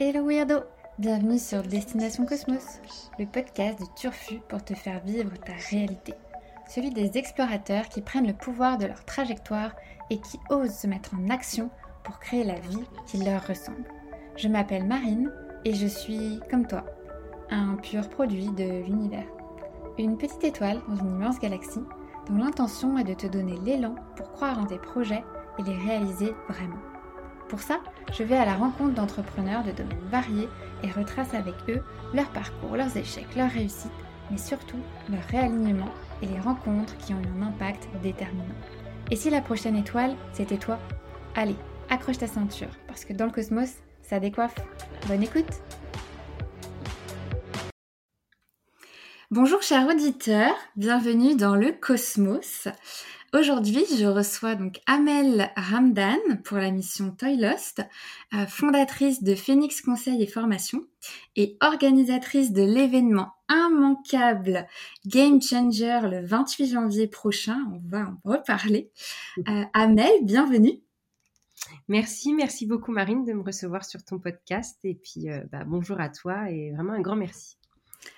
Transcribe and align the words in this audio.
Hello 0.00 0.26
Weirdo 0.26 0.60
Bienvenue 0.98 1.38
sur 1.38 1.62
Destination 1.62 2.24
Cosmos, 2.24 2.80
le 3.18 3.26
podcast 3.26 3.78
de 3.78 3.84
Turfu 3.94 4.40
pour 4.48 4.64
te 4.64 4.72
faire 4.72 5.00
vivre 5.04 5.36
ta 5.44 5.52
réalité. 5.70 6.14
Celui 6.66 6.88
des 6.90 7.18
explorateurs 7.18 7.90
qui 7.90 8.00
prennent 8.00 8.26
le 8.26 8.32
pouvoir 8.32 8.78
de 8.78 8.86
leur 8.86 9.04
trajectoire 9.04 9.72
et 10.08 10.18
qui 10.18 10.40
osent 10.48 10.78
se 10.78 10.86
mettre 10.86 11.10
en 11.14 11.28
action 11.28 11.68
pour 12.04 12.20
créer 12.20 12.42
la 12.42 12.58
vie 12.58 12.84
qui 13.06 13.18
leur 13.18 13.46
ressemble. 13.46 13.84
Je 14.36 14.48
m'appelle 14.48 14.86
Marine 14.86 15.30
et 15.66 15.74
je 15.74 15.86
suis, 15.86 16.40
comme 16.50 16.66
toi, 16.66 16.84
un 17.50 17.74
pur 17.74 18.08
produit 18.08 18.48
de 18.48 18.82
l'univers. 18.86 19.28
Une 19.98 20.16
petite 20.16 20.44
étoile 20.44 20.80
dans 20.88 20.96
une 20.96 21.16
immense 21.16 21.38
galaxie 21.38 21.84
dont 22.30 22.38
l'intention 22.38 22.96
est 22.96 23.04
de 23.04 23.14
te 23.14 23.26
donner 23.26 23.58
l'élan 23.58 23.94
pour 24.16 24.32
croire 24.32 24.58
en 24.58 24.64
tes 24.64 24.78
projets 24.78 25.24
et 25.58 25.62
les 25.64 25.76
réaliser 25.76 26.32
vraiment. 26.48 26.95
Pour 27.48 27.60
ça, 27.60 27.78
je 28.12 28.24
vais 28.24 28.36
à 28.36 28.44
la 28.44 28.54
rencontre 28.54 28.94
d'entrepreneurs 28.94 29.62
de 29.62 29.70
domaines 29.70 30.08
variés 30.10 30.48
et 30.82 30.90
retrace 30.90 31.32
avec 31.32 31.54
eux 31.68 31.80
leur 32.12 32.28
parcours, 32.30 32.76
leurs 32.76 32.96
échecs, 32.96 33.36
leurs 33.36 33.50
réussites, 33.50 33.92
mais 34.32 34.38
surtout 34.38 34.80
leur 35.08 35.22
réalignement 35.30 35.88
et 36.22 36.26
les 36.26 36.40
rencontres 36.40 36.96
qui 36.98 37.14
ont 37.14 37.20
eu 37.20 37.40
un 37.40 37.46
impact 37.46 37.88
déterminant. 38.02 38.44
Et 39.12 39.16
si 39.16 39.30
la 39.30 39.40
prochaine 39.40 39.76
étoile, 39.76 40.16
c'était 40.32 40.56
toi? 40.56 40.80
Allez, 41.36 41.54
accroche 41.88 42.18
ta 42.18 42.26
ceinture, 42.26 42.70
parce 42.88 43.04
que 43.04 43.12
dans 43.12 43.26
le 43.26 43.30
cosmos, 43.30 43.74
ça 44.02 44.18
décoiffe. 44.18 44.56
Bonne 45.06 45.22
écoute 45.22 45.62
Bonjour 49.30 49.62
chers 49.62 49.86
auditeurs, 49.86 50.54
bienvenue 50.74 51.36
dans 51.36 51.54
le 51.54 51.70
cosmos. 51.70 52.68
Aujourd'hui, 53.38 53.84
je 53.98 54.06
reçois 54.06 54.54
donc 54.54 54.80
Amel 54.86 55.50
Ramdan 55.56 56.16
pour 56.42 56.56
la 56.56 56.70
mission 56.70 57.10
Toy 57.10 57.36
Lost, 57.36 57.82
euh, 58.32 58.46
fondatrice 58.46 59.22
de 59.22 59.34
Phoenix 59.34 59.82
Conseil 59.82 60.22
et 60.22 60.26
Formation 60.26 60.86
et 61.34 61.58
organisatrice 61.60 62.54
de 62.54 62.62
l'événement 62.62 63.34
immanquable 63.50 64.66
Game 65.04 65.42
Changer 65.42 66.00
le 66.04 66.24
28 66.24 66.66
janvier 66.66 67.08
prochain. 67.08 67.58
On 67.74 67.80
va 67.90 68.06
en 68.06 68.16
reparler. 68.24 68.90
Euh, 69.46 69.64
Amel, 69.74 70.12
bienvenue. 70.22 70.80
Merci, 71.88 72.32
merci 72.32 72.64
beaucoup 72.64 72.90
Marine 72.90 73.26
de 73.26 73.34
me 73.34 73.42
recevoir 73.42 73.84
sur 73.84 74.02
ton 74.02 74.18
podcast 74.18 74.78
et 74.82 74.94
puis 74.94 75.28
euh, 75.28 75.42
bah, 75.52 75.64
bonjour 75.66 76.00
à 76.00 76.08
toi 76.08 76.50
et 76.50 76.70
vraiment 76.70 76.94
un 76.94 77.02
grand 77.02 77.16
merci. 77.16 77.58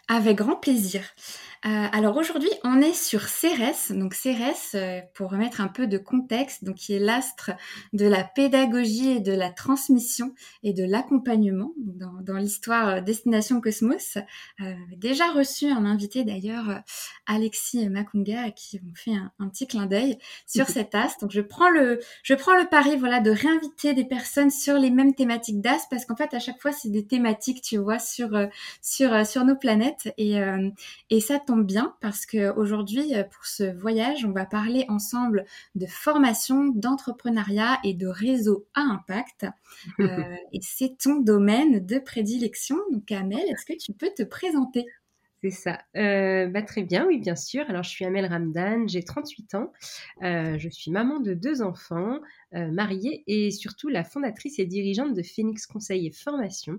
Avec 0.08 0.38
grand 0.38 0.56
plaisir. 0.56 1.02
Euh, 1.66 1.86
alors 1.90 2.16
aujourd'hui, 2.16 2.50
on 2.62 2.80
est 2.80 2.94
sur 2.94 3.22
Cérès. 3.22 3.90
Donc 3.90 4.14
Cérès, 4.14 4.72
euh, 4.74 5.00
pour 5.14 5.30
remettre 5.30 5.60
un 5.60 5.66
peu 5.66 5.86
de 5.86 5.98
contexte, 5.98 6.62
donc 6.64 6.76
qui 6.76 6.94
est 6.94 7.00
l'astre 7.00 7.50
de 7.92 8.06
la 8.06 8.22
pédagogie 8.22 9.10
et 9.10 9.20
de 9.20 9.32
la 9.32 9.50
transmission 9.50 10.34
et 10.62 10.72
de 10.72 10.84
l'accompagnement 10.84 11.72
dans, 11.76 12.36
l'histoire 12.36 12.88
euh, 12.88 13.00
Destination 13.00 13.60
Cosmos. 13.60 14.18
déjà 14.96 15.30
reçu 15.32 15.66
un 15.66 15.84
invité 15.84 16.22
d'ailleurs, 16.22 16.82
Alexis 17.26 17.88
Makunga, 17.88 18.44
à 18.44 18.50
qui 18.50 18.80
on 18.88 18.94
fait 18.94 19.16
un, 19.38 19.48
petit 19.48 19.66
clin 19.66 19.86
d'œil 19.86 20.18
sur 20.46 20.68
cet 20.68 20.94
astre. 20.94 21.22
Donc 21.22 21.32
je 21.32 21.40
prends 21.40 21.70
le, 21.70 21.98
je 22.22 22.34
prends 22.34 22.56
le 22.56 22.68
pari, 22.68 22.96
voilà, 22.96 23.20
de 23.20 23.30
réinviter 23.30 23.94
des 23.94 24.04
personnes 24.04 24.50
sur 24.50 24.74
les 24.74 24.90
mêmes 24.90 25.14
thématiques 25.14 25.60
d'astre 25.60 25.88
parce 25.90 26.04
qu'en 26.04 26.16
fait 26.16 26.32
à 26.34 26.38
chaque 26.38 26.60
fois 26.60 26.70
c'est 26.70 26.90
des 26.90 27.06
thématiques, 27.06 27.62
tu 27.62 27.78
vois, 27.78 27.98
sur 27.98 28.30
sur 28.80 29.26
sur 29.26 29.44
nos 29.44 29.56
planètes 29.56 29.97
et, 30.16 30.40
euh, 30.40 30.70
et 31.10 31.20
ça 31.20 31.38
tombe 31.38 31.64
bien 31.64 31.94
parce 32.00 32.26
qu'aujourd'hui, 32.26 33.14
euh, 33.14 33.24
pour 33.24 33.44
ce 33.46 33.64
voyage, 33.76 34.24
on 34.24 34.32
va 34.32 34.46
parler 34.46 34.84
ensemble 34.88 35.44
de 35.74 35.86
formation, 35.86 36.68
d'entrepreneuriat 36.74 37.78
et 37.84 37.94
de 37.94 38.06
réseau 38.06 38.66
à 38.74 38.80
impact. 38.80 39.46
Euh, 40.00 40.36
et 40.52 40.60
c'est 40.62 40.96
ton 40.98 41.20
domaine 41.20 41.84
de 41.84 41.98
prédilection. 41.98 42.76
Donc, 42.92 43.10
Amel, 43.10 43.40
est-ce 43.48 43.66
que 43.66 43.76
tu 43.76 43.92
peux 43.92 44.10
te 44.16 44.22
présenter? 44.22 44.86
C'est 45.40 45.50
ça. 45.50 45.78
Euh, 45.96 46.48
bah, 46.48 46.62
très 46.62 46.82
bien, 46.82 47.06
oui, 47.06 47.18
bien 47.18 47.36
sûr. 47.36 47.64
Alors, 47.68 47.84
je 47.84 47.90
suis 47.90 48.04
Amel 48.04 48.26
Ramdan, 48.26 48.88
j'ai 48.88 49.04
38 49.04 49.54
ans. 49.54 49.72
Euh, 50.22 50.58
je 50.58 50.68
suis 50.68 50.90
maman 50.90 51.20
de 51.20 51.32
deux 51.32 51.62
enfants, 51.62 52.18
euh, 52.54 52.72
mariée 52.72 53.22
et 53.28 53.52
surtout 53.52 53.88
la 53.88 54.02
fondatrice 54.02 54.58
et 54.58 54.66
dirigeante 54.66 55.14
de 55.14 55.22
Phoenix 55.22 55.66
Conseil 55.66 56.08
et 56.08 56.10
Formation, 56.10 56.78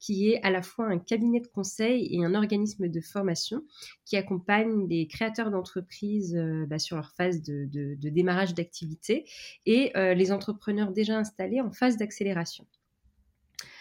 qui 0.00 0.30
est 0.30 0.42
à 0.42 0.50
la 0.50 0.62
fois 0.62 0.86
un 0.86 0.98
cabinet 0.98 1.40
de 1.40 1.48
conseil 1.48 2.08
et 2.10 2.24
un 2.24 2.34
organisme 2.34 2.88
de 2.88 3.00
formation 3.00 3.62
qui 4.06 4.16
accompagne 4.16 4.88
les 4.88 5.06
créateurs 5.06 5.50
d'entreprises 5.50 6.38
bah, 6.66 6.78
sur 6.78 6.96
leur 6.96 7.12
phase 7.12 7.42
de, 7.42 7.66
de 7.66 8.08
démarrage 8.08 8.54
d'activité 8.54 9.28
et 9.66 9.92
les 9.94 10.32
entrepreneurs 10.32 10.92
déjà 10.92 11.18
installés 11.18 11.60
en 11.60 11.70
phase 11.70 11.96
d'accélération. 11.96 12.66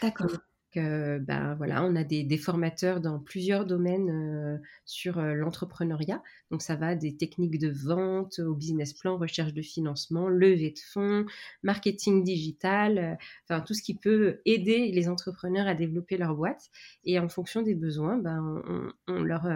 D'accord 0.02 0.38
ben 0.78 1.56
voilà, 1.56 1.84
on 1.84 1.96
a 1.96 2.04
des, 2.04 2.38
formateurs 2.38 3.02
dans 3.02 3.20
plusieurs 3.20 3.66
domaines 3.66 4.10
euh, 4.10 4.58
sur 4.86 5.20
euh, 5.20 5.34
l'entrepreneuriat. 5.34 6.22
Donc 6.52 6.62
ça 6.62 6.76
va 6.76 6.96
des 6.96 7.16
techniques 7.16 7.60
de 7.60 7.70
vente 7.70 8.40
au 8.40 8.54
business 8.54 8.94
plan, 8.94 9.18
recherche 9.18 9.54
de 9.54 9.62
financement, 9.62 10.28
levée 10.30 10.72
de 10.72 10.80
fonds, 10.80 11.26
marketing 11.64 12.24
digital, 12.24 12.98
euh, 12.98 13.16
enfin 13.44 13.62
tout 13.62 13.74
ce 13.74 13.82
qui 13.82 13.96
peut 13.96 14.40
aider 14.46 14.92
les 14.92 15.10
entrepreneurs 15.10 15.68
à 15.68 15.76
développer 15.76 16.18
leur 16.18 16.36
boîte. 16.36 16.70
Et 17.04 17.20
en 17.20 17.30
fonction 17.30 17.62
des 17.62 17.76
besoins, 17.76 18.18
ben, 18.18 18.64
on, 19.08 19.22
leur, 19.22 19.48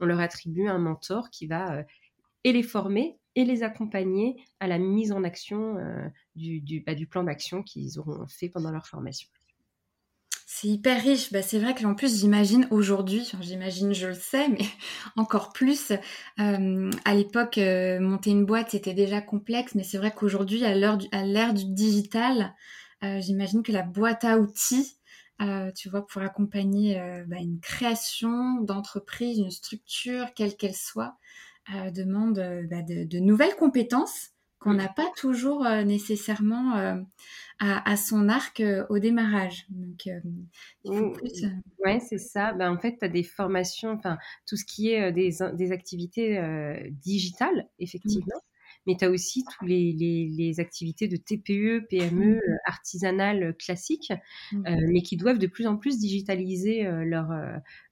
on 0.00 0.06
leur 0.06 0.20
attribue 0.20 0.68
un 0.68 0.78
mentor 0.78 1.30
qui 1.30 1.46
va 1.46 1.84
et 2.44 2.52
les 2.52 2.62
former 2.62 3.18
et 3.34 3.44
les 3.44 3.62
accompagner 3.62 4.36
à 4.60 4.66
la 4.66 4.78
mise 4.78 5.12
en 5.12 5.24
action 5.24 5.76
du, 6.36 6.82
bah, 6.86 6.94
du 6.94 7.06
plan 7.06 7.24
d'action 7.24 7.62
qu'ils 7.62 7.98
auront 7.98 8.26
fait 8.26 8.48
pendant 8.48 8.70
leur 8.70 8.86
formation. 8.86 9.28
C'est 10.60 10.68
hyper 10.68 11.00
riche. 11.02 11.32
Bah, 11.32 11.40
c'est 11.40 11.58
vrai 11.58 11.74
que 11.74 11.86
en 11.86 11.94
plus, 11.94 12.20
j'imagine 12.20 12.68
aujourd'hui, 12.70 13.26
j'imagine, 13.40 13.94
je 13.94 14.08
le 14.08 14.14
sais, 14.14 14.46
mais 14.48 14.58
encore 15.16 15.54
plus, 15.54 15.90
euh, 16.38 16.90
à 17.06 17.14
l'époque, 17.14 17.56
euh, 17.56 17.98
monter 17.98 18.28
une 18.28 18.44
boîte, 18.44 18.72
c'était 18.72 18.92
déjà 18.92 19.22
complexe, 19.22 19.74
mais 19.74 19.84
c'est 19.84 19.96
vrai 19.96 20.12
qu'aujourd'hui, 20.14 20.62
à 20.66 20.74
l'ère 20.74 21.54
du, 21.54 21.64
digital, 21.64 22.54
euh, 23.02 23.22
j'imagine 23.22 23.62
que 23.62 23.72
la 23.72 23.82
boîte 23.82 24.24
à 24.24 24.38
outils, 24.38 24.98
tu 25.74 25.88
vois, 25.88 26.06
pour 26.06 26.20
accompagner 26.20 27.00
bah, 27.26 27.38
une 27.38 27.58
création 27.60 28.60
d'entreprise, 28.60 29.38
une 29.38 29.50
structure, 29.50 30.26
quelle 30.36 30.58
qu'elle 30.58 30.74
soit, 30.74 31.16
demande 31.94 32.34
bah, 32.70 32.82
de, 32.82 33.18
nouvelles 33.18 33.56
compétences 33.56 34.32
qu'on 34.60 34.74
n'a 34.74 34.88
pas 34.88 35.10
toujours 35.16 35.64
nécessairement 35.64 37.02
à, 37.60 37.96
son 37.96 38.28
arc 38.28 38.60
euh, 38.60 38.86
au 38.88 38.98
démarrage. 38.98 39.66
Donc, 39.68 40.06
euh, 40.06 40.20
mmh, 40.86 41.12
Ouais, 41.84 42.00
c'est 42.00 42.18
ça. 42.18 42.52
Ben, 42.54 42.72
en 42.72 42.78
fait, 42.78 42.96
tu 42.98 43.04
as 43.04 43.08
des 43.08 43.22
formations, 43.22 43.90
enfin, 43.90 44.18
tout 44.46 44.56
ce 44.56 44.64
qui 44.64 44.90
est 44.90 45.10
euh, 45.10 45.12
des, 45.12 45.36
des 45.54 45.72
activités 45.72 46.40
digitales, 47.02 47.56
mmh. 47.56 47.82
effectivement. 47.82 48.40
Mais 48.86 48.96
tu 48.98 49.04
as 49.04 49.10
aussi 49.10 49.44
tous 49.44 49.66
les, 49.66 49.92
les, 49.92 50.58
activités 50.58 51.06
de 51.06 51.16
TPE, 51.16 51.86
PME, 51.90 52.36
mmh. 52.36 52.40
artisanales 52.64 53.54
classiques, 53.58 54.12
mais 54.52 55.02
qui 55.02 55.18
doivent 55.18 55.38
de 55.38 55.46
plus 55.46 55.66
en 55.66 55.76
plus 55.76 55.98
digitaliser 55.98 56.84
leur, 57.04 57.30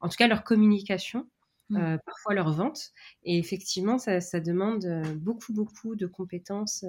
en 0.00 0.08
tout 0.08 0.16
cas 0.16 0.28
leur 0.28 0.44
communication. 0.44 1.28
Parfois 1.70 2.34
leur 2.34 2.52
vente. 2.52 2.92
Et 3.24 3.38
effectivement, 3.38 3.98
ça, 3.98 4.20
ça 4.20 4.40
demande 4.40 4.86
beaucoup, 5.16 5.52
beaucoup 5.52 5.96
de 5.96 6.06
compétences 6.06 6.84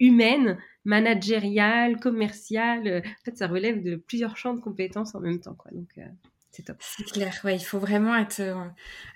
humaine, 0.00 0.58
managériale, 0.84 1.98
commerciale. 2.00 2.86
Euh, 2.86 3.00
en 3.00 3.24
fait, 3.24 3.36
ça 3.36 3.46
relève 3.46 3.82
de 3.82 3.96
plusieurs 3.96 4.36
champs 4.36 4.54
de 4.54 4.60
compétences 4.60 5.14
en 5.14 5.20
même 5.20 5.40
temps. 5.40 5.54
Quoi. 5.54 5.70
Donc, 5.72 5.88
euh, 5.98 6.06
c'est 6.54 6.62
top. 6.62 6.76
C'est 6.80 7.04
clair, 7.04 7.34
ouais, 7.44 7.56
il 7.56 7.64
faut 7.64 7.78
vraiment 7.78 8.14
être, 8.16 8.40
euh, 8.40 8.54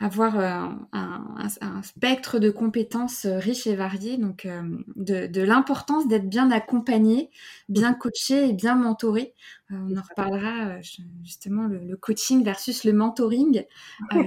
avoir 0.00 0.36
un, 0.38 1.82
spectre 1.82 2.38
de 2.38 2.50
compétences 2.50 3.26
riche 3.26 3.66
et 3.66 3.76
varié. 3.76 4.16
Donc, 4.16 4.48
de, 4.96 5.42
l'importance 5.42 6.08
d'être 6.08 6.28
bien 6.28 6.50
accompagné, 6.50 7.30
bien 7.68 7.94
coaché 7.94 8.48
et 8.48 8.52
bien 8.52 8.74
mentoré. 8.74 9.34
on 9.70 9.96
en 9.96 10.02
reparlera 10.02 10.80
justement 11.22 11.68
le, 11.68 11.96
coaching 11.96 12.42
versus 12.42 12.84
le 12.84 12.92
mentoring, 12.92 13.64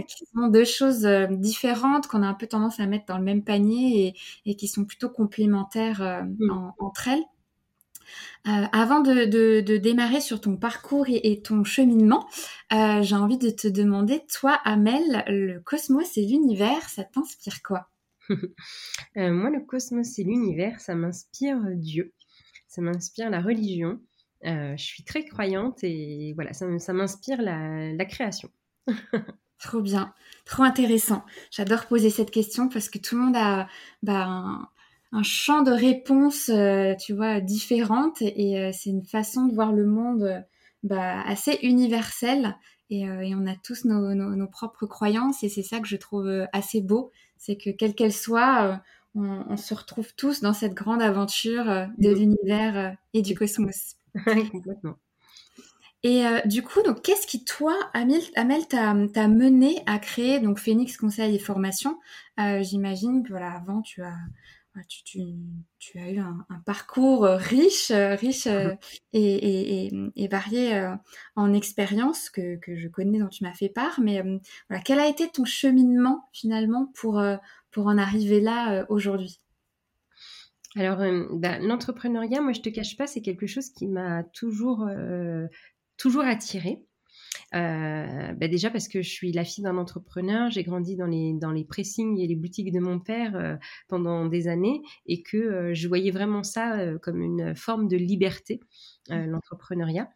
qui 0.07 0.25
sont 0.33 0.47
deux 0.47 0.65
choses 0.65 1.05
différentes 1.31 2.07
qu'on 2.07 2.23
a 2.23 2.27
un 2.27 2.33
peu 2.33 2.47
tendance 2.47 2.79
à 2.79 2.85
mettre 2.85 3.05
dans 3.07 3.17
le 3.17 3.23
même 3.23 3.43
panier 3.43 4.15
et, 4.45 4.55
qui 4.55 4.67
sont 4.67 4.85
plutôt 4.85 5.09
complémentaires 5.09 6.23
mm. 6.39 6.71
entre 6.79 7.09
elles. 7.09 7.23
Euh, 8.47 8.65
avant 8.71 9.01
de, 9.01 9.77
démarrer 9.77 10.19
sur 10.19 10.41
ton 10.41 10.57
parcours 10.57 11.05
et, 11.07 11.41
ton 11.41 11.63
cheminement, 11.63 12.27
euh, 12.73 13.01
j'ai 13.03 13.15
envie 13.15 13.37
de 13.37 13.49
te 13.49 13.67
demander, 13.67 14.23
toi, 14.25 14.59
Amel, 14.63 15.23
le 15.27 15.59
cosmos 15.59 16.17
et 16.17 16.25
l'univers, 16.25 16.89
ça 16.89 17.03
t'inspire 17.03 17.61
quoi? 17.63 17.89
Euh, 19.17 19.31
Moi, 19.31 19.49
le 19.49 19.59
cosmos 19.59 20.17
et 20.19 20.23
l'univers, 20.23 20.79
ça 20.79 20.95
m'inspire 20.95 21.59
Dieu, 21.75 22.13
ça 22.67 22.81
m'inspire 22.81 23.29
la 23.29 23.41
religion. 23.41 23.99
je 24.43 24.75
suis 24.77 25.03
très 25.03 25.25
croyante 25.25 25.83
et 25.83 26.31
voilà, 26.35 26.53
ça, 26.53 26.93
m'inspire 26.93 27.41
la, 27.41 28.05
création. 28.05 28.49
trop 29.59 29.81
bien, 29.81 30.13
trop 30.45 30.63
intéressant. 30.63 31.25
J'adore 31.51 31.87
poser 31.87 32.09
cette 32.09 32.31
question 32.31 32.69
parce 32.69 32.89
que 32.89 32.99
tout 32.99 33.15
le 33.15 33.21
monde 33.21 33.35
a 33.35 33.67
bah, 34.01 34.71
un 35.11 35.23
champ 35.23 35.61
de 35.61 35.71
réponses, 35.71 36.51
tu 36.99 37.13
vois, 37.13 37.41
différentes. 37.41 38.21
Et 38.21 38.71
c'est 38.73 38.89
une 38.89 39.05
façon 39.05 39.45
de 39.45 39.53
voir 39.53 39.73
le 39.73 39.85
monde 39.85 40.43
bah, 40.83 41.21
assez 41.21 41.59
universelle. 41.63 42.55
Et, 42.89 43.01
et, 43.01 43.35
on 43.35 43.47
a 43.47 43.55
tous 43.55 43.85
nos, 43.85 44.13
nos, 44.13 44.35
nos, 44.35 44.47
propres 44.47 44.85
croyances. 44.85 45.43
Et 45.43 45.49
c'est 45.49 45.63
ça 45.63 45.79
que 45.79 45.87
je 45.87 45.97
trouve 45.97 46.47
assez 46.53 46.81
beau. 46.81 47.11
C'est 47.37 47.57
que, 47.57 47.69
quelle 47.69 47.95
qu'elle 47.95 48.13
soit, 48.13 48.81
on, 49.15 49.43
on, 49.49 49.57
se 49.57 49.73
retrouve 49.73 50.13
tous 50.15 50.41
dans 50.41 50.53
cette 50.53 50.73
grande 50.73 51.01
aventure 51.01 51.65
de 51.97 52.09
mmh. 52.09 52.13
l'univers 52.13 52.97
et 53.13 53.21
du 53.21 53.35
cosmos. 53.35 53.95
Complètement. 54.51 54.95
Et 56.03 56.25
euh, 56.25 56.39
du 56.45 56.63
coup, 56.63 56.81
donc, 56.81 57.03
qu'est-ce 57.03 57.27
qui, 57.27 57.43
toi, 57.43 57.77
Amel, 57.93 58.67
t'a 58.67 59.27
mené 59.27 59.83
à 59.85 59.99
créer 59.99 60.39
donc 60.39 60.59
Phoenix 60.59 60.97
Conseil 60.97 61.35
et 61.35 61.39
Formation? 61.39 61.99
Euh, 62.39 62.63
J'imagine 62.63 63.23
que 63.23 63.29
voilà, 63.29 63.51
avant, 63.51 63.81
tu 63.81 64.01
as, 64.01 64.15
tu, 64.87 65.03
tu, 65.03 65.19
tu 65.79 65.99
as 65.99 66.09
eu 66.09 66.19
un, 66.19 66.45
un 66.49 66.59
parcours 66.59 67.25
riche, 67.25 67.91
riche 67.91 68.47
euh, 68.47 68.73
et, 69.13 69.87
et, 69.87 69.91
et, 70.15 70.27
varié 70.27 70.93
en 71.35 71.53
expérience 71.53 72.29
que, 72.29 72.57
que 72.57 72.75
je 72.75 72.87
connais, 72.87 73.19
dont 73.19 73.27
tu 73.27 73.43
m'as 73.43 73.53
fait 73.53 73.69
part. 73.69 73.99
Mais 73.99 74.23
voilà, 74.69 74.81
quel 74.83 74.99
a 74.99 75.07
été 75.07 75.29
ton 75.29 75.45
cheminement 75.45 76.29
finalement 76.33 76.91
pour, 76.95 77.21
pour 77.71 77.87
en 77.87 77.97
arriver 77.97 78.39
là 78.39 78.85
aujourd'hui? 78.89 79.41
Alors, 80.75 80.99
bah, 81.33 81.59
l'entrepreneuriat, 81.59 82.41
moi, 82.41 82.53
je 82.53 82.61
te 82.61 82.69
cache 82.69 82.95
pas, 82.95 83.07
c'est 83.07 83.21
quelque 83.21 83.47
chose 83.47 83.69
qui 83.71 83.87
m'a 83.87 84.23
toujours 84.23 84.87
toujours 85.97 86.23
attirée. 86.23 86.83
Euh, 87.53 88.33
bah 88.33 88.47
déjà 88.47 88.69
parce 88.69 88.87
que 88.87 89.01
je 89.01 89.09
suis 89.09 89.33
la 89.33 89.43
fille 89.43 89.63
d'un 89.63 89.77
entrepreneur, 89.77 90.49
j'ai 90.49 90.63
grandi 90.63 90.95
dans 90.95 91.07
les, 91.07 91.33
dans 91.33 91.51
les 91.51 91.65
pressings 91.65 92.17
et 92.17 92.25
les 92.27 92.35
boutiques 92.35 92.71
de 92.71 92.79
mon 92.79 92.99
père 92.99 93.35
euh, 93.35 93.57
pendant 93.89 94.25
des 94.25 94.47
années 94.47 94.81
et 95.05 95.21
que 95.21 95.37
euh, 95.37 95.73
je 95.73 95.87
voyais 95.89 96.11
vraiment 96.11 96.43
ça 96.43 96.95
comme 97.01 97.21
une 97.21 97.53
forme 97.55 97.89
de 97.89 97.97
liberté, 97.97 98.61
mmh. 99.09 99.25
l'entrepreneuriat. 99.25 100.09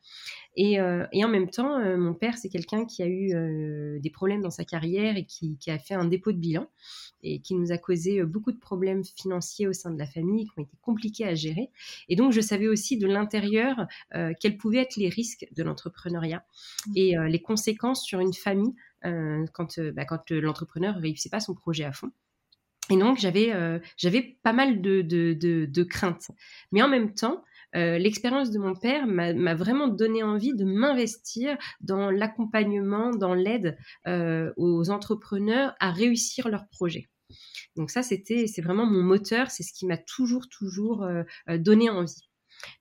Et, 0.56 0.76
et, 1.12 1.26
en 1.26 1.28
même 1.28 1.50
temps, 1.50 1.80
mon 1.98 2.14
père, 2.14 2.38
c'est 2.38 2.50
quelqu'un 2.50 2.86
qui 2.86 3.04
a 3.04 3.08
eu 3.08 4.00
des 4.00 4.10
problèmes 4.10 4.42
dans 4.42 4.50
sa 4.50 4.64
carrière 4.64 5.18
et 5.18 5.26
qui, 5.26 5.58
qui, 5.58 5.70
a 5.70 5.78
fait 5.78 5.96
un 5.96 6.06
dépôt 6.06 6.32
de 6.32 6.38
bilan 6.38 6.70
et 7.24 7.42
qui 7.42 7.56
nous 7.56 7.72
a 7.72 7.78
causé 7.78 8.24
beaucoup 8.24 8.52
de 8.52 8.60
problèmes 8.60 9.04
financiers 9.04 9.68
au 9.68 9.74
sein 9.74 9.92
de 9.92 10.00
la 10.00 10.06
famille 10.06 10.46
qui 10.46 10.52
ont 10.58 10.64
été 10.64 10.78
compliqués 10.82 11.26
à 11.26 11.36
gérer. 11.36 11.72
Et 12.08 12.16
donc, 12.16 12.32
je 12.32 12.40
savais 12.40 12.68
aussi 12.68 12.98
de 12.98 13.08
l'intérieur 13.08 13.88
quels 14.40 14.58
pouvaient 14.58 14.80
être 14.80 14.96
les 14.96 15.10
risques 15.10 15.46
de 15.54 15.64
l'entrepreneuriat 15.64 16.46
mmh. 16.88 16.92
et 16.96 17.16
les 17.28 17.42
conséquences 17.42 18.04
sur 18.04 18.20
une 18.22 18.34
famille 18.34 18.76
quand, 19.02 19.80
bah, 19.94 20.06
quand 20.06 20.32
l'entrepreneur 20.32 20.96
ne 20.96 21.02
réussit 21.02 21.32
pas 21.32 21.42
son 21.42 21.54
projet 21.54 21.84
à 21.84 21.92
fond. 21.92 22.12
Et 22.90 22.98
donc, 22.98 23.18
j'avais 23.18 23.52
j'avais 23.98 24.38
pas 24.44 24.54
mal 24.54 24.82
de, 24.82 25.02
de, 25.02 25.34
de, 25.34 25.66
de 25.66 25.84
craintes. 25.84 26.32
Mais 26.72 26.82
en 26.82 26.88
même 26.88 27.14
temps, 27.14 27.44
euh, 27.76 27.98
l'expérience 27.98 28.52
de 28.52 28.60
mon 28.60 28.76
père 28.76 29.08
m'a 29.08 29.56
vraiment 29.56 29.88
donné 29.88 30.24
envie 30.24 30.54
de 30.54 30.66
m'investir 30.66 31.58
dans 31.82 32.10
l'accompagnement, 32.10 33.12
dans 33.12 33.34
l'aide 33.34 33.78
euh, 34.08 34.52
aux 34.58 34.90
entrepreneurs 34.90 35.76
à 35.80 35.92
réussir 35.92 36.50
leurs 36.50 36.68
projets. 36.70 37.10
Donc 37.76 37.90
ça, 37.92 38.04
c'était, 38.04 38.48
c'est 38.48 38.62
vraiment 38.62 38.86
mon 38.86 39.02
moteur, 39.02 39.52
c'est 39.52 39.64
ce 39.64 39.74
qui 39.74 39.86
m'a 39.86 39.98
toujours, 39.98 40.48
toujours 40.50 41.04
euh, 41.04 41.24
donné 41.58 41.90
envie. 41.90 42.30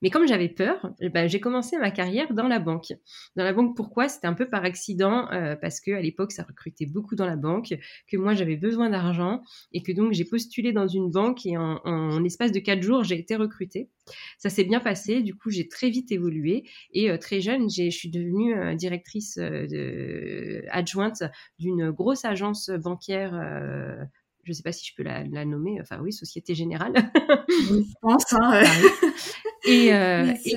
Mais 0.02 0.10
comme 0.10 0.26
j'avais 0.26 0.48
peur, 0.48 0.92
eh 1.00 1.08
ben, 1.08 1.28
j'ai 1.28 1.40
commencé 1.40 1.76
ma 1.78 1.90
carrière 1.90 2.32
dans 2.34 2.48
la 2.48 2.58
banque. 2.58 2.92
Dans 3.36 3.44
la 3.44 3.52
banque, 3.52 3.76
pourquoi? 3.76 4.08
C'était 4.08 4.26
un 4.26 4.34
peu 4.34 4.48
par 4.48 4.64
accident, 4.64 5.30
euh, 5.32 5.56
parce 5.56 5.80
qu'à 5.80 6.00
l'époque, 6.00 6.32
ça 6.32 6.42
recrutait 6.42 6.86
beaucoup 6.86 7.14
dans 7.14 7.26
la 7.26 7.36
banque, 7.36 7.74
que 8.08 8.16
moi, 8.16 8.34
j'avais 8.34 8.56
besoin 8.56 8.90
d'argent, 8.90 9.42
et 9.72 9.82
que 9.82 9.92
donc 9.92 10.12
j'ai 10.12 10.24
postulé 10.24 10.72
dans 10.72 10.88
une 10.88 11.10
banque, 11.10 11.46
et 11.46 11.56
en, 11.56 11.80
en 11.84 12.24
espace 12.24 12.52
de 12.52 12.60
quatre 12.60 12.82
jours, 12.82 13.04
j'ai 13.04 13.18
été 13.18 13.36
recrutée. 13.36 13.88
Ça 14.38 14.50
s'est 14.50 14.64
bien 14.64 14.80
passé, 14.80 15.22
du 15.22 15.34
coup, 15.34 15.50
j'ai 15.50 15.68
très 15.68 15.90
vite 15.90 16.12
évolué, 16.12 16.64
et 16.92 17.10
euh, 17.10 17.16
très 17.18 17.40
jeune, 17.40 17.70
je 17.70 17.90
suis 17.90 18.10
devenue 18.10 18.54
euh, 18.56 18.74
directrice 18.74 19.38
adjointe 20.70 21.22
d'une 21.58 21.90
grosse 21.90 22.24
agence 22.24 22.70
bancaire 22.70 23.34
je 24.44 24.50
ne 24.50 24.54
sais 24.54 24.62
pas 24.62 24.72
si 24.72 24.86
je 24.86 24.94
peux 24.96 25.02
la, 25.02 25.44
nommer, 25.44 25.78
enfin 25.80 26.00
oui, 26.00 26.12
Société 26.12 26.54
Générale. 26.54 26.92
je 27.48 27.94
pense. 28.00 28.32
Hein, 28.32 28.62
et, 29.64 29.92
euh, 29.94 30.32
Et 30.44 30.56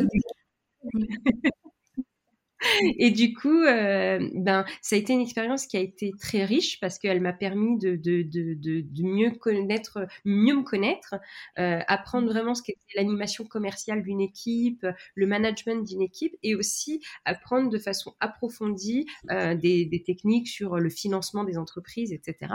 du 3.16 3.34
coup, 3.34 3.62
euh, 3.64 4.20
ben, 4.34 4.66
ça 4.82 4.96
a 4.96 5.00
été 5.00 5.14
une 5.14 5.22
expérience 5.22 5.66
qui 5.66 5.78
a 5.78 5.80
été 5.80 6.12
très 6.20 6.46
riche 6.46 6.80
parce 6.80 7.00
qu'elle 7.00 7.22
m'a 7.22 7.34
permis 7.34 7.78
de, 7.78 7.96
de, 7.96 8.22
de, 8.22 8.54
de, 8.54 9.04
mieux 9.04 9.32
connaître, 9.32 10.08
mieux 10.26 10.56
me 10.56 10.64
connaître, 10.64 11.16
euh, 11.60 11.80
apprendre 11.88 12.28
vraiment 12.28 12.56
ce 12.56 12.62
qu'était 12.62 12.80
l'animation 12.96 13.46
commerciale 13.46 14.04
d'une 14.04 14.22
équipe, 14.22 14.86
le 15.16 15.28
management 15.28 15.88
d'une 15.88 16.02
équipe, 16.02 16.36
et 16.44 16.56
aussi 16.56 17.02
apprendre 17.26 17.70
de 17.70 17.78
façon 17.78 18.16
approfondie 18.20 19.06
euh, 19.32 19.56
des, 19.56 19.86
des, 19.86 20.04
techniques 20.04 20.48
sur 20.48 20.78
le 20.78 20.90
financement 20.90 21.44
des 21.44 21.58
entreprises, 21.58 22.14
etc. 22.14 22.54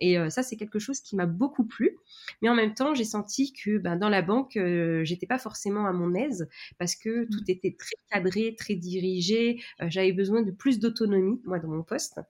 Et 0.00 0.16
ça, 0.30 0.42
c'est 0.42 0.56
quelque 0.56 0.78
chose 0.78 1.00
qui 1.00 1.16
m'a 1.16 1.26
beaucoup 1.26 1.64
plu. 1.64 1.96
Mais 2.42 2.48
en 2.48 2.54
même 2.54 2.74
temps, 2.74 2.94
j'ai 2.94 3.04
senti 3.04 3.52
que 3.52 3.78
ben, 3.78 3.96
dans 3.96 4.08
la 4.08 4.20
banque, 4.20 4.58
j'étais 5.04 5.26
pas 5.26 5.38
forcément 5.38 5.86
à 5.86 5.92
mon 5.92 6.14
aise 6.14 6.48
parce 6.78 6.96
que 6.96 7.24
tout 7.30 7.40
mmh. 7.46 7.50
était 7.50 7.76
très 7.78 7.96
cadré, 8.10 8.54
très 8.58 8.74
dirigé 8.74 9.41
euh, 9.80 9.86
j'avais 9.88 10.12
besoin 10.12 10.42
de 10.42 10.50
plus 10.50 10.78
d'autonomie, 10.78 11.40
moi, 11.44 11.58
dans 11.58 11.68
mon 11.68 11.82
poste. 11.82 12.20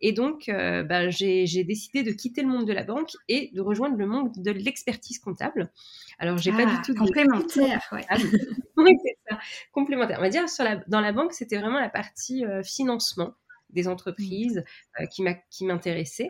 Et 0.00 0.12
donc, 0.12 0.48
euh, 0.48 0.82
ben, 0.82 1.10
j'ai 1.10 1.64
décidé 1.64 2.02
de 2.02 2.12
quitter 2.12 2.42
le 2.42 2.48
monde 2.48 2.66
de 2.66 2.72
la 2.72 2.84
banque 2.84 3.12
et 3.28 3.50
de 3.54 3.60
rejoindre 3.60 3.96
le 3.96 4.06
monde 4.06 4.32
de 4.36 4.50
l'expertise 4.50 5.18
comptable. 5.18 5.70
Alors, 6.18 6.38
j'ai 6.38 6.52
pas 6.52 6.64
du 6.64 6.74
ah, 6.74 6.82
tout 6.84 6.94
complémentaire. 6.94 7.82
Ouais. 7.92 8.06
oui, 8.76 8.92
c'est 9.04 9.18
ça, 9.28 9.38
complémentaire. 9.72 10.18
On 10.18 10.22
va 10.22 10.30
dire 10.30 10.48
sur 10.48 10.64
la, 10.64 10.76
dans 10.88 11.00
la 11.00 11.12
banque, 11.12 11.32
c'était 11.32 11.58
vraiment 11.58 11.80
la 11.80 11.90
partie 11.90 12.44
euh, 12.44 12.62
financement 12.62 13.34
des 13.70 13.88
entreprises 13.88 14.64
euh, 15.00 15.06
qui 15.06 15.64
m'intéressaient. 15.64 16.28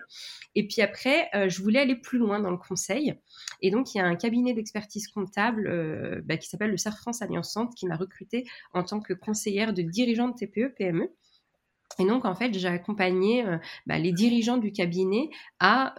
Et 0.54 0.66
puis 0.66 0.82
après, 0.82 1.28
euh, 1.34 1.48
je 1.48 1.62
voulais 1.62 1.80
aller 1.80 1.96
plus 1.96 2.18
loin 2.18 2.40
dans 2.40 2.50
le 2.50 2.56
conseil. 2.56 3.14
Et 3.62 3.70
donc, 3.70 3.94
il 3.94 3.98
y 3.98 4.00
a 4.00 4.04
un 4.04 4.16
cabinet 4.16 4.54
d'expertise 4.54 5.08
comptable 5.08 5.66
euh, 5.68 6.20
bah, 6.24 6.36
qui 6.36 6.48
s'appelle 6.48 6.70
le 6.70 6.76
CERF 6.76 6.96
France 6.96 7.22
Alliançante 7.22 7.74
qui 7.74 7.86
m'a 7.86 7.96
recrutée 7.96 8.44
en 8.72 8.82
tant 8.82 9.00
que 9.00 9.12
conseillère 9.12 9.72
de 9.72 9.82
dirigeante 9.82 10.38
TPE, 10.38 10.74
PME. 10.76 11.12
Et 12.00 12.04
donc, 12.04 12.26
en 12.26 12.34
fait, 12.34 12.56
j'ai 12.56 12.68
accompagné 12.68 13.44
bah, 13.86 13.98
les 13.98 14.12
dirigeants 14.12 14.58
du 14.58 14.72
cabinet 14.72 15.30
à 15.58 15.94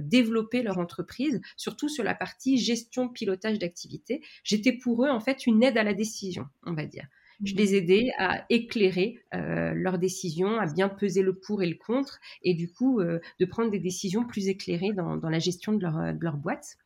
développer 0.00 0.62
leur 0.62 0.78
entreprise, 0.78 1.40
surtout 1.56 1.88
sur 1.88 2.02
la 2.02 2.14
partie 2.14 2.56
gestion, 2.56 3.08
pilotage 3.08 3.58
d'activité. 3.58 4.22
J'étais 4.42 4.72
pour 4.72 5.04
eux, 5.04 5.10
en 5.10 5.20
fait, 5.20 5.46
une 5.46 5.62
aide 5.62 5.76
à 5.76 5.84
la 5.84 5.94
décision, 5.94 6.46
on 6.64 6.72
va 6.72 6.86
dire. 6.86 7.06
Je 7.44 7.54
les 7.54 7.74
aidais 7.74 8.10
à 8.18 8.44
éclairer 8.50 9.18
euh, 9.34 9.72
leurs 9.74 9.98
décisions, 9.98 10.58
à 10.58 10.66
bien 10.66 10.88
peser 10.88 11.22
le 11.22 11.34
pour 11.34 11.62
et 11.62 11.68
le 11.68 11.76
contre, 11.76 12.18
et 12.42 12.54
du 12.54 12.70
coup 12.72 13.00
euh, 13.00 13.20
de 13.40 13.44
prendre 13.44 13.70
des 13.70 13.78
décisions 13.78 14.24
plus 14.24 14.48
éclairées 14.48 14.92
dans, 14.92 15.16
la 15.28 15.38
gestion 15.38 15.72
de 15.72 15.82
leur, 16.20 16.36
boîte. 16.36 16.76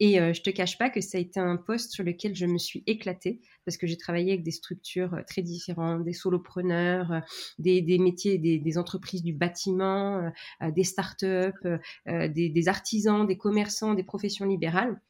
Et 0.00 0.20
euh, 0.20 0.32
je 0.32 0.42
te 0.42 0.50
cache 0.50 0.78
pas 0.78 0.90
que 0.90 1.00
ça 1.00 1.18
a 1.18 1.20
été 1.20 1.38
un 1.38 1.56
poste 1.56 1.92
sur 1.92 2.02
lequel 2.02 2.34
je 2.34 2.44
me 2.44 2.58
suis 2.58 2.82
éclatée 2.88 3.40
parce 3.64 3.76
que 3.76 3.86
j'ai 3.86 3.96
travaillé 3.96 4.32
avec 4.32 4.42
des 4.42 4.50
structures 4.50 5.14
euh, 5.14 5.22
très 5.28 5.42
différentes, 5.42 6.02
des 6.02 6.12
solopreneurs, 6.12 7.12
euh, 7.12 7.20
des, 7.60 7.98
métiers, 8.00 8.36
des, 8.36 8.78
entreprises 8.78 9.22
du 9.22 9.32
bâtiment, 9.32 10.32
des 10.60 10.82
startups, 10.82 11.78
des, 12.06 12.48
des 12.48 12.68
artisans, 12.68 13.24
des 13.26 13.36
commerçants, 13.36 13.94
des 13.94 14.02
professions 14.02 14.44
libérales. 14.44 15.00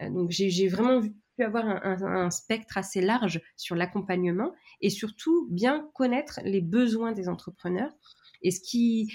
donc 0.00 0.30
j'ai 0.30 0.68
vraiment 0.68 1.00
vu 1.00 1.14
pu 1.36 1.44
avoir 1.44 1.64
un, 1.66 2.30
spectre 2.30 2.78
assez 2.78 3.00
large 3.00 3.40
sur 3.56 3.76
l'accompagnement 3.76 4.52
et 4.80 4.90
surtout 4.90 5.48
bien 5.50 5.88
connaître 5.94 6.40
les 6.44 6.60
besoins 6.60 7.12
des 7.12 7.28
entrepreneurs. 7.28 7.92
Et 8.42 8.50
ce 8.50 8.60
qui, 8.60 9.12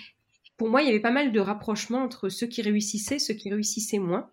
pour 0.58 0.70
moi, 0.70 0.82
il 0.82 0.88
y 0.88 0.90
avait 0.90 1.00
pas 1.00 1.12
mal 1.12 1.32
de 1.32 1.40
rapprochements 1.40 2.04
entre 2.04 2.30
ceux 2.30 2.48
qui 2.48 2.62
réussissaient, 2.62 3.20
ceux 3.20 3.34
qui 3.34 3.50
réussissaient 3.50 4.00
moins. 4.00 4.30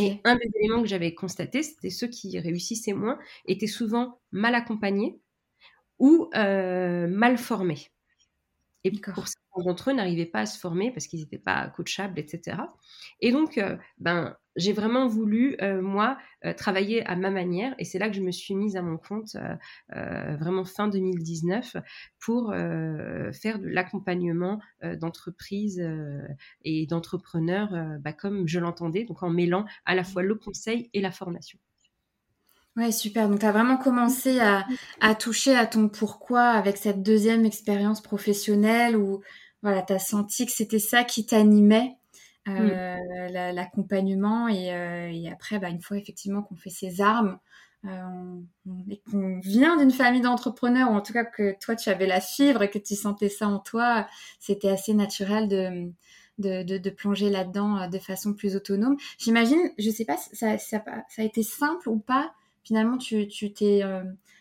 Et 0.00 0.20
un 0.24 0.34
des 0.34 0.50
éléments 0.58 0.82
que 0.82 0.88
j'avais 0.88 1.14
constaté, 1.14 1.62
c'était 1.62 1.90
ceux 1.90 2.08
qui 2.08 2.38
réussissaient 2.40 2.92
moins 2.92 3.18
étaient 3.46 3.68
souvent 3.68 4.18
mal 4.32 4.56
accompagnés 4.56 5.20
ou 5.98 6.28
euh, 6.34 7.06
mal 7.06 7.38
formés. 7.38 7.88
Et 8.82 8.90
pour 8.90 9.26
d'entre 9.62 9.90
eux, 9.90 9.94
n'arrivaient 9.94 10.26
pas 10.26 10.40
à 10.40 10.46
se 10.46 10.58
former 10.58 10.90
parce 10.90 11.06
qu'ils 11.06 11.20
n'étaient 11.20 11.38
pas 11.38 11.68
coachables, 11.68 12.18
etc. 12.18 12.58
Et 13.20 13.32
donc, 13.32 13.58
euh, 13.58 13.76
ben, 13.98 14.36
j'ai 14.56 14.72
vraiment 14.72 15.06
voulu, 15.06 15.56
euh, 15.60 15.82
moi, 15.82 16.18
euh, 16.44 16.52
travailler 16.52 17.04
à 17.06 17.16
ma 17.16 17.30
manière. 17.30 17.74
Et 17.78 17.84
c'est 17.84 17.98
là 17.98 18.08
que 18.08 18.16
je 18.16 18.22
me 18.22 18.30
suis 18.30 18.54
mise 18.54 18.76
à 18.76 18.82
mon 18.82 18.96
compte, 18.96 19.36
vraiment 19.90 20.64
fin 20.64 20.88
2019, 20.88 21.76
pour 22.18 22.52
faire 22.52 23.58
de 23.58 23.66
l'accompagnement 23.66 24.60
d'entreprises 24.82 25.82
et 26.64 26.86
d'entrepreneurs 26.86 27.98
bah, 28.00 28.12
comme 28.12 28.46
je 28.48 28.58
l'entendais, 28.58 29.04
donc 29.04 29.22
en 29.22 29.30
mêlant 29.30 29.64
à 29.84 29.94
la 29.94 30.04
fois 30.04 30.22
le 30.22 30.34
conseil 30.34 30.90
et 30.92 31.00
la 31.00 31.10
formation. 31.10 31.58
Ouais, 32.76 32.92
super. 32.92 33.28
Donc, 33.28 33.40
tu 33.40 33.46
as 33.46 33.52
vraiment 33.52 33.78
commencé 33.78 34.38
à, 34.38 34.66
à, 35.00 35.14
toucher 35.14 35.56
à 35.56 35.66
ton 35.66 35.88
pourquoi 35.88 36.42
avec 36.42 36.76
cette 36.76 37.02
deuxième 37.02 37.46
expérience 37.46 38.02
professionnelle 38.02 38.96
où 38.96 39.22
voilà, 39.62 39.82
tu 39.82 39.92
as 39.92 39.98
senti 39.98 40.46
que 40.46 40.52
c'était 40.52 40.78
ça 40.78 41.04
qui 41.04 41.26
t'animait 41.26 41.96
l'accompagnement 42.46 44.48
et, 44.48 44.68
et, 45.12 45.30
après, 45.30 45.58
bah, 45.58 45.68
une 45.68 45.80
fois 45.80 45.96
effectivement 45.96 46.42
qu'on 46.42 46.56
fait 46.56 46.70
ses 46.70 47.00
armes, 47.00 47.38
et 48.90 49.00
qu'on 49.10 49.38
vient 49.40 49.76
d'une 49.76 49.92
famille 49.92 50.20
d'entrepreneurs, 50.20 50.90
ou 50.90 50.94
en 50.94 51.00
tout 51.00 51.12
cas 51.12 51.24
que 51.24 51.56
toi 51.60 51.76
tu 51.76 51.88
avais 51.88 52.06
la 52.06 52.20
fibre 52.20 52.62
et 52.62 52.70
que 52.70 52.78
tu 52.78 52.96
sentais 52.96 53.28
ça 53.28 53.46
en 53.46 53.58
toi, 53.58 54.08
c'était 54.40 54.70
assez 54.70 54.92
naturel 54.92 55.48
de, 55.48 55.92
de, 56.38 56.78
de, 56.78 56.90
plonger 56.90 57.30
là-dedans 57.30 57.88
de 57.88 57.98
façon 57.98 58.34
plus 58.34 58.56
autonome. 58.56 58.96
J'imagine, 59.18 59.60
je 59.78 59.90
sais 59.90 60.04
pas, 60.04 60.16
ça, 60.16 60.58
ça, 60.58 60.82
ça, 61.08 61.22
a 61.22 61.24
été 61.24 61.42
simple 61.42 61.88
ou 61.88 61.98
pas. 61.98 62.32
Finalement, 62.64 62.98
tu 62.98 63.28
t'es 63.28 63.82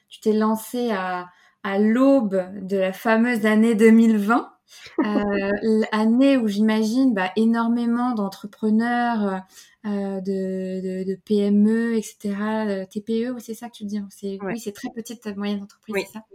tu 0.10 0.20
t'es 0.22 0.34
lancé 0.34 0.92
à, 0.92 1.30
à 1.64 1.80
l'aube 1.80 2.44
de 2.62 2.78
la 2.78 2.94
fameuse 2.94 3.46
année 3.46 3.76
2020. 3.76 4.52
Euh, 5.00 5.82
année 5.92 6.38
où 6.38 6.48
j'imagine 6.48 7.14
bah, 7.14 7.32
énormément 7.36 8.14
d'entrepreneurs, 8.14 9.42
euh, 9.86 10.22
de, 10.22 11.06
de, 11.06 11.16
PME, 11.26 11.96
etc., 11.96 12.86
TPE, 12.90 13.38
c'est 13.40 13.54
ça 13.54 13.70
que 13.70 13.76
tu 13.76 13.86
dis 13.86 14.02
c'est, 14.10 14.38
Oui, 14.42 14.60
c'est 14.60 14.72
très 14.72 14.90
petite, 14.90 15.26
moyenne 15.38 15.64
entreprise, 15.64 15.96
c'est 16.08 16.14
ça, 16.14 16.26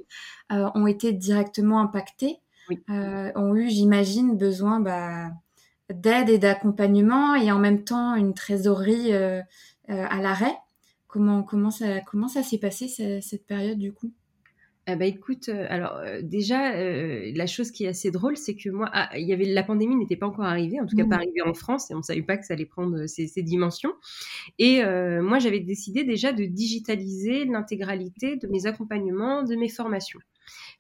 euh, 0.53 0.71
ont 0.75 0.87
été 0.87 1.13
directement 1.13 1.81
impactés, 1.81 2.39
euh, 2.91 3.33
ont 3.35 3.55
eu, 3.55 3.69
j'imagine, 3.69 4.37
besoin 4.37 4.81
bah, 4.81 5.31
d'aide 5.93 6.29
et 6.29 6.39
d'accompagnement 6.39 7.35
et 7.35 7.51
en 7.51 7.59
même 7.59 7.85
temps 7.85 8.15
une 8.15 8.35
trésorerie 8.35 9.13
euh, 9.13 9.41
euh, 9.91 10.07
à 10.09 10.21
l'arrêt. 10.21 10.57
Comment, 11.09 11.43
comment, 11.43 11.71
ça, 11.71 12.01
comment 12.03 12.29
ça 12.29 12.43
s'est 12.43 12.59
passé 12.59 12.87
cette 13.21 13.47
période 13.47 13.79
du 13.79 13.93
coup? 13.93 14.13
Ah 14.91 14.97
bah 14.97 15.07
écoute, 15.07 15.49
euh, 15.49 15.67
alors 15.69 15.97
euh, 15.97 16.21
déjà, 16.23 16.75
euh, 16.75 17.31
la 17.35 17.47
chose 17.47 17.71
qui 17.71 17.85
est 17.85 17.89
assez 17.89 18.11
drôle, 18.11 18.37
c'est 18.37 18.55
que 18.55 18.69
moi, 18.69 18.89
ah, 18.93 19.09
il 19.17 19.27
y 19.27 19.33
avait 19.33 19.45
la 19.45 19.63
pandémie 19.63 19.97
n'était 19.97 20.17
pas 20.17 20.27
encore 20.27 20.45
arrivée, 20.45 20.81
en 20.81 20.87
tout 20.87 20.97
cas 20.97 21.05
pas 21.05 21.17
mmh. 21.17 21.21
arrivée 21.21 21.43
en 21.47 21.55
France, 21.55 21.91
et 21.91 21.95
on 21.95 21.99
ne 21.99 22.03
savait 22.03 22.23
pas 22.23 22.37
que 22.37 22.45
ça 22.45 22.55
allait 22.55 22.67
prendre 22.67 23.07
ces, 23.07 23.27
ces 23.27 23.43
dimensions. 23.43 23.93
Et 24.59 24.83
moi, 25.21 25.39
j'avais 25.39 25.61
décidé 25.61 26.05
déjà 26.05 26.33
de 26.33 26.45
digitaliser 26.45 27.45
l'intégralité 27.45 28.37
de 28.37 28.49
mes 28.49 28.67
accompagnements, 28.67 29.43
de 29.43 29.57
mes 29.57 29.69
formations. 29.69 30.21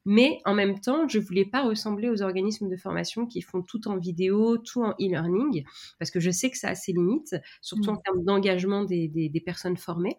Mais 0.06 0.40
en 0.44 0.54
même 0.54 0.80
temps, 0.80 1.06
je 1.08 1.18
voulais 1.18 1.44
pas 1.44 1.62
ressembler 1.62 2.08
aux 2.08 2.22
organismes 2.22 2.68
de 2.68 2.76
formation 2.76 3.26
qui 3.26 3.42
font 3.42 3.62
tout 3.62 3.86
en 3.88 3.98
vidéo, 3.98 4.56
tout 4.58 4.82
en 4.82 4.92
e-learning, 4.92 5.64
parce 5.98 6.10
que 6.10 6.20
je 6.20 6.30
sais 6.30 6.50
que 6.50 6.56
ça 6.56 6.68
a 6.68 6.74
ses 6.74 6.92
limites, 6.92 7.36
surtout 7.60 7.90
en 7.90 7.94
mmh. 7.94 8.02
termes 8.04 8.24
d'engagement 8.24 8.84
des, 8.84 9.08
des, 9.08 9.40
personnes 9.40 9.76
formées. 9.76 10.16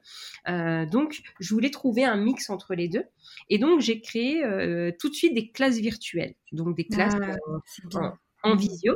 Euh, 0.47 0.85
donc, 0.85 1.21
je 1.39 1.53
voulais 1.53 1.71
trouver 1.71 2.03
un 2.03 2.17
mix 2.17 2.49
entre 2.49 2.75
les 2.75 2.87
deux. 2.87 3.03
Et 3.49 3.57
donc, 3.57 3.79
j'ai 3.79 4.01
créé 4.01 4.43
euh, 4.43 4.91
tout 4.99 5.09
de 5.09 5.15
suite 5.15 5.33
des 5.33 5.51
classes 5.51 5.77
virtuelles, 5.77 6.35
donc 6.51 6.75
des 6.75 6.85
classes 6.85 7.15
ah, 7.93 8.13
en, 8.43 8.55
mmh. 8.55 8.57
visio. 8.57 8.95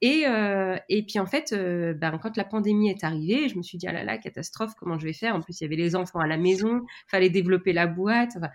Et, 0.00 0.26
euh, 0.26 0.76
et 0.88 1.04
puis 1.04 1.18
en 1.18 1.26
fait, 1.26 1.52
euh, 1.52 1.94
ben, 1.94 2.18
quand 2.18 2.36
la 2.36 2.44
pandémie 2.44 2.90
est 2.90 3.04
arrivée, 3.04 3.48
je 3.48 3.56
me 3.56 3.62
suis 3.62 3.78
dit, 3.78 3.86
ah 3.88 3.92
là 3.92 4.04
là, 4.04 4.18
catastrophe, 4.18 4.72
comment 4.78 4.98
je 4.98 5.06
vais 5.06 5.12
faire? 5.12 5.34
En 5.34 5.40
plus, 5.40 5.60
il 5.60 5.64
y 5.64 5.66
avait 5.66 5.76
les 5.76 5.96
enfants 5.96 6.20
à 6.20 6.26
la 6.26 6.36
maison, 6.36 6.82
fallait 7.08 7.30
développer 7.30 7.72
la 7.72 7.86
boîte. 7.86 8.32
Enfin, 8.36 8.50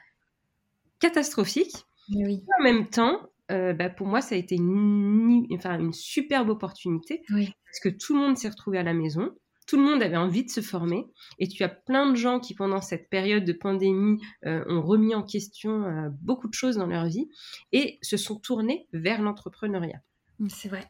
catastrophique. 1.01 1.85
En 2.13 2.63
même 2.63 2.87
temps, 2.87 3.19
euh, 3.51 3.73
bah, 3.73 3.89
pour 3.89 4.07
moi, 4.07 4.21
ça 4.21 4.35
a 4.35 4.37
été 4.37 4.55
une, 4.55 5.45
enfin, 5.53 5.77
une 5.79 5.93
superbe 5.93 6.49
opportunité 6.49 7.21
parce 7.29 7.79
que 7.83 7.89
tout 7.89 8.13
le 8.13 8.19
monde 8.19 8.37
s'est 8.37 8.49
retrouvé 8.49 8.77
à 8.77 8.83
la 8.83 8.93
maison. 8.93 9.31
Tout 9.67 9.77
le 9.77 9.83
monde 9.83 10.03
avait 10.03 10.17
envie 10.17 10.43
de 10.43 10.49
se 10.49 10.59
former 10.59 11.05
et 11.39 11.47
tu 11.47 11.63
as 11.63 11.69
plein 11.69 12.09
de 12.09 12.15
gens 12.15 12.39
qui, 12.39 12.55
pendant 12.55 12.81
cette 12.81 13.09
période 13.09 13.45
de 13.45 13.53
pandémie, 13.53 14.21
euh, 14.45 14.63
ont 14.67 14.81
remis 14.81 15.15
en 15.15 15.23
question 15.23 15.83
euh, 15.83 16.09
beaucoup 16.21 16.47
de 16.47 16.53
choses 16.53 16.77
dans 16.77 16.87
leur 16.87 17.05
vie 17.05 17.29
et 17.71 17.97
se 18.01 18.17
sont 18.17 18.37
tournés 18.37 18.87
vers 18.91 19.21
l'entrepreneuriat. 19.21 20.01
C'est 20.49 20.67
vrai. 20.67 20.85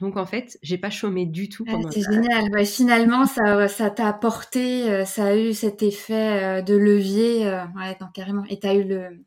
Donc 0.00 0.16
en 0.16 0.26
fait, 0.26 0.58
j'ai 0.62 0.78
pas 0.78 0.90
chômé 0.90 1.26
du 1.26 1.48
tout. 1.48 1.64
Ah, 1.68 1.76
c'est 1.90 2.02
génial. 2.02 2.66
finalement, 2.66 3.24
ça, 3.24 3.66
ça 3.66 3.90
t'a 3.90 4.08
apporté, 4.08 5.04
ça 5.06 5.26
a 5.26 5.36
eu 5.36 5.52
cet 5.54 5.82
effet 5.82 6.62
de 6.62 6.76
levier, 6.76 7.46
ouais, 7.76 7.98
carrément. 8.14 8.44
Et 8.48 8.60
tu 8.60 8.66
as 8.66 8.74
eu 8.74 8.84
le, 8.84 9.24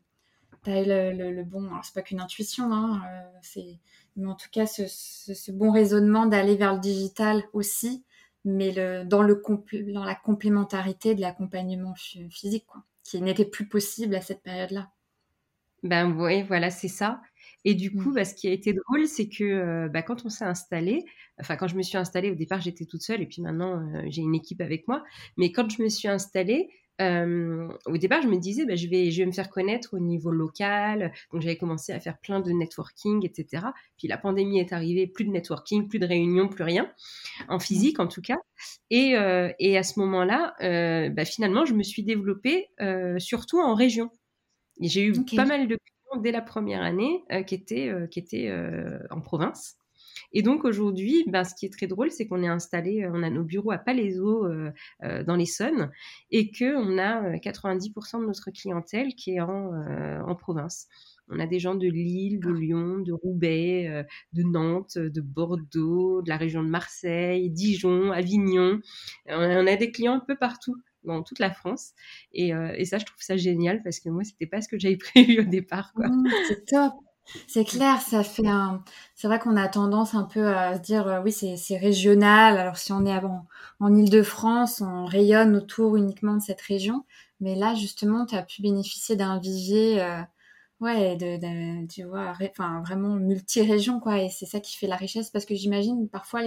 t'as 0.62 0.82
le, 0.82 1.32
le, 1.32 1.44
bon, 1.44 1.66
alors 1.66 1.84
c'est 1.84 1.94
pas 1.94 2.02
qu'une 2.02 2.20
intuition, 2.20 2.72
hein, 2.72 3.02
euh, 3.06 3.38
c'est, 3.42 3.78
mais 4.16 4.28
en 4.28 4.34
tout 4.34 4.48
cas 4.50 4.66
ce, 4.66 4.86
ce, 4.86 5.50
bon 5.50 5.70
raisonnement 5.70 6.26
d'aller 6.26 6.56
vers 6.56 6.74
le 6.74 6.80
digital 6.80 7.42
aussi, 7.52 8.04
mais 8.44 8.72
le, 8.72 9.04
dans, 9.04 9.22
le 9.22 9.42
dans 9.92 10.04
la 10.04 10.14
complémentarité 10.14 11.14
de 11.14 11.20
l'accompagnement 11.20 11.94
physique, 11.94 12.66
quoi, 12.66 12.82
qui 13.04 13.20
n'était 13.20 13.44
plus 13.44 13.68
possible 13.68 14.14
à 14.14 14.20
cette 14.20 14.42
période-là. 14.42 14.90
Ben 15.82 16.12
oui, 16.16 16.42
voilà, 16.42 16.70
c'est 16.70 16.88
ça. 16.88 17.20
Et 17.64 17.74
du 17.74 17.92
coup, 17.92 18.10
mmh. 18.10 18.14
bah, 18.14 18.24
ce 18.24 18.34
qui 18.34 18.48
a 18.48 18.52
été 18.52 18.72
drôle, 18.72 19.06
c'est 19.08 19.28
que 19.28 19.42
euh, 19.44 19.88
bah, 19.88 20.02
quand 20.02 20.24
on 20.24 20.28
s'est 20.28 20.44
installé, 20.44 21.04
enfin 21.40 21.56
quand 21.56 21.66
je 21.66 21.76
me 21.76 21.82
suis 21.82 21.98
installée, 21.98 22.30
au 22.30 22.34
départ 22.34 22.60
j'étais 22.60 22.84
toute 22.84 23.02
seule 23.02 23.20
et 23.20 23.26
puis 23.26 23.42
maintenant 23.42 23.80
euh, 23.80 24.02
j'ai 24.06 24.22
une 24.22 24.34
équipe 24.34 24.60
avec 24.60 24.86
moi, 24.86 25.02
mais 25.36 25.50
quand 25.50 25.68
je 25.70 25.82
me 25.82 25.88
suis 25.88 26.08
installée, 26.08 26.70
euh, 27.02 27.68
au 27.86 27.96
départ, 27.96 28.22
je 28.22 28.28
me 28.28 28.38
disais, 28.38 28.64
bah, 28.64 28.76
je, 28.76 28.86
vais, 28.88 29.10
je 29.10 29.22
vais 29.22 29.26
me 29.26 29.32
faire 29.32 29.50
connaître 29.50 29.94
au 29.94 29.98
niveau 29.98 30.30
local. 30.30 31.12
Donc, 31.32 31.42
j'avais 31.42 31.56
commencé 31.56 31.92
à 31.92 32.00
faire 32.00 32.18
plein 32.18 32.40
de 32.40 32.50
networking, 32.50 33.24
etc. 33.26 33.66
Puis 33.98 34.08
la 34.08 34.18
pandémie 34.18 34.60
est 34.60 34.72
arrivée, 34.72 35.06
plus 35.06 35.24
de 35.24 35.30
networking, 35.30 35.88
plus 35.88 35.98
de 35.98 36.06
réunions, 36.06 36.48
plus 36.48 36.64
rien, 36.64 36.90
en 37.48 37.58
physique 37.58 38.00
en 38.00 38.06
tout 38.06 38.22
cas. 38.22 38.38
Et, 38.90 39.16
euh, 39.16 39.50
et 39.58 39.76
à 39.76 39.82
ce 39.82 39.98
moment-là, 40.00 40.54
euh, 40.62 41.08
bah, 41.10 41.24
finalement, 41.24 41.64
je 41.64 41.74
me 41.74 41.82
suis 41.82 42.02
développée 42.02 42.68
surtout 43.18 43.60
en 43.60 43.74
région. 43.74 44.10
J'ai 44.80 45.04
eu 45.04 45.12
pas 45.36 45.44
mal 45.44 45.68
de 45.68 45.76
clients 45.76 46.22
dès 46.22 46.32
la 46.32 46.42
première 46.42 46.82
année 46.82 47.22
qui 47.46 47.54
étaient, 47.54 47.92
qui 48.10 48.18
étaient 48.18 48.52
en 49.10 49.20
province. 49.20 49.76
Et 50.32 50.42
donc 50.42 50.64
aujourd'hui, 50.64 51.24
ben, 51.28 51.44
ce 51.44 51.54
qui 51.54 51.66
est 51.66 51.72
très 51.72 51.86
drôle, 51.86 52.10
c'est 52.10 52.26
qu'on 52.26 52.42
est 52.42 52.48
installé, 52.48 53.02
euh, 53.02 53.10
on 53.12 53.22
a 53.22 53.30
nos 53.30 53.44
bureaux 53.44 53.72
à 53.72 53.78
Palaiso 53.78 54.46
euh, 54.46 54.70
euh, 55.02 55.22
dans 55.24 55.36
l'Essonne 55.36 55.90
et 56.30 56.50
qu'on 56.50 56.98
a 56.98 57.36
90% 57.36 58.20
de 58.20 58.26
notre 58.26 58.50
clientèle 58.50 59.14
qui 59.14 59.34
est 59.34 59.40
en, 59.40 59.72
en 60.26 60.34
province. 60.34 60.88
On 61.28 61.38
a 61.38 61.46
des 61.46 61.58
gens 61.58 61.74
de 61.74 61.86
Lille, 61.86 62.40
de 62.40 62.50
Lyon, 62.50 62.98
de 62.98 63.12
Roubaix, 63.12 64.04
de 64.32 64.42
Nantes, 64.42 64.98
de 64.98 65.20
Bordeaux, 65.20 66.20
de 66.20 66.28
la 66.28 66.36
région 66.36 66.62
de 66.62 66.68
Marseille, 66.68 67.48
Dijon, 67.48 68.10
Avignon. 68.10 68.80
On 69.28 69.66
a 69.66 69.76
des 69.76 69.90
clients 69.90 70.14
un 70.14 70.20
peu 70.20 70.36
partout 70.36 70.76
dans 71.04 71.22
toute 71.22 71.38
la 71.38 71.50
France. 71.50 71.92
Et, 72.32 72.48
et 72.48 72.84
ça, 72.84 72.98
je 72.98 73.04
trouve 73.04 73.22
ça 73.22 73.36
génial 73.36 73.82
parce 73.82 74.00
que 74.00 74.10
moi, 74.10 74.24
c'était 74.24 74.46
pas 74.46 74.60
ce 74.60 74.68
que 74.68 74.78
j'avais 74.78 74.96
prévu 75.12 75.40
au 75.40 75.44
départ. 75.44 75.92
Mmh, 75.96 76.28
c'est 76.48 76.66
top. 76.66 76.92
C'est 77.46 77.64
clair, 77.64 78.00
ça 78.00 78.24
fait 78.24 78.46
un. 78.46 78.82
C'est 79.14 79.26
vrai 79.28 79.38
qu'on 79.38 79.56
a 79.56 79.68
tendance 79.68 80.14
un 80.14 80.24
peu 80.24 80.48
à 80.48 80.74
se 80.76 80.80
dire 80.80 81.06
euh, 81.06 81.20
oui, 81.22 81.32
c'est 81.32 81.76
régional. 81.76 82.58
Alors 82.58 82.76
si 82.76 82.92
on 82.92 83.06
est 83.06 83.12
avant, 83.12 83.46
en 83.80 83.94
Île-de-France, 83.94 84.80
on 84.80 85.04
rayonne 85.06 85.56
autour 85.56 85.96
uniquement 85.96 86.34
de 86.34 86.42
cette 86.42 86.60
région. 86.60 87.04
Mais 87.40 87.54
là, 87.54 87.74
justement, 87.74 88.26
tu 88.26 88.34
as 88.34 88.42
pu 88.42 88.62
bénéficier 88.62 89.16
d'un 89.16 89.38
vivier, 89.38 90.02
euh, 90.02 90.20
ouais, 90.80 91.16
de, 91.16 91.86
tu 91.86 92.04
vois, 92.04 92.34
enfin 92.50 92.82
vraiment 92.82 93.16
multi-région, 93.16 94.00
quoi. 94.00 94.18
Et 94.22 94.30
c'est 94.30 94.46
ça 94.46 94.60
qui 94.60 94.76
fait 94.76 94.86
la 94.88 94.96
richesse 94.96 95.30
parce 95.30 95.44
que 95.46 95.54
j'imagine 95.54 96.08
parfois, 96.08 96.42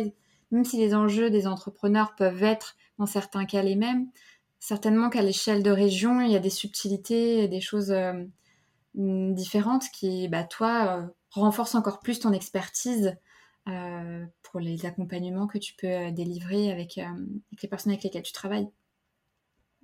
même 0.51 0.65
si 0.65 0.77
les 0.77 0.93
enjeux 0.95 1.29
des 1.29 1.47
entrepreneurs 1.47 2.15
peuvent 2.15 2.43
être 2.43 2.75
dans 2.99 3.05
certains 3.07 3.45
cas 3.45 3.61
les 3.63 3.75
mêmes, 3.75 4.07
certainement 4.59 5.09
qu'à 5.09 5.21
l'échelle 5.21 5.63
de 5.63 5.71
région, 5.71 6.21
il 6.21 6.31
y 6.31 6.35
a 6.35 6.39
des 6.39 6.49
subtilités, 6.49 7.47
des 7.47 7.61
choses. 7.61 7.91
Euh, 7.91 8.25
différentes 8.95 9.89
qui, 9.89 10.27
bah, 10.27 10.43
toi, 10.43 10.99
euh, 10.99 11.07
renforcent 11.31 11.75
encore 11.75 11.99
plus 11.99 12.19
ton 12.19 12.31
expertise 12.31 13.15
euh, 13.67 14.25
pour 14.43 14.59
les 14.59 14.85
accompagnements 14.85 15.47
que 15.47 15.57
tu 15.57 15.73
peux 15.75 15.87
euh, 15.87 16.11
délivrer 16.11 16.71
avec, 16.71 16.97
avec 16.97 17.61
les 17.61 17.69
personnes 17.69 17.91
avec 17.91 18.03
lesquelles 18.03 18.23
tu 18.23 18.33
travailles. 18.33 18.69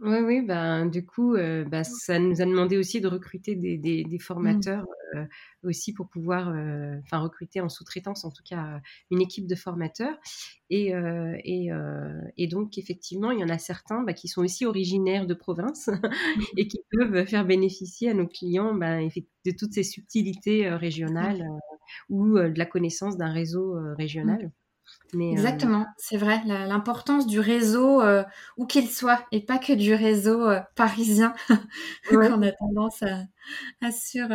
Oui, 0.04 0.18
oui, 0.18 0.42
ben, 0.42 0.88
du 0.88 1.06
coup, 1.06 1.36
euh, 1.36 1.64
bah, 1.64 1.84
ça 1.84 2.18
nous 2.18 2.42
a 2.42 2.46
demandé 2.46 2.76
aussi 2.76 3.02
de 3.02 3.08
recruter 3.08 3.56
des, 3.56 3.78
des, 3.78 4.04
des 4.04 4.16
mmh. 4.16 4.20
formateurs 4.20 4.88
euh, 5.16 5.26
aussi 5.62 5.94
pour 5.94 6.10
pouvoir, 6.10 6.50
euh, 6.50 6.96
enfin, 7.04 7.20
recruter 7.20 7.62
en 7.62 7.70
sous-traitance, 7.70 8.26
en 8.26 8.32
tout 8.32 8.42
cas, 8.44 8.82
une 9.12 9.22
équipe 9.22 9.46
de 9.46 9.54
formateurs. 9.54 10.18
Et, 10.72 10.92
et, 11.44 11.70
et, 12.38 12.48
donc, 12.48 12.80
effectivement, 12.80 13.30
il 13.30 13.40
y 13.42 13.44
en 13.44 13.50
a 13.50 13.60
certains 13.60 14.02
bah, 14.02 14.14
qui 14.14 14.28
sont 14.28 14.42
aussi 14.42 14.66
originaires 14.66 15.28
de 15.28 15.36
province 15.36 15.88
mmh. 15.88 16.02
et 16.58 16.68
qui 16.68 16.80
peuvent 16.92 17.26
faire 17.28 17.46
bénéficier 17.46 18.10
à 18.10 18.16
nos 18.16 18.28
clients 18.28 18.74
bah, 18.74 18.98
de 19.04 19.52
toutes 19.52 19.74
ces 19.74 19.84
subtilités 19.84 20.68
régionales 20.70 21.46
ou 22.10 22.40
de 22.40 22.58
la 22.58 22.66
connaissance 22.66 23.18
d'un 23.18 23.32
réseau 23.32 23.76
mmh. 23.76 23.94
régional. 24.00 24.52
Euh, 25.14 25.32
Exactement, 25.32 25.86
c'est 25.98 26.18
vrai, 26.18 26.42
l'importance 26.46 27.28
du 27.28 27.40
réseau, 27.40 28.02
euh, 28.02 28.24
où 28.58 28.66
qu'il 28.66 28.90
soit, 28.90 29.26
et 29.32 29.42
pas 29.42 29.58
que 29.58 29.74
du 29.74 29.94
réseau 29.94 30.48
euh, 30.48 30.60
parisien, 30.76 31.34
qu'on 32.10 32.42
a 32.42 32.52
tendance 32.54 33.04
à, 33.04 33.24
à, 33.82 33.92
sur, 33.92 34.28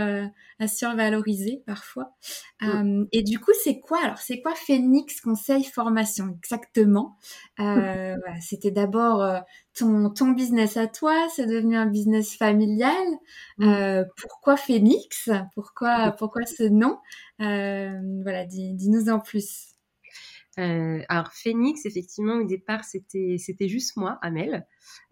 à 0.59 0.69
survaloriser 0.69 1.63
parfois. 1.67 2.15
et 3.13 3.23
du 3.23 3.39
coup, 3.39 3.53
c'est 3.65 3.81
quoi 3.81 4.01
alors 4.03 4.19
C'est 4.19 4.41
quoi 4.43 4.55
Phoenix 4.55 5.21
Conseil 5.21 5.65
Formation 5.65 6.37
exactement? 6.37 7.17
C'était 8.41 8.71
d'abord 8.71 9.25
ton, 9.75 10.11
ton 10.11 10.31
business 10.33 10.77
à 10.77 10.87
toi, 10.89 11.15
c'est 11.35 11.47
devenu 11.47 11.77
un 11.77 11.87
business 11.87 12.37
familial. 12.37 13.07
pourquoi 14.17 14.57
Phoenix? 14.57 15.31
Pourquoi, 15.55 16.13
pourquoi 16.13 16.45
ce 16.45 16.65
nom? 16.65 16.99
Voilà, 17.39 18.45
dis-nous 18.45 19.09
en 19.09 19.21
plus. 19.21 19.76
Euh, 20.59 21.03
alors 21.09 21.33
Phoenix, 21.33 21.85
effectivement, 21.85 22.37
au 22.37 22.45
départ, 22.45 22.85
c'était 22.85 23.37
c'était 23.39 23.69
juste 23.69 23.97
moi, 23.97 24.19
Amel, 24.23 24.67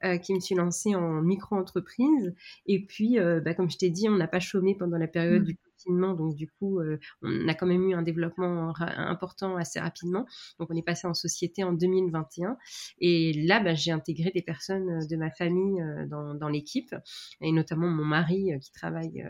euh, 0.04 0.16
qui 0.18 0.34
me 0.34 0.40
suis 0.40 0.54
lancée 0.54 0.94
en 0.94 1.22
micro-entreprise. 1.22 2.34
Et 2.66 2.84
puis, 2.86 3.18
euh, 3.18 3.40
bah, 3.40 3.54
comme 3.54 3.70
je 3.70 3.76
t'ai 3.76 3.90
dit, 3.90 4.08
on 4.08 4.16
n'a 4.16 4.28
pas 4.28 4.40
chômé 4.40 4.74
pendant 4.74 4.98
la 4.98 5.08
période 5.08 5.42
mmh. 5.42 5.46
du 5.46 5.56
confinement, 5.84 6.14
donc 6.14 6.34
du 6.34 6.48
coup, 6.48 6.80
on 7.22 7.48
a 7.48 7.54
quand 7.54 7.66
même 7.66 7.88
eu 7.88 7.94
un 7.94 8.02
développement 8.02 8.72
important 8.78 9.56
assez 9.56 9.80
rapidement. 9.80 10.26
Donc, 10.58 10.70
on 10.70 10.76
est 10.76 10.82
passé 10.82 11.06
en 11.06 11.14
société 11.14 11.64
en 11.64 11.72
2021. 11.72 12.56
Et 13.00 13.32
là, 13.46 13.60
bah, 13.60 13.74
j'ai 13.74 13.90
intégré 13.90 14.30
des 14.34 14.42
personnes 14.42 15.06
de 15.06 15.16
ma 15.16 15.30
famille 15.30 15.82
dans, 16.08 16.34
dans 16.34 16.48
l'équipe, 16.48 16.94
et 17.40 17.52
notamment 17.52 17.88
mon 17.88 18.04
mari 18.04 18.50
qui 18.60 18.72
travaille 18.72 19.24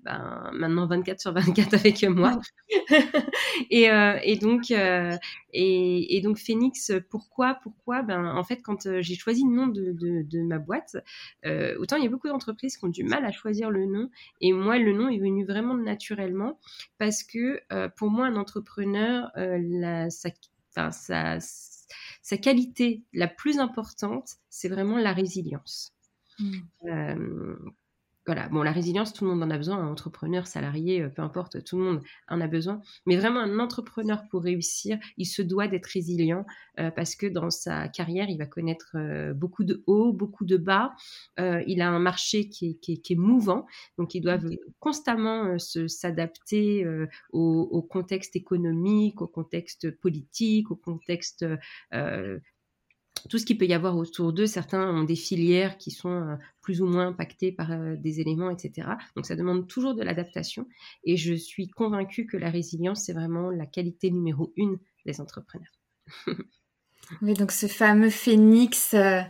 ben, 0.00 0.50
maintenant 0.52 0.86
24 0.86 1.20
sur 1.20 1.32
24 1.32 1.74
avec 1.74 2.02
moi. 2.04 2.38
et, 3.70 3.88
et, 4.22 4.36
donc, 4.36 4.70
et, 4.70 6.16
et, 6.16 6.20
donc 6.20 6.38
Phoenix, 6.38 6.92
pourquoi 7.10 7.54
Pourquoi? 7.62 8.02
Ben 8.02 8.24
en 8.26 8.44
fait, 8.44 8.62
quand 8.62 8.86
euh, 8.86 9.02
j'ai 9.02 9.14
choisi 9.14 9.44
le 9.44 9.54
nom 9.54 9.66
de, 9.66 9.92
de, 9.92 10.42
ma 10.42 10.58
boîte, 10.58 10.96
euh, 11.46 11.76
autant 11.78 11.96
il 11.96 12.04
y 12.04 12.06
a 12.06 12.10
beaucoup 12.10 12.28
d'entreprises 12.28 12.76
qui 12.76 12.84
ont 12.84 12.88
du 12.88 13.04
mal 13.04 13.24
à 13.24 13.32
choisir 13.32 13.70
le 13.70 13.86
nom, 13.86 14.10
et 14.40 14.52
moi 14.52 14.78
le 14.78 14.92
nom 14.92 15.08
est 15.08 15.18
venu 15.18 15.44
vraiment 15.44 15.74
naturellement 15.94 16.58
parce 16.98 17.22
que 17.22 17.60
euh, 17.72 17.88
pour 17.88 18.10
moi 18.10 18.26
un 18.26 18.36
entrepreneur, 18.36 19.30
la, 19.36 20.10
sa, 20.10 20.30
sa, 20.90 21.38
sa, 21.40 22.36
qualité 22.36 23.02
la 23.12 23.28
plus 23.28 23.58
importante, 23.58 24.36
c'est 24.50 24.68
vraiment 24.68 24.98
la 24.98 25.12
résilience. 25.12 25.94
Mmh 26.38 27.74
voilà, 28.26 28.48
bon, 28.48 28.62
la 28.62 28.72
résilience, 28.72 29.12
tout 29.12 29.24
le 29.24 29.30
monde 29.30 29.42
en 29.42 29.50
a 29.50 29.58
besoin, 29.58 29.76
un 29.76 29.90
entrepreneur, 29.90 30.46
salarié, 30.46 31.02
euh, 31.02 31.08
peu 31.08 31.22
importe, 31.22 31.62
tout 31.64 31.76
le 31.76 31.84
monde 31.84 32.02
en 32.28 32.40
a 32.40 32.46
besoin. 32.46 32.80
Mais 33.06 33.16
vraiment, 33.16 33.40
un 33.40 33.58
entrepreneur 33.58 34.22
pour 34.30 34.42
réussir, 34.42 34.98
il 35.18 35.26
se 35.26 35.42
doit 35.42 35.68
d'être 35.68 35.86
résilient 35.86 36.46
euh, 36.78 36.90
parce 36.90 37.16
que 37.16 37.26
dans 37.26 37.50
sa 37.50 37.88
carrière, 37.88 38.28
il 38.30 38.38
va 38.38 38.46
connaître 38.46 38.92
euh, 38.94 39.34
beaucoup 39.34 39.64
de 39.64 39.82
hauts, 39.86 40.12
beaucoup 40.12 40.46
de 40.46 40.56
bas. 40.56 40.94
il 41.38 41.82
a 41.82 41.90
un 41.90 41.98
marché 41.98 42.48
qui 42.48 42.78
est, 42.88 43.14
mouvant, 43.14 43.66
donc 43.98 44.14
il 44.14 44.20
doit 44.20 44.38
mmh. 44.38 44.56
constamment 44.80 45.58
s'adapter 45.58 46.86
au, 47.32 47.68
au, 47.70 47.82
contexte 47.82 48.36
économique, 48.36 49.20
au 49.22 49.26
contexte 49.26 49.90
politique, 49.90 50.70
au 50.70 50.76
contexte 50.76 51.44
tout 53.28 53.38
ce 53.38 53.46
qu'il 53.46 53.58
peut 53.58 53.66
y 53.66 53.74
avoir 53.74 53.96
autour 53.96 54.32
d'eux. 54.32 54.46
Certains 54.46 54.88
ont 54.88 55.04
des 55.04 55.16
filières 55.16 55.78
qui 55.78 55.90
sont 55.90 56.10
euh, 56.10 56.36
plus 56.60 56.82
ou 56.82 56.86
moins 56.86 57.08
impactées 57.08 57.52
par 57.52 57.70
euh, 57.72 57.96
des 57.96 58.20
éléments, 58.20 58.50
etc. 58.50 58.88
Donc 59.16 59.26
ça 59.26 59.36
demande 59.36 59.66
toujours 59.66 59.94
de 59.94 60.02
l'adaptation. 60.02 60.66
Et 61.04 61.16
je 61.16 61.34
suis 61.34 61.68
convaincue 61.68 62.26
que 62.26 62.36
la 62.36 62.50
résilience, 62.50 63.04
c'est 63.04 63.12
vraiment 63.12 63.50
la 63.50 63.66
qualité 63.66 64.10
numéro 64.10 64.52
une 64.56 64.78
des 65.06 65.20
entrepreneurs. 65.20 65.72
oui, 67.22 67.34
donc 67.34 67.50
ce 67.50 67.66
fameux 67.66 68.10
phénix 68.10 68.94
euh, 68.94 69.20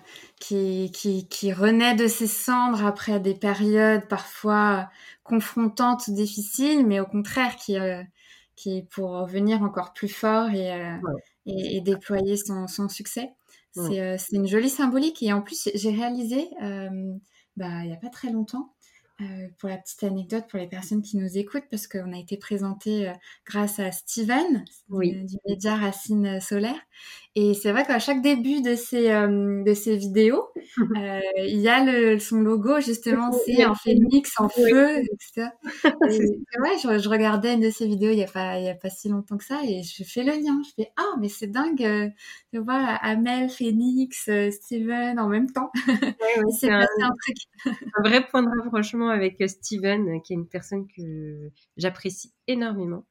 qui, 0.40 0.90
qui, 0.92 1.28
qui, 1.28 1.52
renaît 1.52 1.94
de 1.94 2.08
ses 2.08 2.26
cendres 2.26 2.84
après 2.84 3.20
des 3.20 3.34
périodes 3.34 4.08
parfois 4.08 4.90
confrontantes, 5.22 6.10
difficiles, 6.10 6.84
mais 6.86 6.98
au 6.98 7.06
contraire 7.06 7.56
qui, 7.56 7.76
qui 8.56 8.78
est 8.78 8.90
pour 8.90 9.10
revenir 9.10 9.62
encore 9.62 9.92
plus 9.92 10.08
fort 10.08 10.50
et, 10.50 10.98
et, 11.46 11.76
et 11.76 11.80
déployer 11.80 12.36
son, 12.36 12.66
son 12.66 12.88
succès. 12.88 13.30
Euh, 13.76 14.16
c'est 14.18 14.36
une 14.36 14.46
jolie 14.46 14.70
symbolique. 14.70 15.22
Et 15.22 15.32
en 15.32 15.42
plus, 15.42 15.68
j'ai 15.74 15.90
réalisé, 15.90 16.48
euh, 16.62 17.14
bah, 17.56 17.82
il 17.82 17.86
n'y 17.88 17.92
a 17.92 17.96
pas 17.96 18.08
très 18.10 18.30
longtemps, 18.30 18.72
euh, 19.20 19.48
pour 19.58 19.68
la 19.68 19.76
petite 19.78 20.02
anecdote 20.02 20.46
pour 20.48 20.58
les 20.58 20.66
personnes 20.66 21.02
qui 21.02 21.16
nous 21.16 21.38
écoutent, 21.38 21.68
parce 21.70 21.86
qu'on 21.86 22.12
a 22.12 22.18
été 22.18 22.36
présenté 22.36 23.12
grâce 23.46 23.78
à 23.78 23.92
Steven 23.92 24.64
du 24.88 25.36
média 25.46 25.76
Racine 25.76 26.40
Solaire. 26.40 26.80
Et 27.36 27.54
c'est 27.54 27.72
vrai 27.72 27.84
qu'à 27.84 27.98
chaque 27.98 28.22
début 28.22 28.62
de 28.62 28.76
ces, 28.76 29.08
de 29.08 29.74
ces 29.74 29.96
vidéos, 29.96 30.50
il 31.36 31.60
y 31.60 31.68
a 31.68 31.84
le, 31.84 32.20
son 32.20 32.40
logo, 32.40 32.78
justement, 32.80 33.32
c'est 33.32 33.64
en 33.64 33.74
phénix, 33.74 34.32
en 34.38 34.48
feu, 34.48 34.98
etc. 34.98 35.48
Et 35.84 36.18
vrai, 36.60 36.78
je, 36.82 36.98
je, 37.00 37.08
regardais 37.08 37.54
une 37.54 37.60
de 37.60 37.70
ces 37.70 37.88
vidéos 37.88 38.12
il 38.12 38.16
n'y 38.16 38.22
a, 38.24 38.28
pas, 38.28 38.60
il 38.60 38.66
y 38.66 38.68
a 38.68 38.76
pas 38.76 38.88
si 38.88 39.08
longtemps 39.08 39.36
que 39.36 39.44
ça, 39.44 39.60
et 39.64 39.82
je 39.82 40.04
fais 40.04 40.22
le 40.22 40.32
lien. 40.32 40.62
Je 40.64 40.70
fais, 40.76 40.92
ah, 40.96 41.16
mais 41.20 41.28
c'est 41.28 41.48
dingue, 41.48 42.12
de 42.52 42.58
voir 42.60 43.00
Amel, 43.02 43.50
Phoenix, 43.50 44.30
Steven 44.52 45.18
en 45.18 45.28
même 45.28 45.50
temps. 45.50 45.72
c'est 46.60 46.70
un, 46.70 46.80
un, 46.80 47.10
truc. 47.20 47.36
un 47.66 48.08
vrai 48.08 48.24
point 48.28 48.44
de 48.44 48.62
rapprochement 48.62 49.08
avec 49.08 49.42
Steven, 49.48 50.22
qui 50.22 50.34
est 50.34 50.36
une 50.36 50.46
personne 50.46 50.86
que 50.86 51.50
j'apprécie 51.76 52.32
énormément 52.46 53.04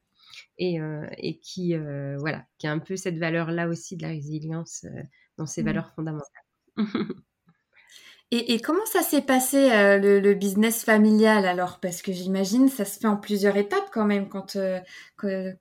et, 0.58 0.80
euh, 0.80 1.06
et 1.18 1.38
qui, 1.38 1.74
euh, 1.74 2.16
voilà, 2.18 2.44
qui 2.58 2.66
a 2.66 2.72
un 2.72 2.78
peu 2.78 2.96
cette 2.96 3.18
valeur-là 3.18 3.68
aussi 3.68 3.96
de 3.96 4.02
la 4.02 4.08
résilience 4.08 4.84
euh, 4.84 5.02
dans 5.36 5.46
ses 5.46 5.62
mmh. 5.62 5.66
valeurs 5.66 5.92
fondamentales. 5.94 6.44
et, 8.30 8.54
et, 8.54 8.60
comment 8.60 8.84
ça 8.86 9.02
s'est 9.02 9.22
passé 9.22 9.68
le, 10.00 10.20
le, 10.20 10.34
business 10.34 10.84
familial 10.84 11.46
alors? 11.46 11.80
Parce 11.80 12.02
que 12.02 12.12
j'imagine 12.12 12.68
ça 12.68 12.84
se 12.84 12.98
fait 12.98 13.06
en 13.06 13.16
plusieurs 13.16 13.56
étapes 13.56 13.90
quand 13.92 14.06
même 14.06 14.28
quand, 14.28 14.56
que, 15.16 15.52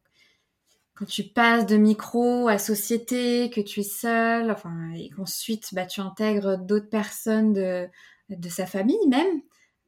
quand 0.95 1.05
tu 1.05 1.23
passes 1.23 1.65
de 1.65 1.77
micro 1.77 2.47
à 2.47 2.57
société, 2.57 3.49
que 3.49 3.62
tu 3.62 3.81
es 3.81 3.83
seul, 3.83 4.49
enfin, 4.51 4.91
et 4.95 5.09
qu'ensuite 5.09 5.73
bah, 5.73 5.86
tu 5.86 6.01
intègres 6.01 6.57
d'autres 6.57 6.89
personnes 6.89 7.53
de, 7.53 7.88
de 8.29 8.49
sa 8.49 8.65
famille 8.65 9.07
même 9.07 9.41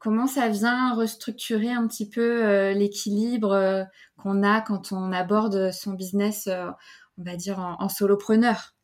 comment 0.05 0.27
ça 0.27 0.49
vient 0.49 0.93
restructurer 0.93 1.71
un 1.71 1.87
petit 1.87 2.07
peu 2.07 2.45
euh, 2.45 2.73
l'équilibre 2.73 3.53
euh, 3.53 3.83
qu'on 4.17 4.43
a 4.43 4.61
quand 4.61 4.91
on 4.91 5.11
aborde 5.11 5.71
son 5.71 5.93
business, 5.93 6.45
euh, 6.45 6.69
on 7.17 7.23
va 7.23 7.35
dire, 7.35 7.57
en, 7.57 7.89
solopreneur? 7.89 8.75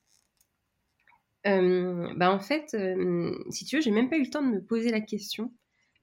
Bah 1.46 2.32
en 2.32 2.40
fait, 2.40 2.76
si 3.52 3.66
tu 3.66 3.76
veux, 3.76 3.82
j'ai 3.84 3.92
même 3.92 4.10
pas 4.10 4.18
eu 4.18 4.24
le 4.24 4.32
temps 4.32 4.42
de 4.42 4.48
me 4.48 4.64
poser 4.64 4.90
la 4.90 5.00
question 5.00 5.54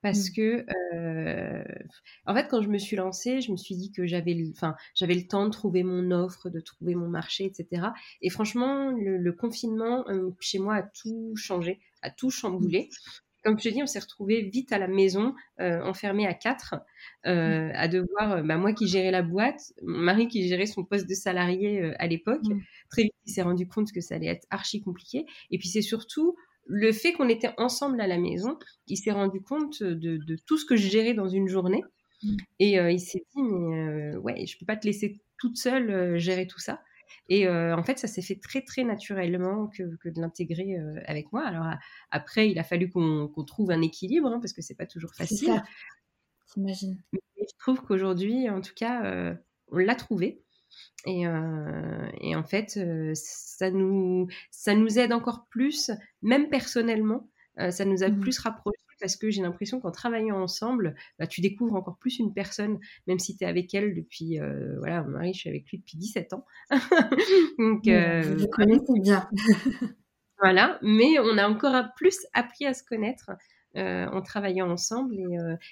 parce 0.02 0.30
mmh. 0.30 0.32
que 0.34 0.66
en 2.26 2.34
fait 2.34 2.46
quand 2.48 2.62
je 2.62 2.68
me 2.68 2.78
suis 2.78 2.94
lancée 2.94 3.40
je 3.40 3.50
me 3.50 3.56
suis 3.56 3.74
dit 3.74 3.90
que 3.90 4.06
j'avais 4.06 4.36
enfin 4.52 4.76
j'avais 4.94 5.14
le 5.14 5.26
temps 5.26 5.46
de 5.46 5.50
trouver 5.50 5.82
mon 5.82 6.12
offre 6.12 6.50
de 6.50 6.60
trouver 6.60 6.94
mon 6.94 7.08
marché 7.08 7.44
etc 7.44 7.88
et 8.22 8.30
franchement 8.30 8.92
le, 8.92 9.32
confinement 9.32 10.04
chez 10.38 10.60
moi 10.60 10.76
a 10.76 10.82
tout 10.82 11.34
changé 11.34 11.80
a 12.02 12.10
tout 12.10 12.30
chamboulé 12.30 12.90
comme 13.48 13.58
je 13.58 13.66
te 13.66 13.72
dis, 13.72 13.82
on 13.82 13.86
s'est 13.86 13.98
retrouvé 13.98 14.42
vite 14.42 14.72
à 14.72 14.78
la 14.78 14.88
maison, 14.88 15.34
euh, 15.58 15.80
enfermé 15.82 16.26
à 16.26 16.34
quatre, 16.34 16.74
euh, 17.24 17.70
à 17.72 17.88
devoir, 17.88 18.32
euh, 18.32 18.42
bah, 18.42 18.58
moi 18.58 18.74
qui 18.74 18.86
gérais 18.86 19.10
la 19.10 19.22
boîte, 19.22 19.72
mon 19.82 20.00
mari 20.00 20.28
qui 20.28 20.46
gérait 20.46 20.66
son 20.66 20.84
poste 20.84 21.08
de 21.08 21.14
salarié 21.14 21.94
à 21.98 22.06
l'époque. 22.06 22.44
Mm. 22.44 22.60
Très 22.90 23.02
vite, 23.04 23.14
il 23.24 23.32
s'est 23.32 23.40
rendu 23.40 23.66
compte 23.66 23.90
que 23.90 24.02
ça 24.02 24.16
allait 24.16 24.26
être 24.26 24.46
archi 24.50 24.82
compliqué. 24.82 25.24
Et 25.50 25.56
puis 25.56 25.68
c'est 25.68 25.80
surtout 25.80 26.36
le 26.66 26.92
fait 26.92 27.14
qu'on 27.14 27.30
était 27.30 27.54
ensemble 27.56 28.02
à 28.02 28.06
la 28.06 28.18
maison, 28.18 28.58
il 28.86 28.98
s'est 28.98 29.12
rendu 29.12 29.40
compte 29.40 29.82
de, 29.82 30.36
tout 30.46 30.58
ce 30.58 30.66
que 30.66 30.76
je 30.76 30.86
gérais 30.86 31.14
dans 31.14 31.28
une 31.28 31.48
journée. 31.48 31.82
Mm. 32.22 32.36
Et 32.58 32.72
il 32.74 33.00
s'est 33.00 33.24
dit, 33.34 33.42
mais 33.42 34.14
ouais, 34.16 34.44
je 34.44 34.58
peux 34.58 34.66
pas 34.66 34.76
te 34.76 34.86
laisser 34.86 35.22
toute 35.38 35.56
seule 35.56 36.18
gérer 36.18 36.46
tout 36.46 36.60
ça. 36.60 36.82
Et 37.28 37.46
euh, 37.46 37.76
en 37.76 37.82
fait, 37.82 37.98
ça 37.98 38.08
s'est 38.08 38.22
fait 38.22 38.36
très 38.36 38.62
très 38.62 38.84
naturellement 38.84 39.68
que, 39.68 39.82
de 39.82 40.20
l'intégrer 40.20 40.76
euh, 40.76 41.00
avec 41.06 41.32
moi. 41.32 41.44
Alors 41.44 41.66
après, 42.10 42.50
il 42.50 42.58
a 42.58 42.64
fallu 42.64 42.90
qu'on 42.90 43.44
trouve 43.46 43.70
un 43.70 43.82
équilibre 43.82 44.28
hein, 44.28 44.40
parce 44.40 44.52
que 44.52 44.62
c'est 44.62 44.74
pas 44.74 44.86
toujours 44.86 45.14
facile. 45.14 45.62
J'imagine. 46.54 46.98
Mais 47.12 47.20
je 47.38 47.56
trouve 47.58 47.82
qu'aujourd'hui, 47.82 48.48
en 48.48 48.60
tout 48.60 48.74
cas, 48.74 49.04
euh, 49.04 49.34
on 49.70 49.78
l'a 49.78 49.94
trouvé. 49.94 50.42
Et, 51.06 51.22
et, 51.22 52.36
en 52.36 52.44
fait, 52.44 52.78
ça 53.14 53.70
nous, 53.70 54.28
ça 54.50 54.74
nous 54.74 54.98
aide 54.98 55.14
encore 55.14 55.46
plus, 55.48 55.90
même 56.20 56.50
personnellement, 56.50 57.30
ça 57.70 57.86
nous 57.86 58.02
a 58.02 58.10
mmh 58.10 58.20
plus 58.20 58.38
rapprochés 58.38 58.87
parce 59.00 59.16
que 59.16 59.30
j'ai 59.30 59.42
l'impression 59.42 59.80
qu'en 59.80 59.90
travaillant 59.90 60.40
ensemble, 60.40 60.94
bah, 61.18 61.26
tu 61.26 61.40
découvres 61.40 61.74
encore 61.74 61.98
plus 61.98 62.18
une 62.18 62.32
personne, 62.32 62.78
même 63.06 63.18
si 63.18 63.36
tu 63.36 63.44
es 63.44 63.46
avec 63.46 63.72
elle 63.74 63.94
depuis, 63.94 64.38
euh, 64.40 64.76
voilà, 64.78 65.02
mon 65.02 65.10
mari, 65.10 65.32
je 65.34 65.40
suis 65.40 65.50
avec 65.50 65.68
lui 65.70 65.78
depuis 65.78 65.96
17 65.98 66.32
ans. 66.32 66.44
Donc, 67.58 67.86
euh, 67.88 68.36
vous 68.36 68.48
connaissez 68.48 69.00
bien. 69.00 69.28
voilà, 70.40 70.78
mais 70.82 71.18
on 71.18 71.38
a 71.38 71.48
encore 71.48 71.92
plus 71.96 72.26
appris 72.32 72.66
à 72.66 72.74
se 72.74 72.82
connaître. 72.82 73.30
Euh, 73.76 74.06
en 74.06 74.22
travaillant 74.22 74.70
ensemble 74.70 75.14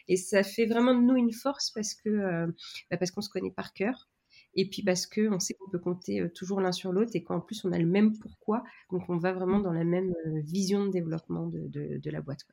et, 0.07 0.17
ça 0.19 0.43
fait 0.43 0.67
vraiment 0.67 0.95
de 0.95 1.01
nous 1.01 1.17
une 1.17 1.33
force 1.33 1.71
parce 1.71 1.95
que 1.95 2.47
bah, 2.91 2.99
parce 2.99 3.11
qu'on 3.11 3.23
se 3.23 3.31
connaît 3.31 3.51
par 3.51 3.73
cœur 3.73 4.11
et 4.55 4.69
puis 4.69 4.83
parce 4.83 5.07
que 5.07 5.33
on 5.33 5.41
sait 5.41 5.55
qu'on 5.55 5.71
peut 5.71 5.79
compter 5.79 6.31
toujours 6.35 6.61
l'un 6.61 6.73
sur 6.73 6.93
l'autre 6.93 7.13
et 7.15 7.25
qu'en 7.25 7.41
plus 7.41 7.65
on 7.65 7.73
a 7.73 7.79
le 7.79 7.87
même 7.87 8.13
pourquoi 8.19 8.65
donc 8.93 9.09
on 9.09 9.17
va 9.17 9.33
vraiment 9.33 9.61
dans 9.61 9.73
la 9.73 9.83
même 9.83 10.13
vision 10.45 10.85
de 10.85 10.91
développement 10.91 11.47
de, 11.47 11.69
de, 11.69 12.11
la 12.11 12.21
boîte 12.21 12.45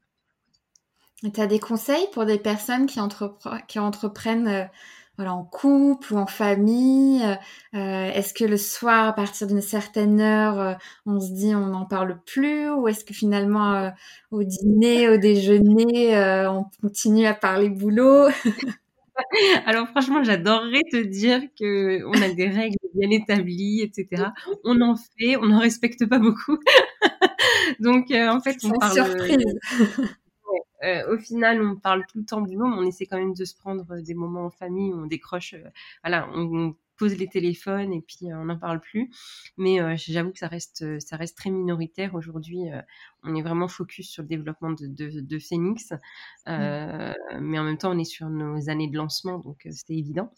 tu 1.32 1.42
as 1.42 1.48
des 1.48 1.60
conseils 1.60 2.08
pour 2.14 2.26
des 2.26 2.38
personnes 2.38 2.86
qui, 2.86 3.00
qui 3.68 3.80
entreprennent 3.80 4.48
euh, 4.48 4.66
voilà, 5.18 5.34
en 5.34 5.44
couple 5.44 6.14
ou 6.14 6.18
en 6.18 6.26
famille 6.26 7.22
euh, 7.24 7.36
euh, 7.76 8.12
Est-ce 8.12 8.34
que 8.34 8.46
le 8.46 8.58
soir, 8.58 9.10
à 9.10 9.14
partir 9.14 9.48
d'une 9.48 9.62
certaine 9.62 10.20
heure, 10.20 10.78
on 11.06 11.20
se 11.20 11.32
dit 11.32 11.54
on 11.56 11.68
n'en 11.68 11.86
parle 11.86 12.20
plus 12.26 12.70
Ou 12.70 12.88
est-ce 12.88 13.06
que 13.06 13.14
finalement, 13.14 13.92
au 14.32 14.44
dîner, 14.44 15.10
au 15.10 15.18
déjeuner, 15.18 16.18
on 16.48 16.66
continue 16.82 17.28
à 17.28 17.34
parler 17.34 17.70
boulot 17.70 18.28
Alors 19.68 19.88
franchement, 19.90 20.24
j'adorerais 20.24 20.82
te 20.92 20.98
dire 20.98 21.42
que 21.60 22.04
on 22.06 22.20
a 22.20 22.30
des 22.30 22.48
règles 22.48 22.78
bien 22.96 23.12
établies, 23.12 23.82
etc. 23.82 24.32
On 24.64 24.82
en 24.82 24.96
fait, 24.96 25.38
on 25.38 25.46
n'en 25.46 25.60
respecte 25.60 26.08
pas 26.08 26.18
beaucoup. 26.18 26.58
Donc 27.80 28.12
en 28.12 28.40
fait, 28.42 28.58
on 28.64 28.72
parle. 28.72 28.94
Surprise. 28.94 29.38
Euh, 30.84 31.16
au 31.16 31.18
final, 31.18 31.62
on 31.62 31.76
parle 31.76 32.06
tout 32.08 32.20
le 32.20 32.26
temps 32.26 32.42
boulot, 32.42 32.68
mais 32.68 32.76
on 32.78 32.84
essaie 32.84 33.06
quand 33.06 33.18
même 33.18 33.34
de 33.34 33.46
se 33.46 33.56
prendre 33.56 34.02
des 34.02 34.14
moments 34.14 34.46
en 34.46 34.50
famille 34.50 34.92
où 34.92 35.04
on 35.04 35.06
décroche. 35.06 35.54
Euh, 35.54 35.70
voilà, 36.04 36.30
on, 36.36 36.76
pose 36.96 37.18
les 37.18 37.28
téléphones 37.28 37.92
et 37.92 38.02
puis 38.02 38.28
on 38.36 38.46
n'en 38.46 38.58
parle 38.58 38.80
plus. 38.80 39.10
Mais 39.58 39.80
j'avoue 39.98 40.32
que 40.32 40.38
ça 40.38 40.48
reste, 40.48 41.00
ça 41.00 41.18
reste 41.18 41.36
très 41.36 41.50
minoritaire 41.50 42.14
aujourd'hui. 42.14 42.66
on 43.24 43.34
est 43.34 43.42
vraiment 43.42 43.68
focus 43.68 44.12
sur 44.12 44.22
le 44.22 44.30
développement 44.30 44.70
de, 44.70 44.86
de, 44.88 45.40
Phoenix, 45.40 45.92
mmh. 46.46 47.14
mais 47.42 47.58
en 47.58 47.64
même 47.64 47.80
temps, 47.80 47.92
on 47.92 47.98
est 47.98 48.04
sur 48.04 48.30
nos 48.30 48.70
années 48.70 48.88
de 48.88 48.96
lancement, 48.96 49.40
donc 49.40 49.68
c'était 49.72 49.96
évident. 49.96 50.32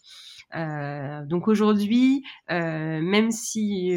donc 1.28 1.46
aujourd'hui, 1.46 2.24
même 2.48 3.30
si 3.30 3.92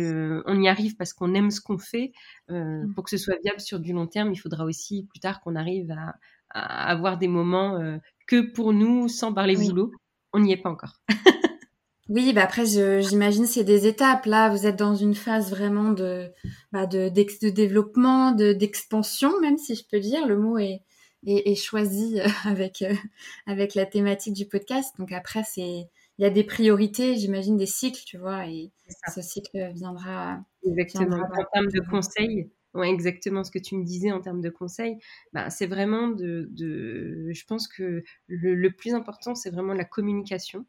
on 0.46 0.62
y 0.62 0.68
arrive 0.68 0.98
parce 0.98 1.14
qu'on 1.14 1.34
aime 1.36 1.52
ce 1.52 1.62
qu'on 1.62 1.78
fait, 1.78 2.12
mmh. 2.50 2.94
pour 2.94 3.06
que 3.06 3.10
ce 3.10 3.18
soit 3.18 3.38
viable 3.42 3.62
sur 3.62 3.80
du 3.80 3.94
long 3.94 4.06
terme, 4.06 4.34
il 4.34 4.38
faudra 4.38 4.66
aussi 4.66 5.08
plus 5.10 5.22
tard 5.22 5.40
qu'on 5.40 5.56
arrive 5.56 5.92
à, 5.92 6.14
avoir 6.52 7.18
des 7.18 7.28
moments 7.28 7.80
que 8.28 8.42
pour 8.42 8.74
nous, 8.74 9.08
sans 9.08 9.34
parler 9.34 9.56
boulot. 9.56 9.92
On 10.34 10.40
n'y 10.40 10.52
est 10.52 10.58
pas 10.58 10.70
encore. 10.70 11.02
Oui, 12.10 12.34
bah 12.34 12.42
après, 12.44 12.66
j'imagine 12.66 13.46
c'est 13.46 13.64
des 13.64 13.86
étapes. 13.86 14.26
Là, 14.26 14.50
vous 14.50 14.66
êtes 14.66 14.78
dans 14.78 14.96
une 14.96 15.14
phase 15.14 15.52
vraiment 15.52 15.92
de, 15.92 16.32
bah 16.72 16.88
de, 16.88 17.08
de 17.08 17.50
développement, 17.50 18.32
de, 18.32 18.52
d'expansion, 18.52 19.40
même 19.42 19.60
si 19.60 19.76
je 19.76 19.84
peux 19.90 20.00
dire. 20.00 20.26
Le 20.26 20.36
mot 20.36 20.58
est, 20.58 20.82
est, 21.28 21.54
choisi 21.54 22.20
euh, 22.20 22.28
avec, 22.46 22.82
euh, 22.82 22.96
avec 23.46 23.76
la 23.76 23.86
thématique 23.86 24.34
du 24.34 24.48
podcast. 24.48 24.96
Donc 24.98 25.12
après, 25.12 25.44
c'est, 25.44 25.88
il 26.18 26.24
y 26.24 26.26
a 26.26 26.32
des 26.32 26.44
priorités, 26.44 27.16
j'imagine 27.16 27.58
des 27.58 27.68
cycles, 27.68 28.02
tu 28.04 28.18
vois, 28.18 28.48
et 28.48 28.72
ce 29.14 29.22
cycle 29.22 29.72
viendra. 29.76 30.40
Exactement. 30.66 31.18
en 31.18 31.44
termes 31.54 31.72
de 31.72 31.82
conseils, 31.92 32.50
ouais, 32.74 32.90
exactement 32.90 33.44
ce 33.44 33.52
que 33.52 33.60
tu 33.60 33.76
me 33.78 33.84
disais 33.84 34.12
en 34.12 34.22
termes 34.22 34.42
de 34.42 34.50
conseils, 34.50 34.98
bah, 35.34 35.50
c'est 35.50 35.68
vraiment 35.68 36.08
de, 36.10 36.48
de, 36.52 37.30
je 37.32 37.46
pense 37.46 37.68
que 37.68 38.04
le, 38.28 38.56
le 38.56 38.72
plus 38.72 38.94
important, 38.94 39.36
c'est 39.36 39.50
vraiment 39.50 39.74
la 39.74 39.86
communication. 39.86 40.66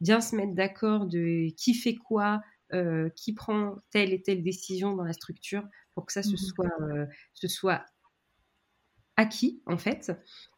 Bien 0.00 0.20
se 0.20 0.36
mettre 0.36 0.54
d'accord 0.54 1.06
de 1.06 1.50
qui 1.56 1.74
fait 1.74 1.94
quoi, 1.96 2.42
euh, 2.74 3.10
qui 3.16 3.34
prend 3.34 3.76
telle 3.90 4.12
et 4.12 4.22
telle 4.22 4.42
décision 4.42 4.94
dans 4.96 5.04
la 5.04 5.12
structure 5.12 5.64
pour 5.94 6.06
que 6.06 6.12
ça 6.12 6.22
se 6.22 6.34
mmh 6.34 6.38
soit, 6.38 6.70
euh, 6.82 7.06
ce 7.34 7.48
soit 7.48 7.84
acquis 9.18 9.62
en 9.66 9.78
fait. 9.78 10.12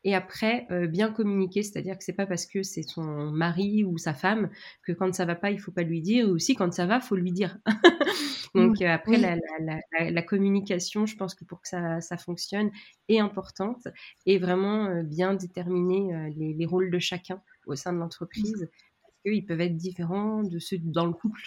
Et 0.05 0.15
après 0.17 0.67
euh, 0.73 0.87
bien 0.89 1.13
communiquer 1.13 1.63
c'est-à-dire 1.63 1.97
que 1.97 2.03
c'est 2.03 2.13
pas 2.13 2.27
parce 2.27 2.45
que 2.47 2.63
c'est 2.65 2.83
son 2.83 3.31
mari 3.31 3.85
ou 3.85 3.99
sa 3.99 4.15
femme 4.15 4.51
que 4.83 4.93
quand 4.93 5.15
ça 5.15 5.25
va 5.25 5.37
pas 5.37 5.53
il 5.53 5.61
faut 5.61 5.71
pas 5.71 5.85
lui 5.85 6.01
dire 6.03 6.29
ou 6.29 6.33
aussi 6.33 6.57
quand 6.57 6.73
ça 6.73 6.87
va 6.87 6.99
faut 7.01 7.15
lui 7.15 7.31
dire 7.31 7.59
donc 8.55 8.81
mmh. 8.81 8.85
après 8.85 9.17
la, 9.17 10.23
communication 10.23 11.07
je 11.07 11.17
pense 11.17 11.35
que 11.35 11.45
pour 11.45 11.61
que 11.61 11.69
ça, 11.69 12.01
ça 12.01 12.17
fonctionne 12.17 12.71
est 13.09 13.19
importante 13.19 13.89
et 14.27 14.39
vraiment 14.39 15.03
bien 15.03 15.35
déterminer 15.35 16.31
les, 16.37 16.55
les, 16.55 16.67
rôles 16.67 16.91
de 16.91 16.99
chacun 16.99 17.41
au 17.67 17.75
sein 17.75 17.93
de 17.93 17.99
l'entreprise 17.99 18.69
ils 19.33 19.45
peuvent 19.45 19.61
être 19.61 19.77
différents 19.77 20.43
de 20.43 20.59
ceux 20.59 20.79
dans 20.79 21.07
le 21.07 21.13
couple. 21.13 21.41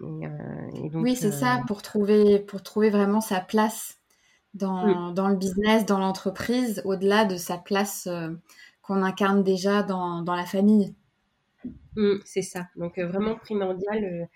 Oui, 0.00 1.14
c'est 1.14 1.32
ça, 1.32 1.62
pour 1.66 1.82
trouver, 1.82 2.38
pour 2.38 2.62
trouver 2.62 2.90
vraiment 2.90 3.20
sa 3.20 3.40
place 3.40 3.98
dans, 4.54 5.12
dans 5.12 5.28
le 5.28 5.36
business, 5.36 5.84
dans 5.84 5.98
l'entreprise, 5.98 6.80
au-delà 6.84 7.26
de 7.26 7.36
sa 7.36 7.58
place 7.58 8.08
qu'on 8.82 9.02
incarne 9.02 9.42
déjà 9.42 9.82
dans, 9.82 10.22
dans 10.22 10.34
la 10.34 10.46
famille. 10.46 10.94
Mmh, 11.96 12.14
c'est 12.24 12.42
ça. 12.42 12.68
Donc 12.76 12.98
vraiment 12.98 13.36
primordial, 13.36 14.28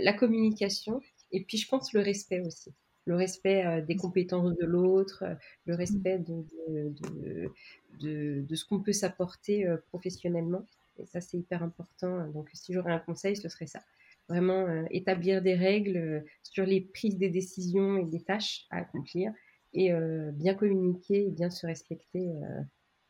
la 0.00 0.12
communication 0.12 1.00
et 1.32 1.44
puis 1.44 1.58
je 1.58 1.68
pense 1.68 1.92
le 1.92 2.00
respect 2.00 2.40
aussi. 2.40 2.72
Le 3.04 3.16
respect 3.16 3.82
des 3.82 3.96
compétences 3.96 4.54
de 4.54 4.64
l'autre, 4.64 5.24
le 5.66 5.74
respect 5.74 6.18
de, 6.20 6.44
de, 6.68 7.50
de, 7.98 8.42
de 8.42 8.54
ce 8.54 8.64
qu'on 8.64 8.80
peut 8.80 8.92
s'apporter 8.92 9.66
professionnellement. 9.88 10.64
Et 10.98 11.06
ça, 11.06 11.20
c'est 11.20 11.36
hyper 11.36 11.62
important. 11.62 12.28
Donc, 12.28 12.50
si 12.52 12.72
j'aurais 12.72 12.92
un 12.92 12.98
conseil, 12.98 13.36
ce 13.36 13.48
serait 13.48 13.66
ça. 13.66 13.80
Vraiment 14.28 14.66
euh, 14.66 14.84
établir 14.90 15.42
des 15.42 15.54
règles 15.54 15.96
euh, 15.96 16.20
sur 16.42 16.64
les 16.64 16.80
prises 16.80 17.18
des 17.18 17.28
décisions 17.28 17.96
et 17.96 18.04
des 18.04 18.22
tâches 18.22 18.66
à 18.70 18.78
accomplir 18.78 19.32
et 19.72 19.92
euh, 19.92 20.30
bien 20.32 20.54
communiquer 20.54 21.26
et 21.26 21.30
bien 21.30 21.50
se 21.50 21.66
respecter 21.66 22.30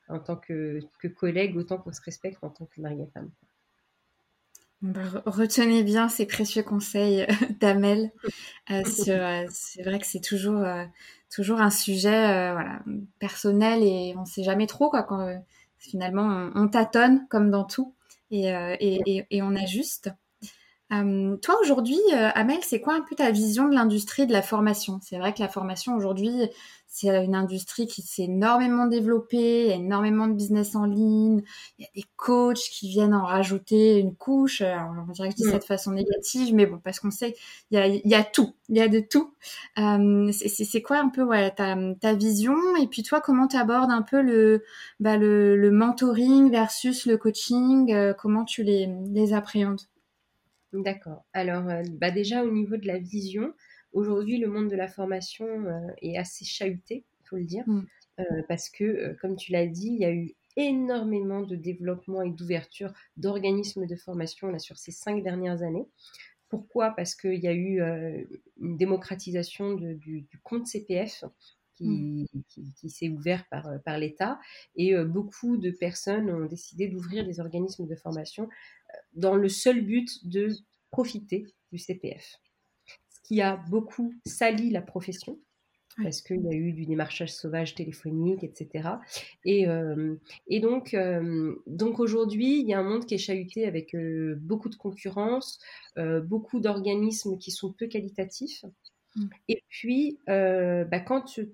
en 0.09 0.21
tant 0.21 0.37
que, 0.37 0.81
que, 1.01 1.09
collègue 1.09 1.57
autant 1.57 1.79
qu'on 1.79 1.93
se 1.93 2.01
respecte 2.03 2.39
en 2.43 2.51
tant 2.51 2.67
que 2.67 2.81
mari 2.81 3.03
et 3.03 3.11
femme. 3.13 3.31
Bah, 4.83 5.01
retenez 5.27 5.85
bien 5.85 6.09
ces 6.09 6.27
précieux 6.27 6.63
conseils 6.63 7.27
d'Amel. 7.61 8.11
c'est 8.85 9.83
vrai 9.85 9.99
que 9.99 10.07
c'est 10.07 10.21
toujours, 10.21 10.65
toujours 11.31 11.61
un 11.61 11.71
sujet 11.71 12.53
voilà, 12.53 12.81
personnel 13.19 13.83
et 13.83 14.15
on 14.17 14.23
ne 14.23 14.27
sait 14.27 14.43
jamais 14.43 14.67
trop 14.67 14.91
quoi, 14.91 15.03
quand, 15.05 15.41
Finalement, 15.83 16.53
on, 16.55 16.69
tâtonne 16.69 17.27
comme 17.29 17.51
dans 17.51 17.65
tout 17.65 17.93
et, 18.31 18.55
euh, 18.55 18.77
et, 18.79 19.27
et, 19.29 19.43
on 19.43 19.57
ajuste. 19.57 20.11
Euh, 20.93 21.37
toi 21.39 21.57
aujourd'hui, 21.63 21.99
euh, 22.13 22.29
Amel, 22.35 22.59
c'est 22.63 22.81
quoi 22.81 22.95
un 22.95 23.01
peu 23.01 23.15
ta 23.15 23.31
vision 23.31 23.69
de 23.69 23.75
l'industrie 23.75 24.27
de 24.27 24.33
la 24.33 24.43
formation? 24.43 25.01
C'est 25.03 25.17
vrai 25.19 25.33
que 25.33 25.41
la 25.41 25.49
formation 25.49 25.97
aujourd'hui, 25.97 26.33
c'est 26.87 27.09
une 27.25 27.35
industrie 27.35 27.87
qui 27.87 28.03
s'est 28.03 28.25
énormément 28.25 28.87
développée, 28.87 29.63
il 29.63 29.69
y 29.69 29.73
a 29.73 29.77
énormément 29.77 30.27
de 30.27 30.35
business 30.35 30.77
en 30.77 30.85
ligne, 30.85 31.43
il 31.79 31.85
y 31.85 31.87
a 31.87 31.91
des 31.95 32.05
coachs 32.17 32.59
qui 32.59 32.91
viennent 32.91 33.15
en 33.15 33.25
rajouter 33.25 33.99
une 33.99 34.15
couche. 34.15 34.61
Alors, 34.61 34.91
on 35.09 35.13
dirait 35.13 35.31
que 35.31 35.37
je 35.39 35.45
dis 35.45 35.51
ça 35.51 35.59
de 35.59 35.65
façon 35.65 35.93
négative, 35.93 36.55
mais 36.55 36.67
bon, 36.67 36.79
parce 36.85 37.01
qu'on 37.01 37.11
sait 37.11 37.33
qu'il 37.33 37.43
y 37.71 37.77
a, 37.79 37.87
il 37.87 38.03
y 38.05 38.15
a 38.15 38.23
tout, 38.23 38.55
il 38.69 38.77
y 38.77 38.83
a 38.83 38.89
de 38.89 39.01
tout. 39.01 39.33
Euh, 39.79 40.31
c'est 40.33 40.83
quoi 40.83 40.99
un 40.99 41.09
peu 41.09 41.23
ouais, 41.23 41.51
ta, 41.53 41.75
ta 42.01 42.13
vision? 42.13 42.57
Et 42.77 42.87
puis 42.87 43.03
toi, 43.03 43.23
comment 43.23 43.49
tu 43.49 43.57
abordes 43.57 43.91
un 43.91 44.03
peu 44.03 44.21
le, 44.21 44.63
bah, 45.01 45.17
le, 45.17 45.57
le, 45.57 45.71
mentoring 45.71 46.51
versus 46.51 47.07
le 47.07 47.17
coaching? 47.17 47.91
Euh, 47.95 48.13
Comment 48.13 48.45
tu 48.45 48.63
les, 48.63 48.91
les 49.11 49.33
appréhendes? 49.33 49.81
D'accord. 50.73 51.25
Alors, 51.33 51.69
euh, 51.69 51.83
bah 51.93 52.11
déjà 52.11 52.45
au 52.45 52.51
niveau 52.51 52.77
de 52.77 52.87
la 52.87 52.99
vision, 52.99 53.53
Aujourd'hui, 53.93 54.39
le 54.39 54.49
monde 54.49 54.71
de 54.71 54.77
la 54.77 54.89
formation 54.89 55.47
euh, 55.47 55.87
est 56.01 56.17
assez 56.17 56.45
chahuté, 56.45 57.05
il 57.21 57.29
faut 57.29 57.37
le 57.37 57.45
dire, 57.45 57.65
mm. 57.67 57.87
euh, 58.21 58.43
parce 58.49 58.71
que, 58.71 59.15
comme 59.21 59.37
tu 59.37 59.53
l'as 59.53 59.67
dit, 59.67 59.89
il 59.89 60.01
y 60.01 60.05
a 60.05 60.13
eu 60.13 60.35
énormément 60.57 61.43
de 61.43 61.57
développement 61.57 62.23
et 62.23 62.31
d'ouverture 62.31 62.93
d'organismes 63.19 63.87
de 63.87 63.97
formation 63.97 64.49
là, 64.49 64.59
sur 64.59 64.79
ces 64.79 64.93
cinq 64.93 65.23
dernières 65.23 65.63
années. 65.63 65.87
Pourquoi? 66.49 66.91
Parce 66.91 67.15
qu'il 67.15 67.39
y 67.39 67.49
a 67.49 67.55
eu 67.55 67.81
une 68.61 68.77
démocratisation 68.77 69.73
du, 69.75 70.27
compte 70.43 70.67
CPF 70.67 71.25
mm. 71.83 72.27
qui, 72.49 72.73
qui, 72.77 72.91
s'est 72.91 73.09
ouvert 73.09 73.47
par, 73.49 73.69
par 73.85 73.99
l'État 73.99 74.39
et 74.77 74.97
beaucoup 75.05 75.57
de 75.57 75.71
personnes 75.71 76.31
ont 76.31 76.47
décidé 76.47 76.89
d'ouvrir 76.89 77.25
des 77.27 77.41
organismes 77.41 77.87
de 77.87 77.95
formation 77.95 78.49
dans 79.15 79.37
le 79.37 79.49
seul 79.49 79.85
but 79.85 80.27
de 80.27 80.49
profiter 80.91 81.47
du 81.71 81.79
CPF 81.79 82.39
qui 83.25 83.41
a 83.41 83.57
beaucoup 83.57 84.13
sali 84.27 84.71
la 84.71 84.83
profession 84.83 85.39
parce 86.03 86.23
qu'il 86.23 86.41
y 86.43 86.49
a 86.49 86.53
eu 86.53 86.73
du 86.73 86.87
démarchage 86.87 87.33
sauvage 87.33 87.75
téléphonique, 87.75 88.43
etc. 88.45 88.89
Et, 89.45 89.69
euh, 89.69 90.17
et 90.47 90.61
donc, 90.61 90.95
euh, 90.95 91.55
donc 91.67 92.01
aujourd'hui, 92.01 92.61
il 92.61 92.67
y 92.67 92.75
a 92.75 92.81
un 92.81 92.83
monde 92.83 93.05
qui 93.05 93.15
est 93.15 93.19
chahuté 93.19 93.67
avec 93.67 93.95
euh, 93.95 94.37
beaucoup 94.41 94.69
de 94.69 94.77
concurrence, 94.77 95.59
beaucoup 96.25 96.61
d'organismes 96.61 97.37
qui 97.39 97.51
sont 97.51 97.73
peu 97.73 97.87
qualitatifs. 97.87 98.65
Mm. 99.17 99.27
Et 99.49 99.63
puis, 99.69 100.19
bah, 100.27 101.01
quand 101.01 101.23
tu, 101.23 101.51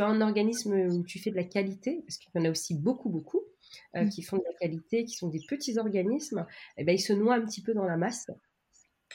as 0.00 0.06
un 0.06 0.20
organisme 0.20 0.74
où 0.74 1.02
tu 1.04 1.18
fais 1.18 1.30
de 1.30 1.36
la 1.36 1.44
qualité, 1.44 2.02
parce 2.06 2.18
qu'il 2.18 2.30
y 2.34 2.38
en 2.38 2.44
a 2.44 2.50
aussi 2.50 2.74
beaucoup, 2.74 3.08
beaucoup, 3.08 3.42
mm. 3.94 4.08
qui 4.08 4.22
font 4.22 4.38
de 4.38 4.44
la 4.44 4.54
qualité, 4.54 5.04
qui 5.04 5.14
sont 5.14 5.28
des 5.28 5.40
petits 5.48 5.78
organismes, 5.78 6.46
et 6.76 6.82
eh 6.82 6.84
ben, 6.84 6.94
ils 6.94 7.00
se 7.00 7.12
noient 7.12 7.34
un 7.34 7.44
petit 7.44 7.62
peu 7.62 7.74
dans 7.74 7.84
la 7.84 7.96
masse. 7.96 8.30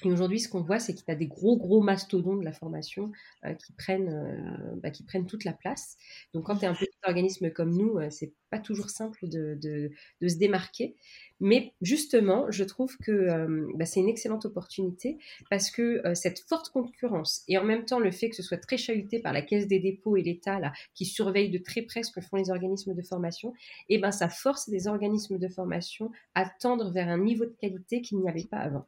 Et 0.04 0.12
aujourd'hui, 0.12 0.40
ce 0.40 0.50
qu'on 0.50 0.62
voit, 0.62 0.80
c'est 0.80 0.94
qu'il 0.94 1.06
y 1.08 1.12
a 1.12 1.16
des 1.16 1.28
gros, 1.28 1.58
gros 1.58 1.82
mastodons 1.82 2.36
de 2.36 2.44
la 2.44 2.52
formation 2.52 3.12
euh, 3.46 3.54
qui, 3.54 3.72
prennent, 3.74 4.10
euh, 4.10 4.76
bah, 4.82 4.90
qui 4.90 5.04
prennent 5.04 5.28
toute 5.28 5.44
la 5.44 5.54
place. 5.54 5.98
Donc, 6.34 6.46
quand 6.46 6.58
tu 6.58 6.66
es 6.66 6.68
un 6.68 6.74
petit 6.74 6.90
organisme 7.04 7.52
comme 7.52 7.76
nous, 7.76 7.98
euh, 7.98 8.10
c'est 8.10 8.34
pas 8.50 8.60
toujours 8.60 8.90
simple 8.90 9.28
de, 9.30 9.58
de, 9.62 9.92
de, 10.22 10.28
se 10.28 10.38
démarquer. 10.38 10.96
Mais 11.40 11.74
justement, 11.82 12.50
je 12.50 12.64
trouve 12.64 12.98
que 12.98 13.74
bah, 13.78 13.86
c'est 13.86 14.02
une 14.02 14.10
excellente 14.10 14.46
opportunité 14.46 15.18
parce 15.50 15.72
que 15.72 16.02
cette 16.16 16.40
forte 16.40 16.70
concurrence 16.70 17.44
et 17.48 17.58
en 17.58 17.64
même 17.64 17.86
temps 17.86 18.00
le 18.00 18.12
fait 18.12 18.30
que 18.30 18.36
ce 18.36 18.44
soit 18.44 18.58
très 18.58 18.78
chahuté 18.78 19.20
par 19.20 19.32
la 19.32 19.42
Caisse 19.42 19.68
des 19.68 19.80
dépôts 19.80 20.18
et 20.18 20.22
l'État 20.22 20.60
là, 20.60 20.74
qui 20.94 21.06
surveille 21.06 21.50
de 21.50 21.58
très 21.60 21.82
près 21.82 22.04
ce 22.04 22.12
que 22.12 22.20
font 22.20 22.36
les 22.36 22.52
organismes 22.52 22.94
de 22.94 23.02
formation, 23.02 23.54
et 23.88 23.96
eh 23.96 23.98
ben 24.00 24.12
ça 24.12 24.28
force 24.28 24.68
les 24.68 24.88
organismes 24.88 25.38
de 25.38 25.48
formation 25.48 26.12
à 26.36 26.46
tendre 26.46 26.92
vers 26.92 27.08
un 27.08 27.20
niveau 27.20 27.46
de 27.46 27.56
qualité 27.60 28.02
qu'il 28.02 28.20
n'y 28.20 28.28
avait 28.28 28.44
pas 28.44 28.58
avant. 28.58 28.86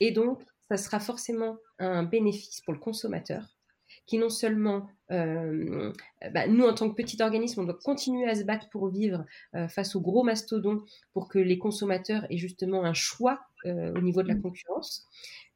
Et 0.00 0.10
donc, 0.10 0.40
ça 0.68 0.76
sera 0.76 1.00
forcément 1.00 1.58
un 1.78 2.02
bénéfice 2.02 2.60
pour 2.60 2.72
le 2.72 2.80
consommateur 2.80 3.58
qui 4.06 4.18
non 4.18 4.30
seulement, 4.30 4.86
euh, 5.10 5.92
bah, 6.32 6.46
nous 6.46 6.64
en 6.64 6.74
tant 6.74 6.90
que 6.90 6.94
petit 6.94 7.22
organisme, 7.22 7.60
on 7.60 7.64
doit 7.64 7.78
continuer 7.82 8.28
à 8.28 8.34
se 8.34 8.42
battre 8.42 8.68
pour 8.70 8.88
vivre 8.88 9.24
euh, 9.54 9.68
face 9.68 9.96
aux 9.96 10.00
gros 10.00 10.24
mastodons 10.24 10.82
pour 11.12 11.28
que 11.28 11.38
les 11.38 11.58
consommateurs 11.58 12.26
aient 12.30 12.38
justement 12.38 12.84
un 12.84 12.94
choix 12.94 13.40
au 13.64 14.00
niveau 14.00 14.22
de 14.22 14.28
la 14.28 14.36
mmh. 14.36 14.42
concurrence, 14.42 15.04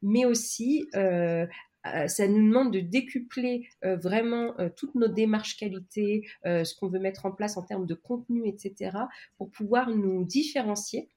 mais 0.01 0.25
aussi 0.25 0.85
ça 0.91 2.27
nous 2.27 2.47
demande 2.49 2.73
de 2.73 2.81
décupler 2.81 3.69
vraiment 3.81 4.53
toutes 4.75 4.93
nos 4.95 5.07
démarches 5.07 5.55
qualité, 5.55 6.27
ce 6.43 6.75
qu'on 6.75 6.89
veut 6.89 6.99
mettre 6.99 7.25
en 7.25 7.31
place 7.31 7.55
en 7.55 7.63
termes 7.63 7.85
de 7.85 7.93
contenu, 7.93 8.45
etc., 8.45 8.97
pour 9.37 9.49
pouvoir 9.51 9.89
nous 9.89 10.25
différencier. 10.25 11.07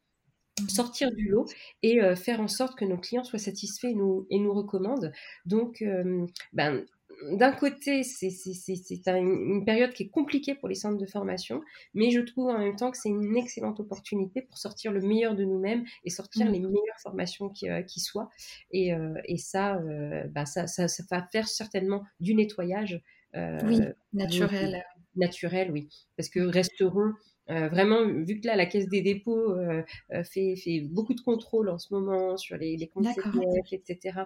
Sortir 0.69 1.12
du 1.12 1.29
lot 1.29 1.47
et 1.83 2.01
faire 2.16 2.40
en 2.40 2.49
sorte 2.49 2.79
que 2.79 2.85
nos 2.85 2.97
clients 2.97 3.25
soient 3.25 3.38
satisfaits 3.38 3.88
et 3.88 3.95
nous, 3.95 4.27
et 4.31 4.38
nous 4.38 4.53
recommandent. 4.53 5.12
Donc, 5.45 5.85
ben, 6.53 6.85
d'un 7.33 7.53
côté, 7.53 8.03
c'est 8.03 8.31
une 9.07 9.64
période 9.64 9.92
qui 9.92 10.05
est 10.05 10.09
compliquée 10.09 10.55
pour 10.55 10.69
les 10.69 10.75
centres 10.75 10.99
de 10.99 11.07
formation, 11.07 11.62
mais 11.95 12.11
je 12.11 12.21
trouve 12.21 12.49
en 12.49 12.59
même 12.59 12.77
temps 12.77 12.90
que 12.90 12.99
c'est 12.99 13.09
une 13.09 13.37
excellente 13.37 13.81
opportunité 13.81 14.42
pour 14.42 14.59
sortir 14.59 14.92
le 14.92 15.01
meilleur 15.01 15.35
de 15.35 15.45
nous-mêmes 15.45 15.85
et 16.05 16.11
sortir 16.11 16.47
mmh. 16.47 16.53
les 16.53 16.61
meilleures 16.61 17.01
formations 17.03 17.49
qui, 17.49 17.69
qui 17.87 18.01
soient. 18.01 18.29
Et, 18.71 18.92
et 19.25 19.38
ça, 19.38 19.79
ben, 19.79 20.47
ça, 20.47 20.66
ça, 20.66 20.88
ça, 20.88 21.03
va 21.11 21.27
faire 21.31 21.49
certainement 21.49 22.05
du 22.21 22.35
nettoyage. 22.35 23.01
oui, 23.35 23.81
naturel. 24.12 24.85
Naturel, 25.16 25.71
oui. 25.71 25.88
Parce 26.16 26.29
que 26.29 26.40
resteront 26.40 27.14
euh, 27.50 27.68
vraiment, 27.68 28.04
vu 28.04 28.40
que 28.40 28.46
là, 28.46 28.56
la 28.56 28.66
Caisse 28.66 28.88
des 28.88 29.02
dépôts 29.02 29.52
euh, 29.52 29.82
euh, 30.12 30.24
fait, 30.24 30.56
fait, 30.56 30.80
beaucoup 30.80 31.14
de 31.14 31.20
contrôles 31.20 31.68
en 31.68 31.78
ce 31.78 31.94
moment 31.94 32.37
sur 32.37 32.56
les, 32.56 32.76
les 32.76 32.88
comptes 32.88 33.06
CPF, 33.06 33.72
etc. 33.72 34.20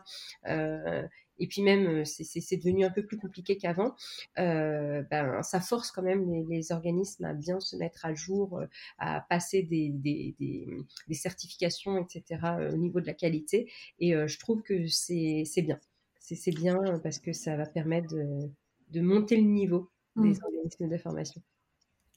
et 1.38 1.46
puis 1.46 1.62
même, 1.62 2.04
c'est 2.04 2.56
devenu 2.56 2.85
un 2.85 2.90
peu 2.90 3.04
plus 3.04 3.18
compliqué 3.18 3.56
qu'avant. 3.56 3.94
ben, 4.37 5.42
ça 5.42 5.61
force 5.61 5.90
quand 5.90 6.02
même 6.02 6.30
les, 6.30 6.44
les, 6.44 6.72
organismes 6.72 7.24
à 7.24 7.35
bien 7.35 7.61
se 7.61 7.76
mettre 7.76 8.04
à 8.04 8.14
jour, 8.14 8.62
à 8.98 9.20
passer 9.28 9.62
des, 9.62 9.90
des, 9.90 10.35
des, 10.38 10.66
des 11.09 11.14
certifications, 11.14 11.98
etc. 11.98 12.40
au 12.72 12.76
niveau 12.76 13.00
de 13.00 13.06
la 13.06 13.14
qualité. 13.14 13.70
Et 13.98 14.12
je 14.12 14.38
trouve 14.38 14.62
que 14.62 14.87
c'est 14.87 15.62
bien. 15.62 15.80
C'est 16.18 16.54
bien 16.54 16.78
parce 17.02 17.18
que 17.18 17.33
ça 17.33 17.56
va 17.56 17.66
permettre 17.66 18.14
de, 18.14 18.50
de 18.90 19.00
monter 19.00 19.37
le 19.37 19.42
niveau 19.42 19.90
des 20.16 20.30
mmh. 20.30 20.38
organismes 20.44 20.88
de 20.88 20.98
formation. 20.98 21.42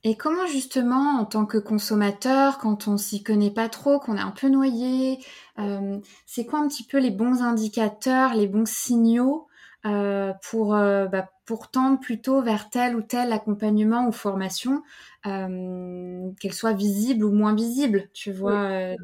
Et 0.05 0.17
comment 0.17 0.45
justement, 0.47 1.19
en 1.19 1.25
tant 1.25 1.45
que 1.45 1.57
consommateur, 1.57 2.57
quand 2.57 2.87
on 2.89 2.97
s'y 2.97 3.23
connaît 3.23 3.51
pas 3.51 3.69
trop, 3.69 3.99
qu'on 3.99 4.17
est 4.17 4.21
un 4.21 4.31
peu 4.31 4.49
noyé, 4.49 5.19
euh, 5.59 5.97
c'est 6.25 6.45
quoi 6.45 6.59
un 6.59 6.67
petit 6.67 6.83
peu 6.85 6.99
les 6.99 7.11
bons 7.11 7.41
indicateurs, 7.41 8.33
les 8.33 8.47
bons 8.47 8.69
signaux 8.69 9.47
euh, 9.85 10.33
pour, 10.49 10.75
euh, 10.75 11.05
bah, 11.05 11.29
pour 11.45 11.71
tendre 11.71 11.99
plutôt 12.01 12.41
vers 12.41 12.69
tel 12.69 12.97
ou 12.97 13.01
tel 13.01 13.31
accompagnement 13.31 14.05
ou 14.07 14.11
formation, 14.11 14.83
qu'elle 15.23 16.53
soit 16.53 16.73
visible 16.73 17.23
ou 17.25 17.31
moins 17.31 17.55
visible, 17.55 18.09
tu 18.13 18.31
vois. 18.31 18.95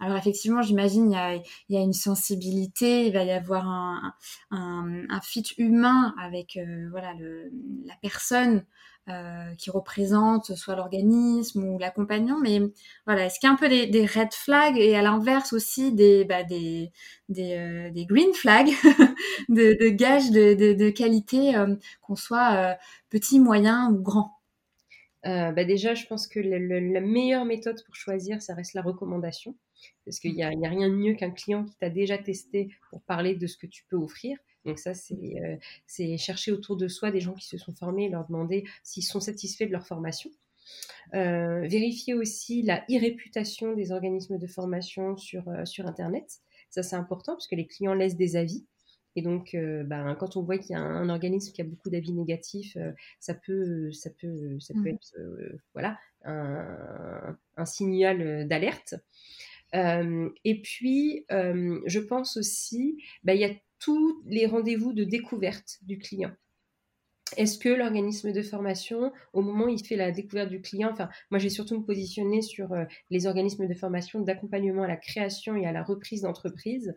alors 0.00 0.16
effectivement, 0.16 0.62
j'imagine 0.62 1.10
il 1.10 1.14
y 1.14 1.18
a, 1.18 1.36
y 1.68 1.76
a, 1.76 1.80
une 1.80 1.92
sensibilité, 1.92 3.06
il 3.06 3.12
va 3.12 3.24
y 3.24 3.30
avoir 3.30 3.68
un, 3.68 4.14
un, 4.50 5.02
un 5.08 5.20
fit 5.20 5.44
humain 5.58 6.14
avec 6.20 6.58
voilà 6.90 7.14
le, 7.14 7.50
la 7.86 7.94
personne 8.02 8.64
euh, 9.10 9.54
qui 9.54 9.70
représente 9.70 10.54
soit 10.54 10.76
l'organisme 10.76 11.64
ou 11.64 11.78
l'accompagnant. 11.78 12.38
Mais 12.42 12.60
voilà, 13.06 13.24
est-ce 13.24 13.40
qu'il 13.40 13.46
y 13.46 13.50
a 13.50 13.54
un 13.54 13.56
peu 13.56 13.68
des, 13.70 13.86
des 13.86 14.04
red 14.04 14.34
flags 14.34 14.76
et 14.76 14.96
à 14.96 15.02
l'inverse 15.02 15.54
aussi 15.54 15.92
des, 15.94 16.26
bah, 16.26 16.42
des, 16.44 16.92
des, 17.30 17.54
euh, 17.56 17.90
des, 17.90 18.04
green 18.04 18.34
flags 18.34 18.68
de, 19.48 19.82
de 19.82 19.88
gages 19.88 20.30
de, 20.30 20.52
de, 20.52 20.74
de 20.74 20.90
qualité, 20.90 21.56
euh, 21.56 21.74
qu'on 22.02 22.16
soit 22.16 22.76
petit, 23.08 23.40
moyen 23.40 23.90
ou 23.92 24.02
grand? 24.02 24.37
Bah 25.24 25.64
déjà, 25.64 25.94
je 25.94 26.06
pense 26.06 26.26
que 26.26 26.40
la 26.40 27.00
meilleure 27.00 27.44
méthode 27.44 27.82
pour 27.84 27.94
choisir, 27.94 28.40
ça 28.42 28.54
reste 28.54 28.74
la 28.74 28.82
recommandation. 28.82 29.56
Parce 30.04 30.18
qu'il 30.18 30.34
n'y 30.34 30.42
a, 30.42 30.48
a, 30.48 30.68
rien 30.68 30.88
de 30.88 30.94
mieux 30.94 31.14
qu'un 31.14 31.30
client 31.30 31.64
qui 31.64 31.76
t'a 31.76 31.90
déjà 31.90 32.18
testé 32.18 32.68
pour 32.90 33.02
parler 33.02 33.36
de 33.36 33.46
ce 33.46 33.56
que 33.56 33.66
tu 33.66 33.84
peux 33.88 33.96
offrir. 33.96 34.38
Donc 34.64 34.78
ça, 34.78 34.90
euh, 34.90 35.56
c'est 35.86 36.16
chercher 36.18 36.52
autour 36.52 36.76
de 36.76 36.88
soi 36.88 37.10
des 37.10 37.20
gens 37.20 37.34
qui 37.34 37.46
se 37.46 37.58
sont 37.58 37.74
formés 37.74 38.04
et 38.04 38.08
leur 38.08 38.26
demander 38.26 38.64
s'ils 38.82 39.04
sont 39.04 39.20
satisfaits 39.20 39.64
de 39.64 39.72
leur 39.72 39.86
formation. 39.86 40.30
Euh, 41.14 41.66
vérifier 41.66 42.14
aussi 42.14 42.62
la 42.62 42.84
e-réputation 42.90 43.72
des 43.72 43.92
organismes 43.92 44.38
de 44.38 44.46
formation 44.46 45.16
sur, 45.16 45.48
euh, 45.48 45.64
sur 45.64 45.86
Internet. 45.86 46.40
Ça, 46.70 46.82
c'est 46.82 46.96
important 46.96 47.32
parce 47.32 47.46
que 47.46 47.54
les 47.54 47.66
clients 47.66 47.94
laissent 47.94 48.16
des 48.16 48.36
avis. 48.36 48.66
Et 49.18 49.22
donc, 49.22 49.56
ben, 49.56 50.14
quand 50.14 50.36
on 50.36 50.42
voit 50.42 50.58
qu'il 50.58 50.70
y 50.70 50.74
a 50.76 50.80
un, 50.80 51.08
organisme 51.08 51.52
qui 51.52 51.60
a 51.60 51.64
beaucoup 51.64 51.90
d'avis 51.90 52.12
négatifs, 52.12 52.78
ça 53.18 53.34
peut, 53.34 53.90
ça 53.90 54.10
peut, 54.10 54.60
ça 54.60 54.74
peut 54.74 54.80
mmh. 54.80 54.86
être 54.86 55.12
voilà, 55.74 55.98
un, 56.24 57.36
un 57.56 57.64
signal 57.64 58.46
d'alerte. 58.46 58.94
et 59.74 60.62
puis, 60.62 61.26
je 61.28 61.98
pense 61.98 62.36
aussi, 62.36 63.02
ben, 63.24 63.32
il 63.32 63.40
y 63.40 63.44
a 63.44 63.50
tous 63.80 64.22
les 64.26 64.46
rendez-vous 64.46 64.92
de 64.92 65.02
découverte 65.02 65.78
du 65.82 65.98
client. 65.98 66.30
Est-ce 67.36 67.58
que 67.58 67.68
l'organisme 67.68 68.32
de 68.32 68.42
formation, 68.42 69.12
au 69.32 69.42
moment 69.42 69.66
où 69.66 69.68
il 69.68 69.84
fait 69.84 69.96
la 69.96 70.10
découverte 70.12 70.48
du 70.48 70.60
client, 70.60 70.90
enfin, 70.92 71.08
moi 71.30 71.38
j'ai 71.38 71.50
surtout 71.50 71.78
me 71.78 71.84
positionner 71.84 72.42
sur 72.42 72.72
euh, 72.72 72.84
les 73.10 73.26
organismes 73.26 73.66
de 73.66 73.74
formation 73.74 74.20
d'accompagnement 74.20 74.82
à 74.82 74.88
la 74.88 74.96
création 74.96 75.56
et 75.56 75.66
à 75.66 75.72
la 75.72 75.82
reprise 75.82 76.22
d'entreprise, 76.22 76.96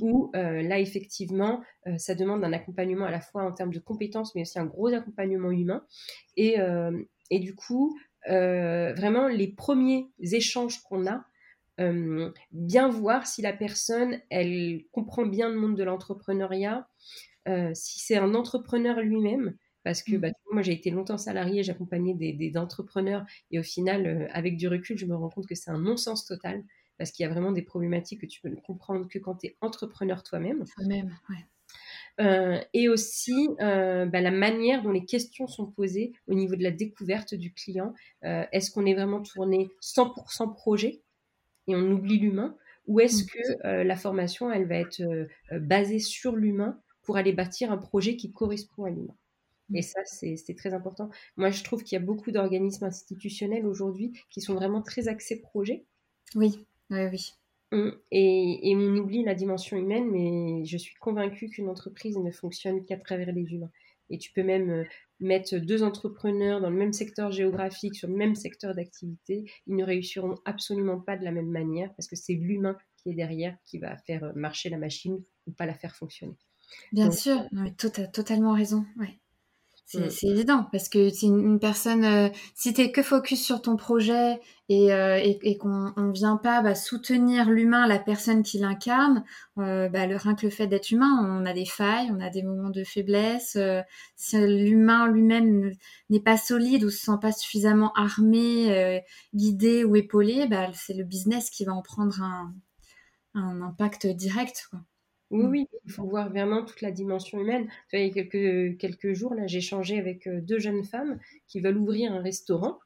où 0.00 0.30
euh, 0.36 0.62
là 0.62 0.78
effectivement, 0.78 1.62
euh, 1.86 1.98
ça 1.98 2.14
demande 2.14 2.44
un 2.44 2.52
accompagnement 2.52 3.06
à 3.06 3.10
la 3.10 3.20
fois 3.20 3.42
en 3.42 3.52
termes 3.52 3.72
de 3.72 3.80
compétences, 3.80 4.34
mais 4.34 4.42
aussi 4.42 4.58
un 4.58 4.66
gros 4.66 4.88
accompagnement 4.88 5.50
humain. 5.50 5.84
Et, 6.36 6.56
et 7.30 7.38
du 7.38 7.54
coup, 7.54 7.96
vraiment 8.26 9.28
les 9.28 9.48
premiers 9.48 10.08
échanges 10.20 10.82
qu'on 10.82 11.06
a, 11.06 11.24
bien 12.52 12.88
voir 12.88 13.26
si 13.26 13.42
la 13.42 13.52
personne, 13.52 14.20
elle 14.30 14.82
comprend 14.92 15.26
bien 15.26 15.48
le 15.48 15.56
monde 15.56 15.76
de 15.76 15.84
l'entrepreneuriat, 15.84 16.88
euh, 17.46 17.72
si 17.74 17.98
c'est 17.98 18.16
un 18.16 18.34
entrepreneur 18.34 19.00
lui-même, 19.00 19.54
parce 19.84 20.02
que 20.02 20.16
bah, 20.16 20.30
mmh. 20.30 20.52
moi 20.52 20.62
j'ai 20.62 20.72
été 20.72 20.90
longtemps 20.90 21.18
salarié, 21.18 21.62
j'accompagnais 21.62 22.14
des, 22.14 22.32
des, 22.32 22.56
entrepreneurs 22.56 23.24
et 23.50 23.58
au 23.58 23.62
final, 23.62 24.06
euh, 24.06 24.26
avec 24.32 24.56
du 24.56 24.68
recul, 24.68 24.98
je 24.98 25.06
me 25.06 25.14
rends 25.14 25.30
compte 25.30 25.46
que 25.46 25.54
c'est 25.54 25.70
un 25.70 25.78
non-sens 25.78 26.26
total 26.26 26.64
parce 26.98 27.10
qu'il 27.10 27.24
y 27.24 27.26
a 27.26 27.32
vraiment 27.32 27.52
des 27.52 27.62
problématiques 27.62 28.20
que 28.20 28.26
tu 28.26 28.40
peux 28.40 28.48
ne 28.48 28.56
comprendre 28.56 29.08
que 29.08 29.18
quand 29.18 29.36
tu 29.36 29.48
es 29.48 29.56
entrepreneur 29.60 30.22
toi-même. 30.22 30.64
Toi-même, 30.76 31.16
et 32.72 32.88
aussi 32.88 33.48
bah, 33.58 34.20
la 34.20 34.30
manière 34.30 34.82
dont 34.84 34.92
les 34.92 35.04
questions 35.04 35.48
sont 35.48 35.66
posées 35.66 36.12
au 36.28 36.34
niveau 36.34 36.54
de 36.54 36.62
la 36.62 36.70
découverte 36.70 37.34
du 37.34 37.52
client. 37.52 37.92
Est-ce 38.22 38.70
qu'on 38.70 38.86
est 38.86 38.94
vraiment 38.94 39.20
tourné 39.22 39.68
100% 39.82 40.54
projet 40.54 41.02
et 41.66 41.74
on 41.74 41.90
oublie 41.90 42.18
l'humain 42.18 42.56
Ou 42.86 43.00
est-ce 43.00 43.24
mmh. 43.24 43.26
que 43.26 43.66
euh, 43.66 43.84
la 43.84 43.96
formation, 43.96 44.50
elle 44.50 44.66
va 44.66 44.76
être 44.76 45.00
euh, 45.00 45.26
euh, 45.52 45.58
basée 45.58 45.98
sur 45.98 46.36
l'humain 46.36 46.78
pour 47.02 47.16
aller 47.16 47.32
bâtir 47.32 47.72
un 47.72 47.78
projet 47.78 48.16
qui 48.16 48.32
correspond 48.32 48.84
à 48.84 48.90
l'humain? 48.90 49.14
Et 49.72 49.80
mmh. 49.80 49.82
ça, 49.82 50.00
c'est 50.04 50.54
très 50.56 50.74
important. 50.74 51.08
Moi, 51.36 51.50
je 51.50 51.62
trouve 51.64 51.82
qu'il 51.82 51.96
y 51.98 52.02
a 52.02 52.04
beaucoup 52.04 52.30
d'organismes 52.30 52.84
institutionnels 52.84 53.66
aujourd'hui 53.66 54.12
qui 54.30 54.40
sont 54.40 54.54
vraiment 54.54 54.82
très 54.82 55.08
axés 55.08 55.40
projet. 55.40 55.86
Oui, 56.34 56.66
oui, 56.90 57.06
oui. 57.10 57.32
Mmh. 57.72 57.90
Et, 58.10 58.70
et, 58.70 58.76
on 58.76 58.96
oublie 58.96 59.24
la 59.24 59.34
dimension 59.34 59.76
humaine, 59.76 60.10
mais 60.10 60.64
je 60.64 60.76
suis 60.76 60.94
convaincue 60.96 61.48
qu'une 61.48 61.68
entreprise 61.68 62.18
ne 62.18 62.30
fonctionne 62.30 62.84
qu'à 62.84 62.98
travers 62.98 63.32
les 63.32 63.52
humains. 63.52 63.70
Et 64.10 64.18
tu 64.18 64.32
peux 64.32 64.42
même 64.42 64.84
mettre 65.20 65.56
deux 65.56 65.82
entrepreneurs 65.82 66.60
dans 66.60 66.70
le 66.70 66.76
même 66.76 66.92
secteur 66.92 67.32
géographique, 67.32 67.96
sur 67.96 68.08
le 68.08 68.14
même 68.14 68.34
secteur 68.34 68.74
d'activité, 68.74 69.44
ils 69.66 69.76
ne 69.76 69.84
réussiront 69.84 70.36
absolument 70.44 71.00
pas 71.00 71.16
de 71.16 71.24
la 71.24 71.32
même 71.32 71.50
manière 71.50 71.92
parce 71.94 72.06
que 72.06 72.16
c'est 72.16 72.34
l'humain 72.34 72.76
qui 72.96 73.10
est 73.10 73.14
derrière 73.14 73.56
qui 73.64 73.78
va 73.78 73.96
faire 73.96 74.32
marcher 74.34 74.68
la 74.68 74.78
machine 74.78 75.22
ou 75.46 75.52
pas 75.52 75.66
la 75.66 75.74
faire 75.74 75.96
fonctionner. 75.96 76.36
Bien 76.92 77.10
sûr, 77.10 77.44
non, 77.52 77.72
tu 77.76 77.86
as 77.86 78.06
totalement 78.08 78.52
raison. 78.52 78.84
Ouais. 78.98 79.18
Mm. 79.92 80.10
C'est 80.10 80.26
évident 80.26 80.66
parce 80.72 80.88
que 80.88 81.10
c'est 81.10 81.26
une, 81.26 81.60
personne, 81.60 82.04
euh, 82.04 82.28
si 82.54 82.72
tu 82.72 82.80
es 82.80 82.90
que 82.90 83.02
focus 83.02 83.44
sur 83.44 83.60
ton 83.60 83.76
projet 83.76 84.40
et, 84.68 84.92
euh, 84.92 85.20
et, 85.22 85.58
qu'on 85.58 85.92
ne 85.96 86.12
vient 86.12 86.36
pas 86.36 86.62
bah, 86.62 86.74
soutenir 86.74 87.50
l'humain, 87.50 87.86
la 87.86 87.98
personne 87.98 88.42
qui 88.42 88.58
l'incarne, 88.58 89.24
euh, 89.58 89.88
bah, 89.88 90.06
le, 90.06 90.16
rien 90.16 90.34
que 90.34 90.46
le 90.46 90.50
fait 90.50 90.66
d'être 90.66 90.90
humain, 90.90 91.20
on 91.22 91.44
a 91.44 91.52
des 91.52 91.66
failles, 91.66 92.10
on 92.12 92.20
a 92.20 92.30
des 92.30 92.42
moments 92.42 92.70
de 92.70 92.82
faiblesse. 92.82 93.58
si 94.16 94.36
l'humain 94.38 95.06
lui-même 95.06 95.72
n'est 96.08 96.20
pas 96.20 96.38
solide 96.38 96.84
ou 96.84 96.90
se 96.90 97.04
sent 97.04 97.18
pas 97.20 97.32
suffisamment 97.32 97.92
armé, 97.92 99.02
guidé 99.34 99.84
ou 99.84 99.96
épaulé, 99.96 100.46
bah, 100.48 100.68
c'est 100.72 100.94
le 100.94 101.04
business 101.04 101.50
qui 101.50 101.64
va 101.64 101.74
en 101.74 101.82
prendre 101.82 102.22
un, 102.22 102.54
un 103.34 103.60
impact 103.60 104.06
direct. 104.06 104.66
Quoi. 104.70 104.80
Oui, 105.30 105.42
mmh. 105.42 105.50
oui, 105.50 105.66
il 105.84 105.92
faut 105.92 106.06
voir 106.06 106.28
vraiment 106.28 106.64
toute 106.64 106.80
la 106.80 106.90
dimension 106.90 107.40
humaine. 107.40 107.68
il 107.92 108.00
y 108.00 108.04
a 108.04 108.10
quelques, 108.10 108.78
quelques 108.78 109.14
jours, 109.14 109.34
là, 109.34 109.46
j'ai 109.46 109.58
échangé 109.58 109.98
avec 109.98 110.26
euh, 110.26 110.40
deux 110.40 110.58
jeunes 110.58 110.84
femmes 110.84 111.18
qui 111.48 111.60
veulent 111.60 111.78
ouvrir 111.78 112.12
un 112.12 112.20
restaurant. 112.20 112.78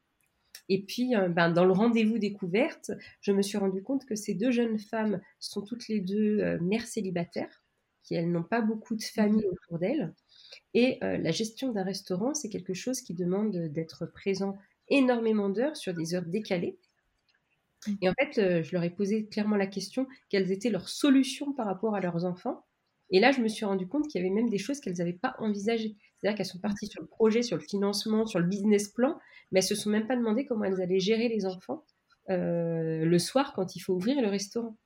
Et 0.69 0.83
puis, 0.83 1.17
euh, 1.17 1.29
ben, 1.29 1.51
dans 1.51 1.65
le 1.65 1.73
rendez-vous 1.73 2.19
découverte, 2.19 2.93
je 3.21 3.33
me 3.33 3.43
suis 3.43 3.59
rendu 3.59 3.83
compte 3.83 4.05
que 4.07 4.15
ces 4.15 4.35
deux 4.35 4.51
jeunes 4.51 4.79
femmes 4.79 5.21
sont 5.41 5.63
toutes 5.63 5.89
les 5.89 6.01
deux 6.01 6.41
euh, 6.41 6.59
mères 6.61 6.87
célibataires, 6.87 7.63
qui 8.03 8.15
elles 8.15 8.31
n'ont 8.31 8.45
pas 8.45 8.61
beaucoup 8.61 8.95
de 8.95 9.03
famille 9.03 9.45
mmh. 9.45 9.53
autour 9.53 9.79
d'elles. 9.79 10.15
Et 10.75 10.99
la 11.01 11.31
gestion 11.31 11.73
d'un 11.73 11.83
restaurant, 11.83 12.33
c'est 12.33 12.49
quelque 12.49 12.73
chose 12.73 13.03
qui 13.03 13.13
demande 13.13 13.55
d'être 13.71 14.07
présent 14.07 14.57
énormément 14.89 15.51
d'heures 15.51 15.77
sur 15.77 15.93
des 15.93 16.15
heures 16.15 16.25
décalées. 16.25 16.79
Et 18.03 18.09
en 18.09 18.13
fait, 18.19 18.63
je 18.63 18.73
leur 18.73 18.83
ai 18.83 18.91
posé 18.91 19.27
clairement 19.27 19.57
la 19.57 19.67
question 19.67 20.07
quelles 20.29 20.51
étaient 20.53 20.71
leurs 20.71 20.89
solutions 20.89 21.53
par 21.53 21.67
rapport 21.67 21.95
à 21.95 22.01
leurs 22.01 22.25
enfants. 22.25 22.65
Et 23.11 23.21
là, 23.21 23.33
je 23.33 23.41
me 23.41 23.49
suis 23.49 23.65
rendu 23.65 23.87
compte 23.87 24.07
qu'il 24.09 24.21
y 24.21 24.25
avait 24.25 24.35
même 24.35 24.51
des 24.51 24.59
choses 24.59 24.81
qu'elles 24.81 24.99
n'avaient 24.99 25.13
pas 25.13 25.35
envisagées. 25.39 25.97
C'est-à-dire 26.17 26.37
qu'elles 26.37 26.47
sont 26.47 26.59
parties 26.59 26.87
sur 26.87 27.01
le 27.01 27.07
projet, 27.07 27.43
sur 27.43 27.57
le 27.57 27.63
financement, 27.63 28.27
sur 28.27 28.39
le 28.39 28.47
business 28.47 28.89
plan, 28.89 29.19
mais 29.51 29.61
elles 29.61 29.67
se 29.67 29.75
sont 29.75 29.91
même 29.91 30.07
pas 30.07 30.17
demandé 30.17 30.45
comment 30.45 30.65
elles 30.65 30.81
allaient 30.81 31.01
gérer 31.01 31.29
les 31.29 31.47
enfants 31.47 31.85
euh, 32.31 33.05
le 33.05 33.19
soir 33.19 33.55
quand 33.55 33.77
il 33.77 33.81
faut 33.81 33.95
ouvrir 33.95 34.21
le 34.21 34.29
restaurant. 34.29 34.77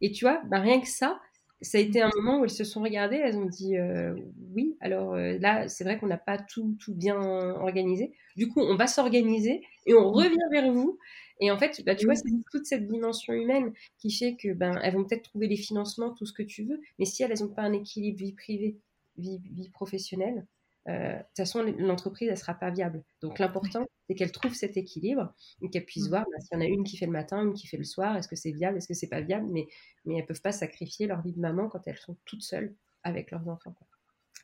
Et 0.00 0.12
tu 0.12 0.24
vois, 0.24 0.40
bah, 0.50 0.60
rien 0.60 0.80
que 0.80 0.88
ça, 0.88 1.20
ça 1.60 1.76
a 1.78 1.80
été 1.80 2.00
un 2.00 2.10
moment 2.16 2.40
où 2.40 2.44
elles 2.44 2.50
se 2.50 2.64
sont 2.64 2.82
regardées, 2.82 3.16
elles 3.16 3.36
ont 3.36 3.46
dit 3.46 3.76
euh, 3.76 4.14
oui, 4.54 4.76
alors 4.80 5.14
euh, 5.14 5.36
là, 5.38 5.68
c'est 5.68 5.84
vrai 5.84 5.98
qu'on 5.98 6.06
n'a 6.06 6.16
pas 6.16 6.38
tout, 6.38 6.76
tout 6.80 6.94
bien 6.94 7.18
organisé. 7.18 8.12
Du 8.36 8.48
coup, 8.48 8.60
on 8.60 8.76
va 8.76 8.86
s'organiser 8.86 9.62
et 9.86 9.94
on 9.94 10.10
revient 10.10 10.36
vers 10.52 10.72
vous. 10.72 10.98
Et 11.40 11.50
en 11.50 11.58
fait, 11.58 11.82
bah, 11.84 11.94
tu 11.94 12.06
vois, 12.06 12.14
c'est 12.14 12.30
toute 12.50 12.66
cette 12.66 12.86
dimension 12.86 13.32
humaine 13.34 13.72
qui 13.98 14.10
fait 14.10 14.36
que 14.36 14.52
ben, 14.52 14.78
elles 14.82 14.94
vont 14.94 15.04
peut-être 15.04 15.24
trouver 15.24 15.48
les 15.48 15.56
financements, 15.56 16.10
tout 16.14 16.26
ce 16.26 16.32
que 16.32 16.42
tu 16.42 16.64
veux, 16.64 16.80
mais 16.98 17.04
si 17.04 17.22
elles 17.22 17.38
n'ont 17.40 17.48
pas 17.48 17.62
un 17.62 17.72
équilibre 17.72 18.18
vie 18.18 18.32
privée, 18.32 18.78
vie, 19.18 19.40
vie 19.50 19.68
professionnelle, 19.68 20.46
euh, 20.88 21.14
de 21.14 21.18
toute 21.18 21.36
façon, 21.36 21.62
l'entreprise, 21.78 22.28
elle 22.30 22.38
sera 22.38 22.54
pas 22.54 22.70
viable. 22.70 23.02
Donc, 23.20 23.38
l'important, 23.38 23.84
c'est 24.08 24.14
qu'elle 24.14 24.30
trouve 24.30 24.54
cet 24.54 24.76
équilibre 24.76 25.34
et 25.60 25.68
qu'elle 25.68 25.84
puisse 25.84 26.06
mmh. 26.06 26.10
voir 26.10 26.24
bah, 26.24 26.40
s'il 26.40 26.54
y 26.54 26.56
en 26.56 26.60
a 26.60 26.68
une 26.68 26.84
qui 26.84 26.96
fait 26.96 27.06
le 27.06 27.12
matin, 27.12 27.42
une 27.42 27.54
qui 27.54 27.66
fait 27.66 27.76
le 27.76 27.84
soir, 27.84 28.16
est-ce 28.16 28.28
que 28.28 28.36
c'est 28.36 28.52
viable, 28.52 28.78
est-ce 28.78 28.88
que 28.88 28.94
c'est 28.94 29.08
pas 29.08 29.20
viable, 29.20 29.48
mais, 29.50 29.66
mais 30.04 30.18
elles 30.18 30.26
peuvent 30.26 30.40
pas 30.40 30.52
sacrifier 30.52 31.06
leur 31.06 31.22
vie 31.22 31.32
de 31.32 31.40
maman 31.40 31.68
quand 31.68 31.86
elles 31.86 31.98
sont 31.98 32.16
toutes 32.24 32.42
seules 32.42 32.72
avec 33.02 33.30
leurs 33.30 33.48
enfants. 33.48 33.74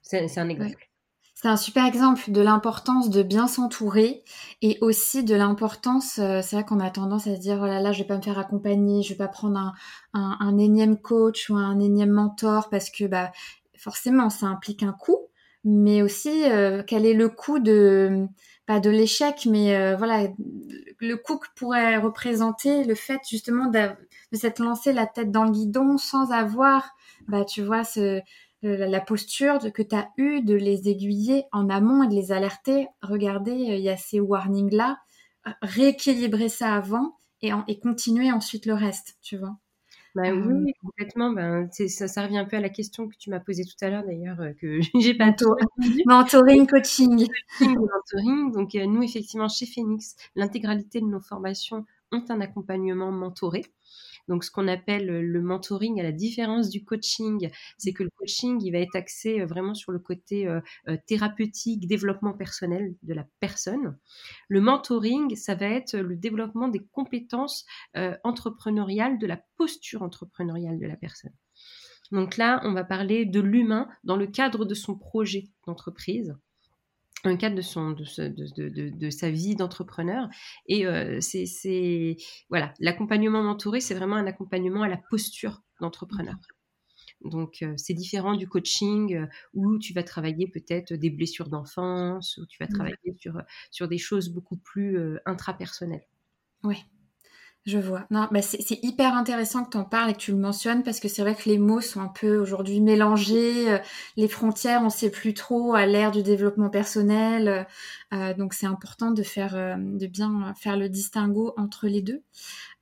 C'est 0.03 0.39
un 0.39 0.49
exemple. 0.49 0.92
C'est 1.35 1.49
un 1.49 1.57
super 1.57 1.87
exemple 1.87 2.31
de 2.31 2.41
l'importance 2.41 3.11
de 3.11 3.23
bien 3.23 3.49
s'entourer 3.49 4.23
et 4.61 4.79
aussi 4.81 5.25
de 5.25 5.35
l'importance, 5.35 6.19
euh, 6.19 6.41
c'est 6.43 6.57
vrai 6.57 6.65
qu'on 6.65 6.79
a 6.79 6.91
tendance 6.91 7.27
à 7.27 7.35
se 7.35 7.41
dire, 7.41 7.59
oh 7.61 7.67
là 7.67 7.81
là, 7.81 7.91
je 7.91 7.99
vais 7.99 8.07
pas 8.07 8.17
me 8.17 8.23
faire 8.23 8.39
accompagner, 8.39 9.03
je 9.03 9.11
vais 9.11 9.19
pas 9.19 9.29
prendre 9.29 9.75
un, 10.13 10.59
énième 10.59 10.99
coach 11.01 11.51
ou 11.51 11.57
un 11.57 11.81
énième 11.81 12.11
mentor 12.11 12.69
parce 12.69 12.91
que 12.91 13.05
bah, 13.05 13.33
forcément, 13.77 14.31
ça 14.31 14.47
implique 14.47 14.83
un 14.83 14.93
coût 14.93 15.29
mais 15.65 16.03
aussi 16.03 16.45
euh, 16.45 16.83
quel 16.87 17.07
est 17.07 17.15
le 17.15 17.29
coût 17.29 17.59
de 17.59 18.27
pas 18.67 18.81
de 18.81 18.91
l'échec, 18.91 19.47
mais 19.47 19.77
euh, 19.77 19.97
voilà 19.97 20.29
le 21.01 21.17
coût 21.17 21.39
que 21.39 21.49
pourrait 21.57 21.97
représenter 21.97 22.85
le 22.85 22.95
fait 22.95 23.21
justement 23.29 23.67
de, 23.67 23.91
s'être 24.33 24.61
lancé 24.61 24.93
la 24.93 25.07
tête 25.07 25.31
dans 25.31 25.45
le 25.45 25.51
guidon 25.51 25.99
sans 25.99 26.31
avoir, 26.31 26.95
bah 27.29 27.45
tu 27.45 27.63
vois, 27.63 27.85
ce, 27.85 28.21
la 28.63 29.01
posture 29.01 29.59
que 29.73 29.83
tu 29.83 29.95
as 29.95 30.09
eue 30.17 30.43
de 30.43 30.55
les 30.55 30.89
aiguiller 30.89 31.45
en 31.53 31.69
amont 31.69 32.03
et 32.05 32.09
de 32.09 32.15
les 32.15 32.33
alerter. 32.33 32.87
Regardez, 33.03 33.53
euh, 33.53 33.77
il 33.77 33.83
y 33.83 33.89
a 33.89 33.97
ces 33.97 34.21
warnings 34.21 34.75
là, 34.75 34.99
rééquilibrer 35.63 36.49
ça 36.49 36.75
avant 36.75 37.17
et, 37.41 37.51
et 37.69 37.79
continuer 37.81 38.31
ensuite 38.31 38.67
le 38.67 38.75
reste, 38.75 39.17
tu 39.23 39.37
vois. 39.37 39.57
Bah, 40.15 40.31
oui, 40.31 40.75
complètement. 40.83 41.31
Ben, 41.31 41.69
ça, 41.71 42.07
ça 42.07 42.23
revient 42.23 42.39
un 42.39 42.45
peu 42.45 42.57
à 42.57 42.61
la 42.61 42.69
question 42.69 43.09
que 43.09 43.17
tu 43.19 43.31
m'as 43.31 43.41
posée 43.41 43.65
tout 43.65 43.83
à 43.83 43.89
l'heure, 43.89 44.05
d'ailleurs, 44.05 44.41
euh, 44.41 44.53
que 44.61 44.81
j'ai 45.01 45.15
pas 45.15 45.33
tout 45.33 45.55
Mentoring, 46.07 46.67
coaching. 46.67 47.29
mentoring. 47.61 48.53
Donc, 48.53 48.75
euh, 48.75 48.85
nous, 48.85 49.03
effectivement, 49.03 49.49
chez 49.49 49.67
Phoenix, 49.67 50.17
l'intégralité 50.37 51.01
de 51.01 51.07
nos 51.07 51.21
formations 51.21 51.87
ont 52.13 52.25
un 52.29 52.41
accompagnement 52.41 53.11
mentoré. 53.11 53.63
Donc, 54.29 54.45
ce 54.45 54.51
qu'on 54.51 54.69
appelle 54.69 55.07
le 55.07 55.43
mentoring, 55.43 55.99
à 56.01 56.03
la 56.03 56.13
différence 56.13 56.69
du 56.69 56.85
coaching, 56.85 57.51
c'est 57.79 57.93
que 57.93 58.05
le 58.05 58.11
coaching, 58.17 58.61
il 58.63 58.71
va 58.71 58.79
être 58.79 58.95
axé 58.95 59.41
euh, 59.41 59.47
vraiment 59.47 59.75
sur 59.75 59.93
le 59.93 59.99
côté 59.99 60.47
euh, 60.47 60.61
euh, 60.89 60.97
thérapeutique, 61.07 61.87
développement 61.87 62.33
personnel 62.33 62.95
de 63.03 63.15
la 63.15 63.27
personne. 63.41 63.99
Le 64.49 64.61
mentoring, 64.61 65.35
ça 65.37 65.55
va 65.55 65.67
être 65.67 65.97
le 65.97 66.17
développement 66.17 66.69
des 66.69 66.85
compétences 66.93 67.67
entrepreneuriales, 68.25 69.19
de 69.19 69.27
la 69.27 69.41
posture 69.57 70.03
entrepreneuriale 70.03 70.79
de 70.79 70.87
la 70.87 70.97
personne. 70.97 71.33
Donc 72.11 72.37
là, 72.37 72.61
on 72.65 72.73
va 72.73 72.85
parler 72.85 73.25
de 73.25 73.41
l'humain 73.41 73.89
dans 74.05 74.17
le 74.17 74.27
cadre 74.27 74.65
de 74.65 74.75
son 74.75 74.97
projet 74.97 75.49
d'entreprise 75.67 76.35
un 77.25 77.37
cadre 77.37 77.57
de, 77.57 77.63
son, 77.63 77.91
de, 77.91 78.91
de, 78.91 79.11
sa 79.11 79.31
vie 79.31 79.55
d'entrepreneur. 79.55 80.29
Et 80.67 80.87
euh, 80.87 81.21
c'est 81.21 82.17
voilà, 82.49 82.75
l'accompagnement 82.81 83.43
mentoré, 83.43 83.81
c'est 83.81 83.95
vraiment 83.95 84.17
un 84.17 84.27
accompagnement 84.27 84.83
à 84.83 84.89
la 84.89 84.99
posture 85.11 85.63
d'entrepreneur. 85.81 86.37
Donc 87.25 87.63
euh, 87.63 87.75
c'est 87.77 87.95
différent 87.95 88.35
du 88.35 88.49
coaching 88.49 89.15
euh, 89.15 89.27
où 89.55 89.79
tu 89.79 89.93
vas 89.93 90.03
travailler 90.03 90.49
peut-être 90.49 90.93
des 90.95 91.11
blessures 91.11 91.49
d'enfance, 91.49 92.37
où 92.39 92.47
tu 92.47 92.59
vas 92.59 92.67
mmh. 92.67 92.75
travailler 92.75 93.17
sur, 93.19 93.41
sur 93.71 93.87
des 93.87 93.99
choses 93.99 94.29
beaucoup 94.29 94.57
plus 94.57 94.99
intrapersonnelles. 95.25 96.07
Oui. 96.65 96.85
Je 97.65 97.79
vois. 97.79 98.07
Non, 98.11 98.27
bah 98.33 98.43
c'est 98.43 98.83
hyper 98.83 99.15
intéressant 99.15 99.65
que 99.65 99.71
tu 99.71 99.77
en 99.77 99.85
parles 99.85 100.11
et 100.11 100.15
que 100.15 100.19
tu 100.19 100.33
le 100.33 100.39
mentionnes 100.39 100.83
parce 100.83 100.99
que 100.99 101.07
c'est 101.07 101.23
vrai 101.23 101.37
que 101.37 101.49
les 101.49 101.59
mots 101.59 101.81
sont 101.81 102.01
un 102.01 102.09
peu 102.09 102.37
aujourd'hui 102.39 102.81
mélangés. 102.81 103.71
Euh, 103.73 103.79
les 104.17 104.27
frontières, 104.27 104.83
on 104.83 104.91
sait 104.91 105.11
plus 105.11 105.33
trop 105.33 105.75
à 105.75 105.87
l'ère 105.87 106.11
du 106.11 106.25
développement 106.25 106.71
personnel. 106.71 107.69
Euh, 108.13 108.35
donc 108.35 108.53
c'est 108.53 108.67
important 108.67 109.13
de 109.13 109.23
faire, 109.23 109.55
euh, 109.55 109.77
de 109.79 110.09
bien 110.09 110.53
faire 110.57 110.77
le 110.77 110.89
distinguo 110.89 111.55
entre 111.57 111.87
les 111.87 112.03
deux. 112.03 112.23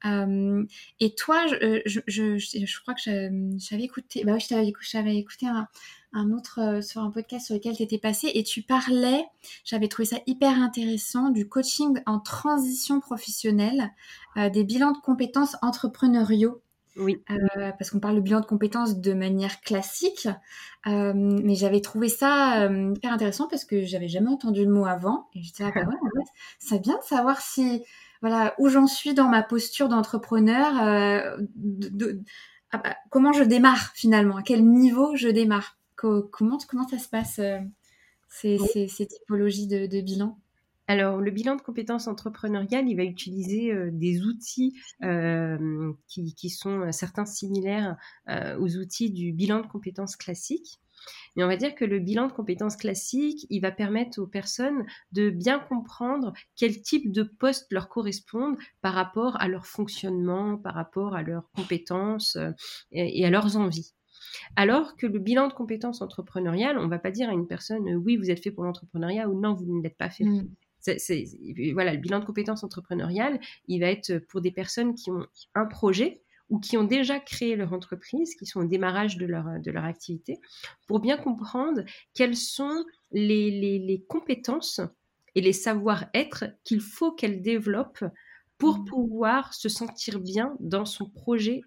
Et 0.04 1.14
toi, 1.14 1.46
je, 1.46 1.80
je, 1.86 2.00
je, 2.06 2.38
je 2.38 2.80
crois 2.80 2.94
que 2.94 3.00
j'avais 3.02 3.84
écouté, 3.84 4.24
bah 4.24 4.32
oui, 4.34 4.40
je 4.40 4.90
t'avais 4.92 5.16
écouté 5.16 5.46
un, 5.46 5.68
un 6.12 6.32
autre 6.32 6.60
euh, 6.60 6.80
sur 6.80 7.02
un 7.02 7.10
podcast 7.10 7.46
sur 7.46 7.54
lequel 7.54 7.76
tu 7.76 7.82
étais 7.82 7.98
passé 7.98 8.30
et 8.34 8.42
tu 8.42 8.62
parlais, 8.62 9.24
j'avais 9.64 9.88
trouvé 9.88 10.06
ça 10.06 10.16
hyper 10.26 10.60
intéressant, 10.60 11.30
du 11.30 11.48
coaching 11.48 12.00
en 12.06 12.18
transition 12.18 13.00
professionnelle, 13.00 13.90
euh, 14.36 14.50
des 14.50 14.64
bilans 14.64 14.92
de 14.92 14.98
compétences 14.98 15.56
entrepreneuriaux. 15.62 16.62
Oui. 16.96 17.22
Euh, 17.30 17.70
parce 17.78 17.90
qu'on 17.90 18.00
parle 18.00 18.16
de 18.16 18.20
bilan 18.20 18.40
de 18.40 18.46
compétences 18.46 18.98
de 18.98 19.12
manière 19.14 19.60
classique, 19.60 20.28
mais 20.84 21.54
j'avais 21.54 21.80
trouvé 21.80 22.08
ça 22.08 22.68
hyper 22.68 23.12
intéressant 23.12 23.46
parce 23.48 23.64
que 23.64 23.84
j'avais 23.84 24.08
jamais 24.08 24.28
entendu 24.28 24.64
le 24.64 24.72
mot 24.72 24.84
avant 24.84 25.28
et 25.34 25.40
j'étais 25.40 25.62
là, 25.62 25.70
bah 25.72 25.82
ouais, 25.82 25.94
en 25.94 26.20
fait, 26.20 26.30
c'est 26.58 26.82
bien 26.82 26.96
de 26.98 27.04
savoir 27.04 27.40
si 27.40 27.84
voilà 28.20 28.54
où 28.58 28.68
j'en 28.68 28.86
suis 28.86 29.14
dans 29.14 29.28
ma 29.28 29.42
posture 29.42 29.88
d'entrepreneur, 29.88 31.38
de, 31.56 32.22
ah 32.72 32.78
bah, 32.78 32.96
comment 33.10 33.32
je 33.32 33.42
démarre 33.42 33.92
finalement, 33.94 34.36
à 34.36 34.42
quel 34.42 34.64
niveau 34.64 35.16
je 35.16 35.28
démarre? 35.28 35.76
Comment, 35.96 36.58
comment 36.68 36.88
ça 36.88 36.98
se 36.98 37.08
passe, 37.08 37.40
euh, 37.40 37.58
ces, 38.28 38.58
typologies 39.06 39.66
de, 39.66 40.00
bilan? 40.00 40.38
Alors, 40.86 41.20
le 41.20 41.30
bilan 41.30 41.56
de 41.56 41.62
compétences 41.62 42.08
entrepreneuriales, 42.08 42.88
il 42.88 42.96
va 42.96 43.04
utiliser 43.04 43.72
euh, 43.72 43.90
des 43.92 44.22
outils 44.22 44.80
euh, 45.02 45.92
qui, 46.08 46.48
sont 46.48 46.90
certains 46.90 47.26
similaires 47.26 47.96
aux 48.28 48.76
outils 48.76 49.10
du 49.10 49.32
bilan 49.32 49.60
de 49.60 49.66
compétences 49.66 50.16
classique. 50.16 50.80
Mais 51.36 51.44
on 51.44 51.48
va 51.48 51.56
dire 51.56 51.74
que 51.74 51.84
le 51.84 51.98
bilan 51.98 52.26
de 52.26 52.32
compétences 52.32 52.76
classique, 52.76 53.46
il 53.50 53.60
va 53.60 53.70
permettre 53.70 54.20
aux 54.20 54.26
personnes 54.26 54.84
de 55.12 55.30
bien 55.30 55.58
comprendre 55.58 56.32
quel 56.56 56.80
type 56.82 57.12
de 57.12 57.22
poste 57.22 57.66
leur 57.70 57.88
correspondent 57.88 58.56
par 58.80 58.94
rapport 58.94 59.40
à 59.40 59.48
leur 59.48 59.66
fonctionnement, 59.66 60.56
par 60.56 60.74
rapport 60.74 61.14
à 61.14 61.22
leurs 61.22 61.50
compétences 61.52 62.36
et 62.92 63.24
à 63.24 63.30
leurs 63.30 63.56
envies. 63.56 63.92
Alors 64.56 64.96
que 64.96 65.06
le 65.06 65.18
bilan 65.18 65.48
de 65.48 65.52
compétences 65.52 66.02
entrepreneuriales, 66.02 66.78
on 66.78 66.84
ne 66.84 66.90
va 66.90 66.98
pas 66.98 67.10
dire 67.10 67.28
à 67.30 67.32
une 67.32 67.46
personne 67.46 67.88
euh, 67.88 67.96
oui, 67.96 68.16
vous 68.16 68.30
êtes 68.30 68.42
fait 68.42 68.50
pour 68.50 68.64
l'entrepreneuriat 68.64 69.28
ou 69.28 69.38
non, 69.38 69.54
vous 69.54 69.66
ne 69.66 69.82
l'êtes 69.82 69.96
pas 69.96 70.10
fait. 70.10 70.24
Mm. 70.24 70.48
voilà, 71.72 71.92
le 71.92 71.98
bilan 71.98 72.20
de 72.20 72.24
compétences 72.24 72.64
entrepreneuriales, 72.64 73.40
il 73.68 73.80
va 73.80 73.86
être 73.86 74.18
pour 74.28 74.40
des 74.40 74.50
personnes 74.50 74.94
qui 74.94 75.10
ont 75.10 75.26
un 75.54 75.66
projet 75.66 76.22
ou 76.50 76.58
qui 76.58 76.76
ont 76.76 76.84
déjà 76.84 77.18
créé 77.18 77.56
leur 77.56 77.72
entreprise, 77.72 78.34
qui 78.34 78.44
sont 78.44 78.60
au 78.60 78.66
démarrage 78.66 79.16
de 79.16 79.24
leur, 79.24 79.46
de 79.60 79.70
leur 79.70 79.84
activité, 79.84 80.40
pour 80.86 81.00
bien 81.00 81.16
comprendre 81.16 81.82
quelles 82.12 82.36
sont 82.36 82.84
les, 83.12 83.50
les, 83.78 84.04
compétences 84.08 84.80
et 85.34 85.40
les 85.40 85.52
savoir-être 85.52 86.44
qu'il 86.64 86.80
faut 86.80 87.12
qu'elles 87.12 87.40
développent 87.40 88.04
pour 88.58 88.78
mm. 88.78 88.84
pouvoir 88.84 89.54
se 89.54 89.68
sentir 89.68 90.20
bien 90.20 90.56
dans 90.60 90.84
son 90.84 91.08
projet 91.08 91.62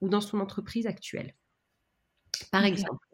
ou 0.00 0.08
dans 0.08 0.20
son 0.20 0.38
entreprise 0.38 0.86
actuelle. 0.86 1.34
Par 2.52 2.64
exemple, 2.64 3.06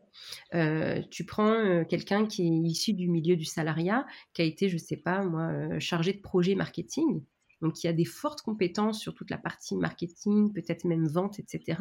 euh, 0.54 1.02
tu 1.10 1.24
prends 1.24 1.54
euh, 1.54 1.84
quelqu'un 1.84 2.26
qui 2.26 2.42
est 2.42 2.68
issu 2.68 2.92
du 2.92 3.08
milieu 3.08 3.36
du 3.36 3.44
salariat, 3.44 4.06
qui 4.34 4.42
a 4.42 4.44
été, 4.44 4.68
je 4.68 4.74
ne 4.74 4.80
sais 4.80 4.96
pas 4.96 5.22
moi, 5.24 5.48
euh, 5.52 5.80
chargé 5.80 6.12
de 6.12 6.20
projet 6.20 6.54
marketing. 6.54 7.22
Donc 7.62 7.74
qui 7.74 7.88
a 7.88 7.92
des 7.92 8.04
fortes 8.04 8.42
compétences 8.42 9.00
sur 9.00 9.14
toute 9.14 9.30
la 9.30 9.38
partie 9.38 9.76
marketing, 9.76 10.52
peut-être 10.52 10.84
même 10.84 11.06
vente, 11.06 11.38
etc., 11.38 11.78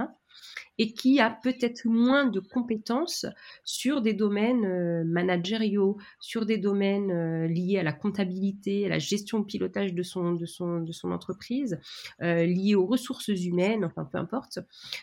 et 0.78 0.94
qui 0.94 1.20
a 1.20 1.30
peut-être 1.30 1.86
moins 1.86 2.26
de 2.26 2.40
compétences 2.40 3.26
sur 3.64 4.02
des 4.02 4.14
domaines 4.14 4.66
euh, 4.66 5.04
managériaux, 5.04 5.98
sur 6.20 6.46
des 6.46 6.58
domaines 6.58 7.12
euh, 7.12 7.48
liés 7.48 7.78
à 7.80 7.84
la 7.84 7.94
comptabilité, 7.94 8.86
à 8.86 8.90
la 8.90 9.00
gestion, 9.00 9.40
le 9.40 9.46
pilotage 9.46 9.94
de 9.94 10.04
son, 10.04 10.34
de 10.34 10.46
son, 10.46 10.80
de 10.80 10.92
son 10.92 11.12
entreprise, 11.12 11.80
euh, 12.22 12.46
liés 12.46 12.76
aux 12.76 12.86
ressources 12.86 13.28
humaines, 13.28 13.84
enfin 13.84 14.06
peu 14.06 14.18
importe. 14.18 14.60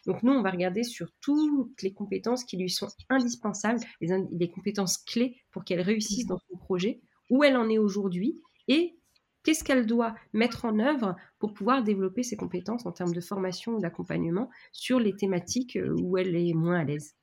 Donc 0.07 0.23
nous, 0.23 0.33
on 0.33 0.43
va 0.43 0.51
regarder 0.51 0.85
sur 0.85 1.09
toutes 1.21 1.83
les 1.83 1.93
compétences 1.93 2.45
qui 2.45 2.57
lui 2.57 2.71
sont 2.71 2.89
indispensables, 3.11 3.81
les, 4.01 4.09
les 4.31 4.51
compétences 4.51 4.99
clés 4.99 5.37
pour 5.51 5.65
qu'elle 5.65 5.81
réussisse 5.81 6.27
dans 6.27 6.39
son 6.49 6.57
projet, 6.57 7.01
où 7.31 7.45
elle 7.45 7.57
en 7.57 7.69
est 7.69 7.79
aujourd'hui 7.79 8.41
et 8.69 8.98
qu'est-ce 9.43 9.65
qu'elle 9.65 9.87
doit 9.87 10.15
mettre 10.33 10.65
en 10.65 10.79
œuvre 10.79 11.17
pour 11.39 11.55
pouvoir 11.55 11.83
développer 11.83 12.23
ses 12.23 12.37
compétences 12.37 12.87
en 12.87 12.93
termes 12.93 13.13
de 13.13 13.21
formation 13.21 13.73
ou 13.73 13.81
d'accompagnement 13.81 14.51
sur 14.73 14.99
les 14.99 15.15
thématiques 15.15 15.77
euh, 15.77 15.95
où 16.01 16.19
elle 16.19 16.37
est 16.37 16.55
moins 16.55 16.81
à 16.81 16.85
l'aise? 16.85 17.15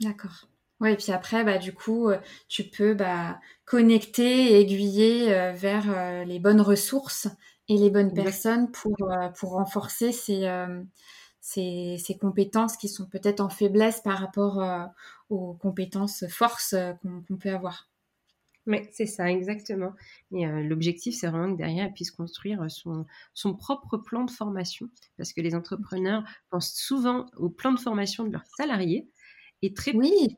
D'accord. 0.00 0.48
Oui, 0.80 0.90
et 0.90 0.96
puis 0.96 1.12
après, 1.12 1.42
bah, 1.42 1.58
du 1.58 1.72
coup, 1.72 2.10
euh, 2.10 2.18
tu 2.48 2.64
peux 2.64 2.94
bah, 2.94 3.40
connecter 3.64 4.52
et 4.52 4.60
aiguiller 4.60 5.34
euh, 5.34 5.52
vers 5.52 6.24
les 6.26 6.38
bonnes 6.38 6.60
ressources 6.60 7.28
et 7.68 7.76
les 7.76 7.90
bonnes 7.90 8.12
personnes 8.12 8.70
pour, 8.70 8.96
pour 9.38 9.52
renforcer 9.52 10.12
ces, 10.12 10.48
ces, 11.40 12.18
compétences 12.20 12.76
qui 12.76 12.88
sont 12.88 13.06
peut-être 13.06 13.40
en 13.40 13.48
faiblesse 13.48 14.00
par 14.02 14.18
rapport 14.18 14.62
aux 15.30 15.54
compétences 15.54 16.24
forces 16.28 16.76
qu'on 17.02 17.36
peut 17.36 17.50
avoir. 17.50 17.88
Oui, 18.66 18.78
c'est 18.92 19.06
ça, 19.06 19.30
exactement. 19.30 19.92
Et 20.32 20.46
l'objectif, 20.46 21.14
c'est 21.14 21.28
vraiment 21.28 21.52
que 21.52 21.58
derrière, 21.58 21.86
elle 21.86 21.92
puisse 21.92 22.10
construire 22.10 22.68
son, 22.70 23.06
son 23.32 23.54
propre 23.54 23.96
plan 23.96 24.24
de 24.24 24.30
formation. 24.30 24.88
Parce 25.16 25.32
que 25.32 25.40
les 25.40 25.54
entrepreneurs 25.54 26.24
pensent 26.50 26.74
souvent 26.74 27.26
au 27.36 27.48
plan 27.48 27.72
de 27.72 27.78
formation 27.78 28.24
de 28.24 28.32
leurs 28.32 28.46
salariés 28.56 29.08
et 29.62 29.72
très 29.72 29.94
oui. 29.94 30.36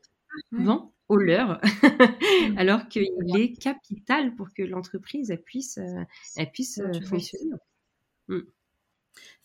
souvent 0.51 0.93
au 1.07 1.17
leur, 1.17 1.59
alors 2.57 2.87
qu'il 2.87 3.07
est 3.35 3.59
capital 3.59 4.35
pour 4.35 4.53
que 4.53 4.61
l'entreprise 4.61 5.35
puisse, 5.43 5.79
elle 6.37 6.51
puisse 6.51 6.79
fonctionner. 7.07 7.55
Mmh. 8.27 8.41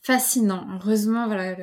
Fascinant. 0.02 0.68
Heureusement, 0.74 1.26
voilà, 1.26 1.56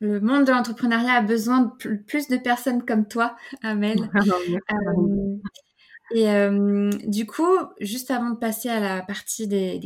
le, 0.00 0.20
monde 0.20 0.44
de 0.44 0.52
l'entrepreneuriat 0.52 1.14
a 1.14 1.22
besoin 1.22 1.62
de 1.62 1.96
plus 1.96 2.28
de 2.28 2.36
personnes 2.36 2.84
comme 2.84 3.08
toi, 3.08 3.36
Amel. 3.62 4.10
Et 6.14 6.28
euh, 6.28 6.90
du 7.04 7.26
coup, 7.26 7.56
juste 7.80 8.10
avant 8.10 8.30
de 8.30 8.38
passer 8.38 8.68
à 8.68 8.80
la 8.80 9.02
partie 9.02 9.48
des, 9.48 9.80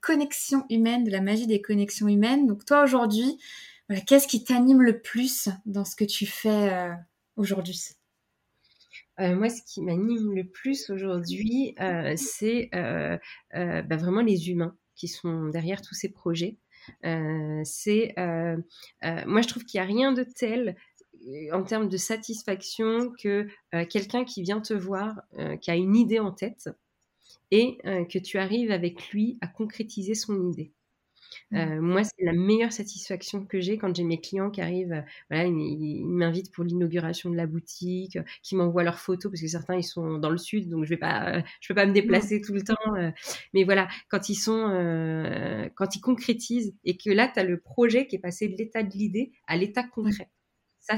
connexions 0.00 0.64
humaines, 0.68 1.04
de 1.04 1.10
la 1.10 1.20
magie 1.20 1.46
des 1.46 1.62
connexions 1.62 2.08
humaines, 2.08 2.46
donc 2.46 2.64
toi 2.64 2.82
aujourd'hui, 2.82 3.38
qu'est-ce 4.06 4.26
qui 4.26 4.42
t'anime 4.42 4.82
le 4.82 5.00
plus 5.00 5.48
dans 5.66 5.84
ce 5.84 5.94
que 5.94 6.04
tu 6.04 6.26
fais 6.26 6.72
euh, 6.72 6.92
aujourd'hui? 7.36 7.80
Euh, 9.20 9.36
moi, 9.36 9.48
ce 9.48 9.62
qui 9.62 9.82
m'anime 9.82 10.34
le 10.34 10.44
plus 10.44 10.90
aujourd'hui, 10.90 11.74
c'est 12.16 12.70
bah, 12.72 13.96
vraiment 13.96 14.22
les 14.22 14.50
humains 14.50 14.76
qui 14.96 15.08
sont 15.08 15.48
derrière 15.48 15.82
tous 15.82 15.94
ces 15.94 16.08
projets. 16.08 16.56
c'est, 17.02 18.14
moi, 18.16 19.42
je 19.42 19.46
trouve 19.46 19.64
qu'il 19.64 19.80
n'y 19.80 19.84
a 19.84 19.88
rien 19.88 20.12
de 20.12 20.24
tel 20.24 20.74
en 21.52 21.62
termes 21.62 21.88
de 21.88 21.96
satisfaction 21.96 23.12
que 23.18 23.48
euh, 23.74 23.84
quelqu'un 23.84 24.24
qui 24.24 24.42
vient 24.42 24.60
te 24.60 24.74
voir, 24.74 25.20
euh, 25.38 25.56
qui 25.56 25.70
a 25.70 25.76
une 25.76 25.96
idée 25.96 26.18
en 26.18 26.32
tête, 26.32 26.70
et 27.50 27.78
euh, 27.84 28.04
que 28.04 28.18
tu 28.18 28.38
arrives 28.38 28.70
avec 28.70 29.10
lui 29.10 29.38
à 29.40 29.46
concrétiser 29.46 30.14
son 30.14 30.48
idée. 30.50 30.72
Mmh. 31.52 31.78
moi, 31.78 32.02
c'est 32.02 32.24
la 32.24 32.32
meilleure 32.32 32.72
satisfaction 32.72 33.46
que 33.46 33.60
j'ai 33.60 33.78
quand 33.78 33.94
j'ai 33.94 34.02
mes 34.02 34.20
clients 34.20 34.50
qui 34.50 34.60
arrivent, 34.60 35.04
voilà, 35.30 35.46
ils, 35.46 36.04
m'invitent 36.04 36.50
pour 36.50 36.64
l'inauguration 36.64 37.30
de 37.30 37.36
la 37.36 37.46
boutique, 37.46 38.18
qui 38.42 38.56
m'envoient 38.56 38.82
leurs 38.82 38.98
photos 38.98 39.30
parce 39.30 39.40
que 39.40 39.46
certains 39.46 39.76
ils 39.76 39.84
sont 39.84 40.18
dans 40.18 40.30
le 40.30 40.38
sud, 40.38 40.68
donc 40.68 40.84
je 40.84 40.90
vais 40.90 40.96
pas, 40.96 41.40
je 41.60 41.68
peux 41.68 41.74
pas 41.74 41.86
me 41.86 41.92
déplacer 41.92 42.40
tout 42.40 42.52
le 42.52 42.62
temps. 42.62 43.14
mais 43.54 43.62
voilà, 43.62 43.86
quand 44.08 44.28
ils 44.28 44.34
sont, 44.34 45.70
quand 45.76 45.94
ils 45.94 46.00
concrétisent 46.00 46.74
et 46.84 46.96
que 46.96 47.10
là, 47.10 47.30
tu 47.32 47.38
as 47.38 47.44
le 47.44 47.60
projet 47.60 48.08
qui 48.08 48.16
est 48.16 48.20
passé 48.20 48.48
de 48.48 48.56
l'état 48.56 48.82
de 48.82 48.90
l'idée 48.90 49.30
à 49.46 49.56
l'état 49.56 49.84
concret. 49.84 50.30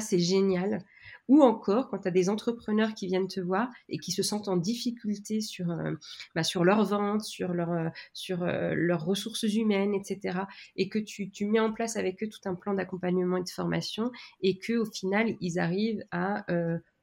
C'est 0.00 0.18
génial. 0.18 0.84
Ou 1.28 1.42
encore, 1.42 1.88
quand 1.88 2.00
tu 2.00 2.08
as 2.08 2.10
des 2.10 2.28
entrepreneurs 2.28 2.94
qui 2.94 3.06
viennent 3.06 3.28
te 3.28 3.40
voir 3.40 3.70
et 3.88 3.98
qui 3.98 4.12
se 4.12 4.22
sentent 4.22 4.48
en 4.48 4.56
difficulté 4.56 5.40
sur, 5.40 5.70
euh, 5.70 5.92
bah, 6.34 6.42
sur 6.42 6.64
leur 6.64 6.84
vente, 6.84 7.22
sur, 7.22 7.52
leur, 7.52 7.70
euh, 7.70 7.88
sur 8.12 8.42
euh, 8.42 8.74
leurs 8.74 9.04
ressources 9.04 9.44
humaines, 9.44 9.94
etc. 9.94 10.40
Et 10.76 10.88
que 10.88 10.98
tu, 10.98 11.30
tu, 11.30 11.46
mets 11.46 11.60
en 11.60 11.72
place 11.72 11.96
avec 11.96 12.22
eux 12.22 12.28
tout 12.28 12.46
un 12.48 12.54
plan 12.54 12.74
d'accompagnement 12.74 13.36
et 13.36 13.44
de 13.44 13.48
formation 13.48 14.10
et 14.40 14.58
qu'au 14.58 14.84
final, 14.84 15.36
ils 15.40 15.58
arrivent 15.58 16.04
à 16.10 16.44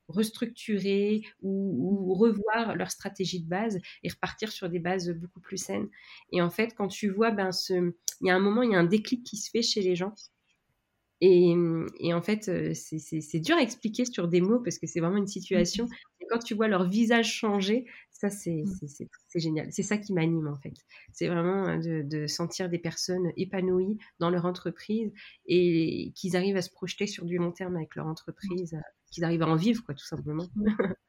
restructurer 0.10 1.22
ou, 1.42 2.14
revoir 2.16 2.76
leur 2.76 2.90
stratégie 2.92 3.42
de 3.42 3.48
base 3.48 3.80
et 4.04 4.10
repartir 4.10 4.52
sur 4.52 4.68
des 4.70 4.80
bases 4.80 5.12
beaucoup 5.12 5.40
plus 5.40 5.58
saines. 5.58 5.88
Et 6.32 6.42
en 6.42 6.50
fait, 6.50 6.74
quand 6.76 6.88
tu 6.88 7.10
vois, 7.10 7.32
ben, 7.32 7.52
ce... 7.52 7.94
il 8.22 8.28
y 8.28 8.32
a 8.32 8.36
un 8.36 8.40
moment, 8.40 8.64
il 8.64 8.72
y 8.72 8.76
a 8.76 8.80
un 8.80 8.84
déclic 8.84 9.24
qui 9.24 9.38
se 9.38 9.50
fait 9.52 9.62
chez 9.62 9.82
les 9.82 9.96
gens 9.96 10.14
et, 11.22 11.53
et, 11.99 12.13
en 12.13 12.22
fait, 12.22 12.74
c'est 12.74 13.39
dur 13.39 13.57
à 13.57 13.61
expliquer 13.61 14.05
sur 14.05 14.28
des 14.28 14.39
mots 14.39 14.59
parce 14.59 14.80
que 14.80 14.88
c'est 14.88 15.01
vraiment 15.01 15.17
une 15.17 15.28
situation. 15.28 15.86
Mmh. 15.86 16.22
Et 16.22 16.26
quand 16.30 16.39
tu 16.39 16.53
vois 16.53 16.67
leur 16.67 16.88
visage 16.88 17.34
changer, 17.34 17.86
ça, 18.11 18.30
c'est 18.30 18.63
mmh. 18.63 19.39
génial. 19.39 19.67
C'est 19.72 19.84
ça 19.84 19.97
qui 19.97 20.13
m'anime 20.13 20.47
en 20.47 20.55
fait. 20.55 20.74
C'est 21.11 21.28
vraiment 21.28 21.78
de, 21.78 22.03
de, 22.03 22.28
sentir 22.28 22.70
des 22.70 22.80
personnes 22.80 23.32
épanouies 23.36 23.97
dans 24.20 24.30
leur 24.30 24.45
entreprise 24.45 25.11
et 25.45 26.13
qu'ils 26.15 26.38
arrivent 26.38 26.57
à 26.57 26.61
se 26.61 26.70
projeter 26.70 27.05
sur 27.05 27.26
du 27.26 27.38
long 27.38 27.51
terme 27.51 27.76
avec 27.76 27.95
leur 27.95 28.07
entreprise, 28.07 28.78
qu'ils 29.11 29.24
arrivent 29.26 29.43
à 29.43 29.47
en 29.47 29.55
vivre, 29.55 29.84
quoi, 29.84 29.95
tout 29.95 30.05
simplement. 30.05 30.47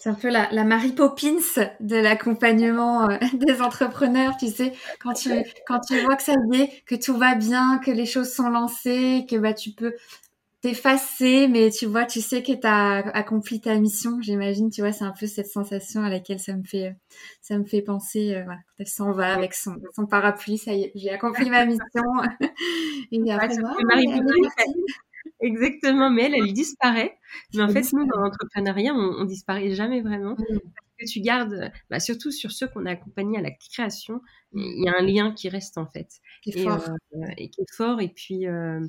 C'est 0.00 0.08
un 0.08 0.14
peu 0.14 0.30
la, 0.30 0.50
la 0.50 0.64
Mary 0.64 0.92
Poppins 0.92 1.36
de 1.80 1.96
l'accompagnement 1.96 3.10
euh, 3.10 3.18
des 3.34 3.60
entrepreneurs, 3.60 4.38
tu 4.38 4.48
sais, 4.48 4.72
quand 4.98 5.12
tu, 5.12 5.30
quand 5.66 5.80
tu 5.80 6.00
vois 6.00 6.16
que 6.16 6.22
ça 6.22 6.32
y 6.50 6.62
est, 6.62 6.82
que 6.86 6.94
tout 6.94 7.18
va 7.18 7.34
bien, 7.34 7.78
que 7.84 7.90
les 7.90 8.06
choses 8.06 8.32
sont 8.32 8.48
lancées, 8.48 9.26
que 9.28 9.36
bah, 9.36 9.52
tu 9.52 9.72
peux 9.72 9.94
t'effacer, 10.62 11.48
mais 11.48 11.70
tu 11.70 11.84
vois, 11.84 12.06
tu 12.06 12.22
sais 12.22 12.42
que 12.42 12.52
tu 12.52 12.66
as 12.66 13.08
accompli 13.14 13.60
ta 13.60 13.78
mission, 13.78 14.22
j'imagine, 14.22 14.70
tu 14.70 14.80
vois, 14.80 14.92
c'est 14.92 15.04
un 15.04 15.12
peu 15.12 15.26
cette 15.26 15.48
sensation 15.48 16.02
à 16.02 16.08
laquelle 16.08 16.40
ça 16.40 16.54
me 16.54 16.64
fait, 16.64 16.96
ça 17.42 17.58
me 17.58 17.64
fait 17.66 17.82
penser, 17.82 18.34
euh, 18.34 18.44
voilà, 18.44 18.60
elle 18.78 18.86
s'en 18.86 19.12
va 19.12 19.34
avec 19.34 19.52
son, 19.52 19.76
son 19.94 20.06
parapluie, 20.06 20.56
ça 20.56 20.72
y 20.72 20.84
est, 20.84 20.92
j'ai 20.94 21.10
accompli 21.10 21.50
ma 21.50 21.66
mission. 21.66 22.04
Et 23.12 23.32
après, 23.32 23.50
Exactement, 25.40 26.10
mais 26.10 26.24
elle, 26.24 26.34
elle 26.34 26.52
disparaît. 26.52 27.18
Mais 27.54 27.62
en 27.62 27.68
fait, 27.68 27.92
nous, 27.92 28.06
dans 28.06 28.20
l'entrepreneuriat, 28.20 28.94
on, 28.94 29.20
on 29.20 29.24
disparaît 29.24 29.74
jamais 29.74 30.02
vraiment. 30.02 30.36
Parce 30.36 30.50
que 30.98 31.06
tu 31.06 31.20
gardes, 31.20 31.72
bah, 31.88 31.98
surtout 31.98 32.30
sur 32.30 32.50
ceux 32.50 32.68
qu'on 32.68 32.84
a 32.84 32.90
accompagnés 32.90 33.38
à 33.38 33.42
la 33.42 33.50
création, 33.50 34.20
il 34.52 34.84
y 34.84 34.88
a 34.88 34.92
un 34.98 35.02
lien 35.02 35.32
qui 35.32 35.48
reste 35.48 35.78
en 35.78 35.86
fait. 35.86 36.08
Qui 36.42 36.50
est 36.50 36.60
et, 36.60 36.64
fort. 36.64 36.90
Euh, 37.14 37.18
et 37.38 37.48
qui 37.48 37.62
est 37.62 37.74
fort. 37.74 38.00
Et 38.00 38.08
puis, 38.08 38.46
euh, 38.46 38.80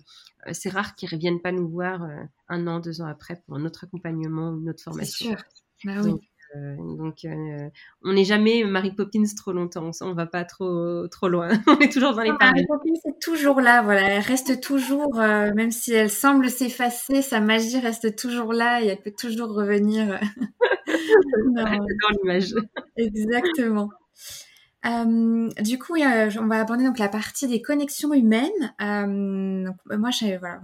c'est 0.51 0.69
rare 0.69 0.95
qu'ils 0.95 1.09
reviennent 1.09 1.41
pas 1.41 1.51
nous 1.51 1.69
voir 1.69 2.03
euh, 2.03 2.23
un 2.49 2.67
an, 2.67 2.79
deux 2.79 3.01
ans 3.01 3.07
après 3.07 3.41
pour 3.45 3.55
un 3.55 3.65
autre 3.65 3.85
accompagnement 3.85 4.49
ou 4.49 4.59
une 4.59 4.69
autre 4.69 4.83
formation. 4.83 5.29
Sûr. 5.29 5.37
Bah 5.85 6.01
oui. 6.03 6.13
Donc, 6.55 7.25
euh, 7.25 7.69
on 8.03 8.13
n'est 8.13 8.25
jamais 8.25 8.63
Mary 8.63 8.91
Poppins 8.91 9.23
trop 9.35 9.53
longtemps. 9.53 9.91
On 10.01 10.13
va 10.13 10.25
pas 10.25 10.43
trop 10.43 11.07
trop 11.07 11.29
loin. 11.29 11.49
on 11.67 11.79
est 11.79 11.91
toujours 11.91 12.13
dans 12.13 12.21
les 12.21 12.33
paris. 12.37 12.51
Mary 12.53 12.65
Poppins 12.67 13.09
est 13.09 13.21
toujours 13.21 13.61
là. 13.61 13.81
Voilà, 13.81 14.01
elle 14.01 14.21
reste 14.21 14.61
toujours, 14.61 15.19
euh, 15.19 15.53
même 15.53 15.71
si 15.71 15.93
elle 15.93 16.09
semble 16.09 16.49
s'effacer, 16.49 17.21
sa 17.21 17.39
magie 17.39 17.79
reste 17.79 18.15
toujours 18.15 18.53
là 18.53 18.81
et 18.81 18.87
elle 18.87 19.01
peut 19.01 19.13
toujours 19.17 19.49
revenir. 19.49 20.19
dans 21.55 22.09
l'image. 22.21 22.53
Exactement. 22.97 23.89
du 24.83 25.79
coup, 25.79 25.95
on 25.97 26.47
va 26.47 26.59
aborder 26.59 26.83
donc 26.83 26.99
la 26.99 27.09
partie 27.09 27.47
des 27.47 27.61
connexions 27.61 28.13
humaines. 28.13 28.73
donc, 28.79 29.75
moi, 29.85 30.09
je, 30.11 30.37
voilà, 30.37 30.59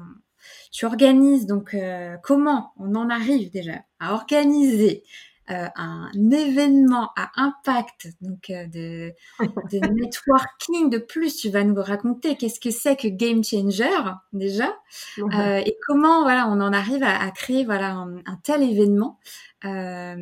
tu 0.72 0.86
organises 0.86 1.46
donc 1.46 1.76
comment 2.24 2.74
on 2.78 2.96
en 2.96 3.10
arrive 3.10 3.52
déjà 3.52 3.84
à 4.00 4.14
organiser 4.14 5.04
euh, 5.50 5.68
un 5.76 6.10
événement 6.32 7.12
à 7.16 7.32
impact, 7.36 8.10
donc 8.22 8.50
euh, 8.50 8.68
de, 8.68 9.14
de 9.72 9.88
networking 9.88 10.90
de 10.90 10.98
plus. 10.98 11.38
Tu 11.38 11.50
vas 11.50 11.64
nous 11.64 11.82
raconter 11.82 12.36
qu'est-ce 12.36 12.60
que 12.60 12.72
c'est 12.72 12.96
que 12.96 13.08
Game 13.08 13.44
Changer 13.44 13.90
déjà 14.34 14.76
euh, 15.20 15.62
et 15.66 15.78
comment 15.88 16.24
voilà 16.24 16.48
on 16.48 16.60
en 16.62 16.74
arrive 16.74 17.04
à, 17.04 17.22
à 17.22 17.32
créer 17.32 17.66
voilà 17.66 17.94
un, 17.94 18.18
un 18.26 18.36
tel 18.44 18.64
événement, 18.64 19.20
euh, 19.66 20.16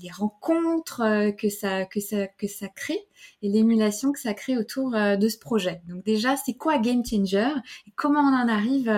les 0.00 0.10
rencontres 0.10 1.02
euh, 1.02 1.32
que 1.32 1.48
ça 1.48 1.84
que 1.84 2.00
ça 2.00 2.26
que 2.26 2.46
ça 2.46 2.68
crée 2.68 3.06
et 3.42 3.48
l'émulation 3.48 4.12
que 4.12 4.20
ça 4.20 4.34
crée 4.34 4.56
autour 4.56 4.92
de 4.92 5.28
ce 5.28 5.38
projet. 5.38 5.82
Donc 5.88 6.04
déjà 6.04 6.36
c'est 6.36 6.54
quoi 6.54 6.78
Game 6.78 7.04
Changer 7.04 7.50
et 7.86 7.92
comment 7.96 8.20
on 8.20 8.34
en 8.34 8.48
arrive 8.48 8.90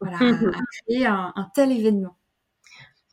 voilà 0.00 0.16
à, 0.18 0.20
créer 0.86 1.06
un, 1.06 1.32
un 1.34 1.50
tel 1.54 1.72
événement? 1.72 2.16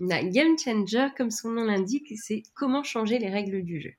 La 0.07 0.23
game 0.23 0.57
changer, 0.57 1.07
comme 1.15 1.31
son 1.31 1.51
nom 1.51 1.65
l'indique, 1.65 2.13
c'est 2.17 2.43
comment 2.55 2.83
changer 2.83 3.19
les 3.19 3.29
règles 3.29 3.63
du 3.63 3.81
jeu. 3.81 3.93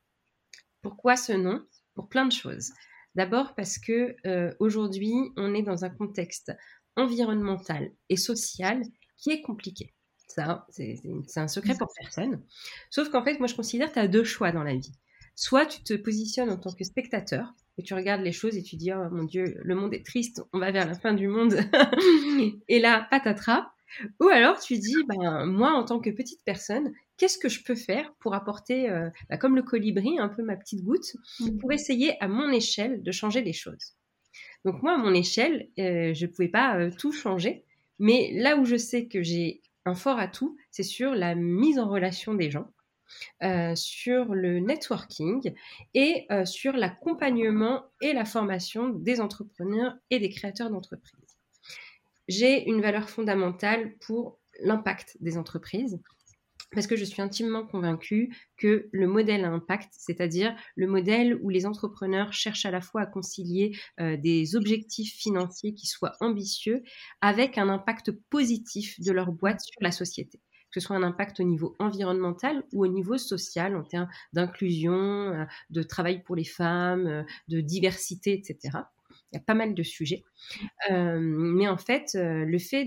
Pourquoi 0.82 1.16
ce 1.16 1.32
nom? 1.32 1.64
Pour 1.94 2.08
plein 2.08 2.26
de 2.26 2.32
choses. 2.32 2.72
D'abord 3.14 3.54
parce 3.54 3.78
que 3.78 4.16
aujourd'hui, 4.58 5.14
on 5.36 5.54
est 5.54 5.62
dans 5.62 5.84
un 5.84 5.90
contexte 5.90 6.52
environnemental 6.96 7.90
et 8.08 8.16
social 8.16 8.82
qui 9.16 9.30
est 9.30 9.40
compliqué. 9.40 9.94
Ça, 10.28 10.66
c'est 10.70 11.00
un 11.36 11.48
secret 11.48 11.76
pour 11.78 11.88
personne. 11.96 12.42
Sauf 12.90 13.08
qu'en 13.10 13.24
fait, 13.24 13.38
moi, 13.38 13.46
je 13.46 13.54
considère 13.54 13.88
que 13.88 13.94
tu 13.94 14.00
as 14.00 14.08
deux 14.08 14.24
choix 14.24 14.52
dans 14.52 14.64
la 14.64 14.74
vie. 14.74 14.92
Soit 15.36 15.66
tu 15.66 15.82
te 15.82 15.94
positionnes 15.94 16.50
en 16.50 16.56
tant 16.56 16.72
que 16.72 16.84
spectateur 16.84 17.54
et 17.78 17.82
tu 17.82 17.94
regardes 17.94 18.22
les 18.22 18.32
choses 18.32 18.56
et 18.56 18.62
tu 18.62 18.76
dis, 18.76 18.92
oh 18.92 19.08
mon 19.10 19.24
Dieu, 19.24 19.56
le 19.62 19.74
monde 19.74 19.94
est 19.94 20.04
triste, 20.04 20.42
on 20.52 20.58
va 20.58 20.70
vers 20.70 20.86
la 20.86 20.94
fin 20.94 21.12
du 21.12 21.28
monde. 21.28 21.54
et 22.68 22.78
là, 22.78 23.06
patatras. 23.10 23.73
Ou 24.20 24.28
alors 24.28 24.58
tu 24.58 24.78
dis, 24.78 24.96
ben, 25.08 25.46
moi, 25.46 25.72
en 25.72 25.84
tant 25.84 26.00
que 26.00 26.10
petite 26.10 26.42
personne, 26.44 26.92
qu'est-ce 27.16 27.38
que 27.38 27.48
je 27.48 27.62
peux 27.62 27.74
faire 27.74 28.12
pour 28.20 28.34
apporter, 28.34 28.90
euh, 28.90 29.10
bah, 29.28 29.36
comme 29.36 29.56
le 29.56 29.62
colibri, 29.62 30.18
un 30.18 30.28
peu 30.28 30.42
ma 30.42 30.56
petite 30.56 30.82
goutte, 30.82 31.14
mmh. 31.40 31.58
pour 31.58 31.72
essayer 31.72 32.22
à 32.22 32.28
mon 32.28 32.50
échelle 32.50 33.02
de 33.02 33.12
changer 33.12 33.42
les 33.42 33.52
choses. 33.52 33.94
Donc 34.64 34.82
moi, 34.82 34.94
à 34.94 34.98
mon 34.98 35.14
échelle, 35.14 35.68
euh, 35.78 36.14
je 36.14 36.26
ne 36.26 36.30
pouvais 36.30 36.48
pas 36.48 36.78
euh, 36.78 36.90
tout 36.90 37.12
changer, 37.12 37.64
mais 37.98 38.32
là 38.34 38.56
où 38.56 38.64
je 38.64 38.76
sais 38.76 39.06
que 39.06 39.22
j'ai 39.22 39.60
un 39.84 39.94
fort 39.94 40.18
atout, 40.18 40.56
c'est 40.70 40.82
sur 40.82 41.14
la 41.14 41.34
mise 41.34 41.78
en 41.78 41.88
relation 41.88 42.34
des 42.34 42.50
gens, 42.50 42.70
sur 43.74 44.34
le 44.34 44.58
networking 44.58 45.52
et 45.92 46.26
sur 46.46 46.72
l'accompagnement 46.72 47.84
et 48.00 48.14
la 48.14 48.24
formation 48.24 48.88
des 48.88 49.20
entrepreneurs 49.20 49.94
et 50.10 50.18
des 50.18 50.30
créateurs 50.30 50.70
d'entreprises. 50.70 51.23
J'ai 52.28 52.68
une 52.68 52.80
valeur 52.80 53.10
fondamentale 53.10 53.96
pour 53.98 54.38
l'impact 54.60 55.16
des 55.20 55.36
entreprises 55.36 56.00
parce 56.74 56.86
que 56.86 56.96
je 56.96 57.04
suis 57.04 57.22
intimement 57.22 57.64
convaincue 57.64 58.34
que 58.56 58.88
le 58.92 59.06
modèle 59.06 59.44
à 59.44 59.50
impact, 59.50 59.92
c'est-à-dire 59.96 60.54
le 60.76 60.86
modèle 60.86 61.38
où 61.40 61.48
les 61.48 61.66
entrepreneurs 61.66 62.32
cherchent 62.32 62.66
à 62.66 62.70
la 62.70 62.80
fois 62.80 63.02
à 63.02 63.06
concilier 63.06 63.76
euh, 64.00 64.16
des 64.16 64.56
objectifs 64.56 65.14
financiers 65.14 65.74
qui 65.74 65.86
soient 65.86 66.14
ambitieux 66.20 66.82
avec 67.20 67.58
un 67.58 67.68
impact 67.68 68.10
positif 68.30 69.00
de 69.00 69.12
leur 69.12 69.32
boîte 69.32 69.60
sur 69.60 69.80
la 69.80 69.92
société. 69.92 70.40
Que 70.72 70.80
ce 70.80 70.86
soit 70.88 70.96
un 70.96 71.04
impact 71.04 71.38
au 71.38 71.44
niveau 71.44 71.76
environnemental 71.78 72.64
ou 72.72 72.84
au 72.84 72.88
niveau 72.88 73.16
social, 73.16 73.76
en 73.76 73.84
termes 73.84 74.08
d'inclusion, 74.32 74.92
euh, 74.92 75.44
de 75.70 75.82
travail 75.84 76.22
pour 76.24 76.34
les 76.34 76.44
femmes, 76.44 77.06
euh, 77.06 77.22
de 77.48 77.60
diversité, 77.60 78.32
etc 78.32 78.80
il 79.34 79.38
y 79.38 79.40
a 79.40 79.44
pas 79.44 79.54
mal 79.54 79.74
de 79.74 79.82
sujets. 79.82 80.24
Euh, 80.90 81.18
mais 81.20 81.68
en 81.68 81.76
fait, 81.76 82.12
euh, 82.14 82.44
le 82.44 82.58
fait 82.58 82.84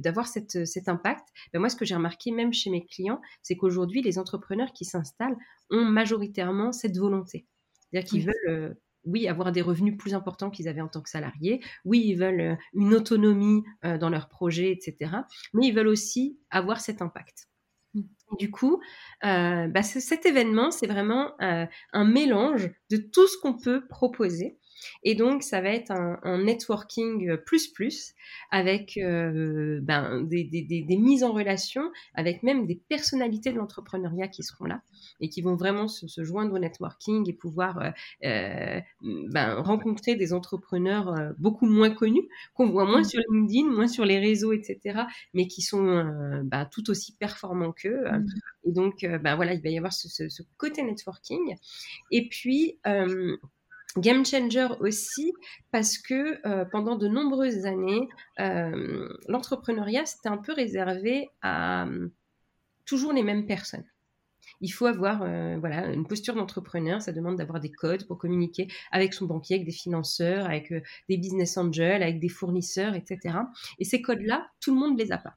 d'avoir 0.00 0.28
cet 0.28 0.88
impact, 0.88 1.28
ben 1.52 1.58
moi, 1.58 1.68
ce 1.68 1.76
que 1.76 1.84
j'ai 1.84 1.94
remarqué 1.94 2.30
même 2.30 2.52
chez 2.52 2.70
mes 2.70 2.86
clients, 2.86 3.20
c'est 3.42 3.56
qu'aujourd'hui, 3.56 4.02
les 4.02 4.18
entrepreneurs 4.18 4.72
qui 4.72 4.84
s'installent 4.84 5.36
ont 5.70 5.84
majoritairement 5.84 6.72
cette 6.72 6.96
volonté. 6.96 7.46
C'est-à-dire 7.90 8.08
qu'ils 8.08 8.26
veulent, 8.26 8.48
euh, 8.48 8.74
oui, 9.04 9.26
avoir 9.26 9.50
des 9.50 9.62
revenus 9.62 9.96
plus 9.96 10.14
importants 10.14 10.50
qu'ils 10.50 10.68
avaient 10.68 10.80
en 10.80 10.88
tant 10.88 11.02
que 11.02 11.10
salariés. 11.10 11.60
Oui, 11.84 12.04
ils 12.06 12.14
veulent 12.14 12.56
une 12.72 12.94
autonomie 12.94 13.64
dans 13.82 14.10
leur 14.10 14.28
projet, 14.28 14.70
etc. 14.70 15.10
Mais 15.54 15.66
ils 15.66 15.74
veulent 15.74 15.88
aussi 15.88 16.38
avoir 16.50 16.80
cet 16.80 17.02
impact. 17.02 17.48
Mmh. 17.94 18.02
du 18.38 18.50
coup, 18.50 18.80
bah, 19.22 19.82
cet 19.82 20.24
événement, 20.24 20.70
c'est 20.70 20.86
vraiment 20.86 21.32
un 21.40 22.04
mélange 22.04 22.70
de 22.90 22.96
tout 22.96 23.26
ce 23.26 23.36
qu'on 23.38 23.58
peut 23.58 23.88
proposer 23.88 24.56
et 25.02 25.14
donc, 25.14 25.42
ça 25.42 25.60
va 25.60 25.70
être 25.70 25.90
un, 25.90 26.38
networking 26.42 27.28
euh, 27.28 27.36
plus 27.36 27.68
plus 27.68 28.14
avec 28.50 28.96
euh, 28.96 29.80
ben, 29.82 30.22
des, 30.22 30.84
mises 30.98 31.24
en 31.24 31.32
relation, 31.32 31.90
avec 32.14 32.42
même 32.42 32.66
des 32.66 32.76
personnalités 32.88 33.52
de 33.52 33.58
l'entrepreneuriat 33.58 34.28
qui 34.28 34.42
seront 34.42 34.64
là 34.64 34.82
et 35.20 35.28
qui 35.28 35.42
vont 35.42 35.56
vraiment 35.56 35.88
se, 35.88 36.06
joindre 36.22 36.54
au 36.54 36.58
networking 36.58 37.28
et 37.28 37.32
pouvoir 37.32 37.92
euh, 38.24 38.80
ben, 39.02 39.54
rencontrer 39.56 40.14
des 40.14 40.32
entrepreneurs 40.32 41.32
beaucoup 41.38 41.66
moins 41.66 41.90
connus, 41.90 42.28
qu'on 42.54 42.68
voit 42.70 42.84
moins 42.84 43.00
mmh. 43.00 43.04
sur 43.04 43.20
LinkedIn, 43.30 43.68
moins 43.68 43.88
sur 43.88 44.04
les 44.04 44.18
réseaux, 44.18 44.52
etc., 44.52 45.02
mais 45.34 45.46
qui 45.46 45.62
sont 45.62 46.42
ben, 46.44 46.66
tout 46.66 46.90
aussi 46.90 47.16
performants 47.16 47.72
qu'eux. 47.72 48.04
Mmh. 48.10 48.26
Et 48.64 48.72
donc, 48.72 49.06
ben, 49.22 49.36
voilà, 49.36 49.54
il 49.54 49.62
va 49.62 49.70
y 49.70 49.78
avoir 49.78 49.92
ce, 49.92 50.08
ce 50.08 50.42
côté 50.56 50.82
networking. 50.82 51.56
Et 52.10 52.28
puis, 52.28 52.78
Game 53.98 54.24
changer 54.24 54.68
aussi 54.80 55.34
parce 55.70 55.98
que 55.98 56.46
euh, 56.46 56.64
pendant 56.64 56.96
de 56.96 57.08
nombreuses 57.08 57.66
années, 57.66 58.08
euh, 58.40 59.06
l'entrepreneuriat 59.28 60.06
c'était 60.06 60.30
un 60.30 60.38
peu 60.38 60.54
réservé 60.54 61.28
à 61.42 61.86
euh, 61.86 62.08
toujours 62.86 63.12
les 63.12 63.22
mêmes 63.22 63.46
personnes. 63.46 63.84
Il 64.62 64.70
faut 64.70 64.86
avoir 64.86 65.18
voilà 65.58 65.86
une 65.86 66.06
posture 66.06 66.34
d'entrepreneur. 66.34 67.02
Ça 67.02 67.10
demande 67.10 67.36
d'avoir 67.36 67.58
des 67.58 67.70
codes 67.70 68.06
pour 68.06 68.16
communiquer 68.16 68.68
avec 68.92 69.12
son 69.12 69.26
banquier, 69.26 69.56
avec 69.56 69.66
des 69.66 69.72
financeurs, 69.72 70.46
avec 70.46 70.72
des 71.08 71.16
business 71.16 71.56
angels, 71.56 72.02
avec 72.02 72.20
des 72.20 72.28
fournisseurs, 72.28 72.94
etc. 72.94 73.38
Et 73.80 73.84
ces 73.84 74.02
codes-là, 74.02 74.46
tout 74.60 74.72
le 74.72 74.78
monde 74.78 74.96
ne 74.96 75.02
les 75.02 75.10
a 75.10 75.18
pas. 75.18 75.34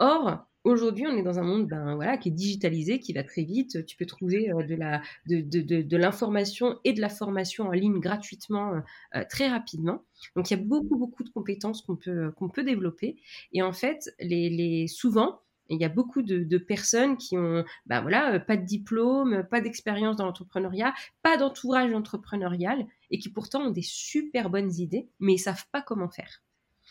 Or, 0.00 0.47
Aujourd'hui, 0.64 1.06
on 1.06 1.16
est 1.16 1.22
dans 1.22 1.38
un 1.38 1.44
monde 1.44 1.68
ben, 1.68 1.94
voilà, 1.94 2.16
qui 2.16 2.28
est 2.30 2.32
digitalisé, 2.32 2.98
qui 2.98 3.12
va 3.12 3.22
très 3.22 3.42
vite. 3.42 3.86
Tu 3.86 3.96
peux 3.96 4.06
trouver 4.06 4.50
euh, 4.50 4.64
de, 4.64 4.74
la, 4.74 5.02
de, 5.26 5.40
de, 5.40 5.82
de, 5.82 5.96
l'information 5.96 6.78
et 6.84 6.92
de 6.92 7.00
la 7.00 7.08
formation 7.08 7.68
en 7.68 7.70
ligne 7.70 8.00
gratuitement 8.00 8.74
euh, 8.74 8.80
euh, 9.14 9.24
très 9.30 9.48
rapidement. 9.48 10.04
Donc, 10.34 10.50
il 10.50 10.58
y 10.58 10.60
a 10.60 10.62
beaucoup, 10.62 10.96
beaucoup 10.96 11.22
de 11.22 11.30
compétences 11.30 11.82
qu'on 11.82 11.96
peut, 11.96 12.32
qu'on 12.32 12.48
peut 12.48 12.64
développer. 12.64 13.16
Et 13.52 13.62
en 13.62 13.72
fait, 13.72 14.12
les, 14.18 14.50
les, 14.50 14.88
souvent, 14.88 15.40
il 15.70 15.80
y 15.80 15.84
a 15.84 15.88
beaucoup 15.88 16.22
de, 16.22 16.58
personnes 16.58 17.18
qui 17.18 17.36
ont 17.36 17.62
ben 17.86 18.00
voilà, 18.00 18.40
pas 18.40 18.56
de 18.56 18.64
diplôme, 18.64 19.46
pas 19.50 19.60
d'expérience 19.60 20.16
dans 20.16 20.24
l'entrepreneuriat, 20.24 20.94
pas 21.22 21.36
d'entourage 21.36 21.92
entrepreneurial 21.92 22.86
et 23.10 23.18
qui 23.18 23.28
pourtant 23.28 23.64
ont 23.64 23.70
des 23.70 23.82
super 23.82 24.48
bonnes 24.48 24.72
idées, 24.72 25.08
mais 25.20 25.34
ils 25.34 25.38
savent 25.38 25.66
pas 25.70 25.82
comment 25.82 26.08
faire. 26.08 26.42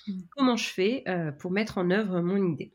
Mmh. 0.07 0.13
Comment 0.29 0.55
je 0.55 0.69
fais 0.69 1.03
pour 1.39 1.49
mettre 1.49 1.79
en 1.79 1.89
œuvre 1.89 2.21
mon 2.21 2.51
idée? 2.51 2.71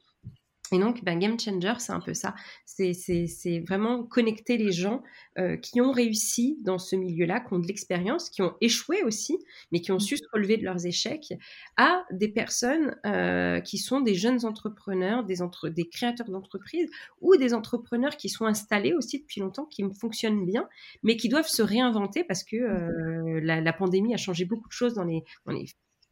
Et 0.73 0.79
donc, 0.79 1.05
ben, 1.05 1.19
Game 1.19 1.39
Changer, 1.39 1.75
c'est 1.79 1.93
un 1.93 2.01
peu 2.01 2.15
ça. 2.15 2.35
C'est 2.65 3.61
vraiment 3.69 4.03
connecter 4.05 4.57
les 4.57 4.73
gens 4.73 5.03
euh, 5.39 5.59
qui 5.59 5.83
ont 5.83 5.93
réussi 5.93 6.59
dans 6.63 6.79
ce 6.79 6.97
milieu-là, 6.97 7.41
qui 7.41 7.53
ont 7.53 7.59
de 7.59 7.67
l'expérience, 7.67 8.31
qui 8.31 8.41
ont 8.41 8.55
échoué 8.63 9.03
aussi, 9.03 9.39
mais 9.71 9.81
qui 9.81 9.93
ont 9.93 9.99
su 9.99 10.17
se 10.17 10.25
relever 10.33 10.57
de 10.57 10.65
leurs 10.65 10.87
échecs, 10.87 11.35
à 11.77 12.05
des 12.11 12.29
personnes 12.29 12.97
euh, 13.05 13.61
qui 13.61 13.77
sont 13.77 14.01
des 14.01 14.15
jeunes 14.15 14.47
entrepreneurs, 14.47 15.25
des, 15.25 15.43
entre, 15.43 15.69
des 15.69 15.89
créateurs 15.89 16.31
d'entreprises 16.31 16.91
ou 17.21 17.37
des 17.37 17.53
entrepreneurs 17.53 18.17
qui 18.17 18.31
sont 18.31 18.47
installés 18.47 18.95
aussi 18.95 19.21
depuis 19.21 19.41
longtemps, 19.41 19.67
qui 19.67 19.85
fonctionnent 20.01 20.47
bien, 20.47 20.69
mais 21.03 21.17
qui 21.19 21.29
doivent 21.29 21.49
se 21.49 21.63
réinventer 21.63 22.25
parce 22.25 22.45
que 22.45 22.57
euh, 22.57 23.41
la, 23.43 23.61
la, 23.61 23.73
pandémie 23.75 24.15
a 24.15 24.17
changé 24.17 24.47
beaucoup 24.47 24.69
de 24.69 24.73
choses 24.73 24.95
dans 24.95 25.05
les, 25.05 25.23
dans 25.45 25.53
les 25.53 25.67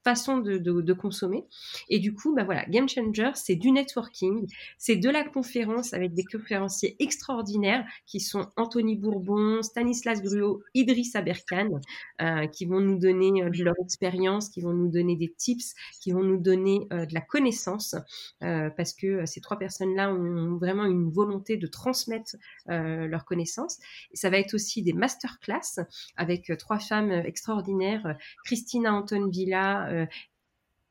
façon 0.05 0.39
de, 0.39 0.93
consommer. 0.93 1.45
Et 1.89 1.99
du 1.99 2.15
coup, 2.15 2.35
bah 2.35 2.45
voilà, 2.45 2.65
Game 2.67 2.89
Changer, 2.89 3.31
c'est 3.35 3.55
du 3.55 3.71
networking, 3.71 4.47
c'est 4.79 4.97
de 4.97 5.09
la 5.09 5.25
conférence 5.25 5.95
avec 5.95 6.15
des 6.15 6.25
conférenciers 6.25 6.97
extraordinaires 6.99 7.85
qui 8.07 8.21
sont 8.21 8.49
Anthony 8.57 8.97
Bourbon, 8.97 9.63
Stanislas 9.63 10.23
Gruot, 10.23 10.63
Idriss 10.75 11.15
Aberkan, 11.15 11.81
euh, 12.21 12.47
qui 12.47 12.67
vont 12.67 12.81
nous 12.81 12.99
donner 12.99 13.43
euh, 13.43 13.51
de 13.51 13.65
leur 13.65 13.75
expérience, 13.83 14.49
qui 14.49 14.61
vont 14.61 14.73
nous 14.73 14.89
donner 14.89 15.17
des 15.17 15.33
tips, 15.33 15.75
qui 16.01 16.13
vont 16.13 16.23
nous 16.23 16.39
donner 16.39 16.87
euh, 16.93 17.07
de 17.07 17.15
la 17.15 17.21
connaissance, 17.21 17.95
parce 18.41 18.93
que 18.93 19.27
ces 19.27 19.41
trois 19.41 19.59
personnes-là 19.59 20.13
ont 20.13 20.57
vraiment 20.57 20.85
une 20.85 21.11
volonté 21.11 21.57
de 21.57 21.67
transmettre 21.67 22.37
leurs 22.67 23.25
connaissances. 23.25 23.79
Et 24.13 24.17
ça 24.17 24.31
va 24.31 24.39
être 24.39 24.55
aussi 24.55 24.83
des 24.83 24.93
masterclass 24.93 25.81
avec 26.17 26.53
trois 26.59 26.79
femmes 26.79 27.11
extraordinaires, 27.11 28.17
Christina 28.45 28.95
Anton 28.95 29.29
Villa, 29.29 29.90
euh, 29.91 30.07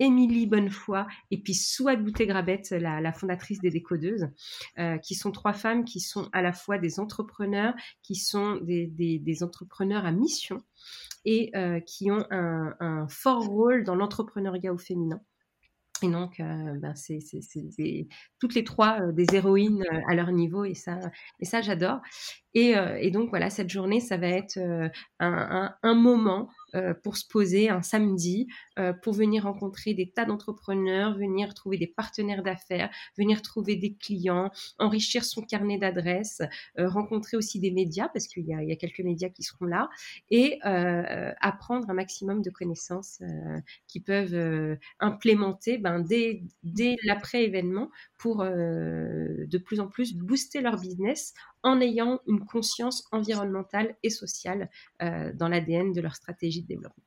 Émilie 0.02 0.47
Bonnefoy 0.47 1.06
et 1.30 1.41
puis 1.41 1.54
Souad 1.54 2.02
Bouté-Grabet, 2.02 2.62
la, 2.72 3.12
fondatrice 3.12 3.60
des 3.60 3.70
décodeuses, 3.70 4.30
euh, 4.78 4.97
qui 4.97 5.14
sont 5.14 5.32
trois 5.32 5.52
femmes 5.52 5.84
qui 5.84 6.00
sont 6.00 6.30
à 6.32 6.41
la 6.41 6.54
fois 6.54 6.78
des 6.78 7.02
entrepreneurs, 7.02 7.74
qui 8.02 8.16
sont 8.16 8.62
des, 8.62 9.43
entrepreneurs 9.43 10.06
à 10.06 10.12
mission 10.14 10.64
et 11.26 11.52
euh, 11.56 11.82
qui 11.82 12.12
ont 12.12 12.26
un, 12.32 13.08
fort 13.10 13.45
rôle 13.45 13.84
dans 13.84 13.95
l'entrepreneuriat 13.95 14.74
au 14.74 14.78
féminin. 14.78 15.20
Et 16.02 16.08
donc, 16.08 16.38
ben 16.39 16.95
c'est 16.95 17.20
toutes 18.39 18.56
les 18.56 18.64
trois 18.64 19.12
des 19.12 19.26
héroïnes 19.34 19.84
à 20.08 20.16
leur 20.16 20.32
niveau 20.32 20.64
et 20.64 20.76
ça, 20.76 20.97
et 21.41 21.45
ça 21.45 21.62
j'adore. 21.62 22.00
Et, 22.54 23.12
donc 23.12 23.32
voilà, 23.32 23.50
cette 23.50 23.70
journée, 23.70 24.00
ça 24.00 24.16
va 24.16 24.28
être 24.30 24.58
un, 25.20 25.93
moment 25.93 26.50
euh, 26.76 26.93
pour 26.93 27.17
se 27.17 27.26
poser 27.28 27.70
un 27.70 27.82
samedi, 27.82 28.47
euh, 28.78 28.93
pour 28.93 29.13
venir 29.13 29.43
rencontrer 29.43 29.93
des 29.93 30.09
tas 30.09 30.26
d'entrepreneurs, 30.26 31.17
venir 31.17 31.53
trouver 31.53 31.78
des 31.78 31.88
partenaires 31.88 32.43
d'affaires, 32.43 32.89
venir 33.17 33.41
trouver 33.41 33.76
des 33.76 33.95
clients, 33.95 34.51
enrichir 34.78 35.26
son 35.26 35.41
carnet 35.41 35.78
d'adresses, 35.78 36.41
euh, 36.78 36.88
rencontrer 36.88 37.38
aussi 37.38 37.59
des 37.59 37.72
médias, 37.72 38.09
parce 38.09 38.28
qu'il 38.28 38.45
y, 38.45 38.53
a 38.53 38.76
quelques 38.76 38.99
médias 38.99 39.30
qui 39.30 39.43
seront 39.43 39.65
là, 39.65 39.89
et 40.30 40.59
apprendre 40.63 41.89
un 41.89 41.93
maximum 41.93 42.41
de 42.41 42.49
connaissances 42.49 43.22
qui 43.88 43.99
peuvent 43.99 44.78
implémenter 44.99 45.78
ben, 45.78 46.01
dès 46.01 46.95
l'après-événement 47.03 47.89
pour 48.17 48.43
de 48.43 49.57
plus 49.57 49.80
en 49.80 49.88
plus 49.88 50.13
booster 50.15 50.61
leur 50.61 50.78
business 50.78 51.34
en 51.63 51.82
ayant 51.82 52.20
une 52.28 52.45
conscience 52.45 53.07
environnementale 53.11 53.95
et 54.03 54.09
sociale 54.09 54.70
dans 54.99 55.47
l'ADN 55.47 55.93
de 55.93 56.01
leur 56.01 56.15
stratégie 56.15 56.59
de 56.62 56.68
développement 56.68 57.03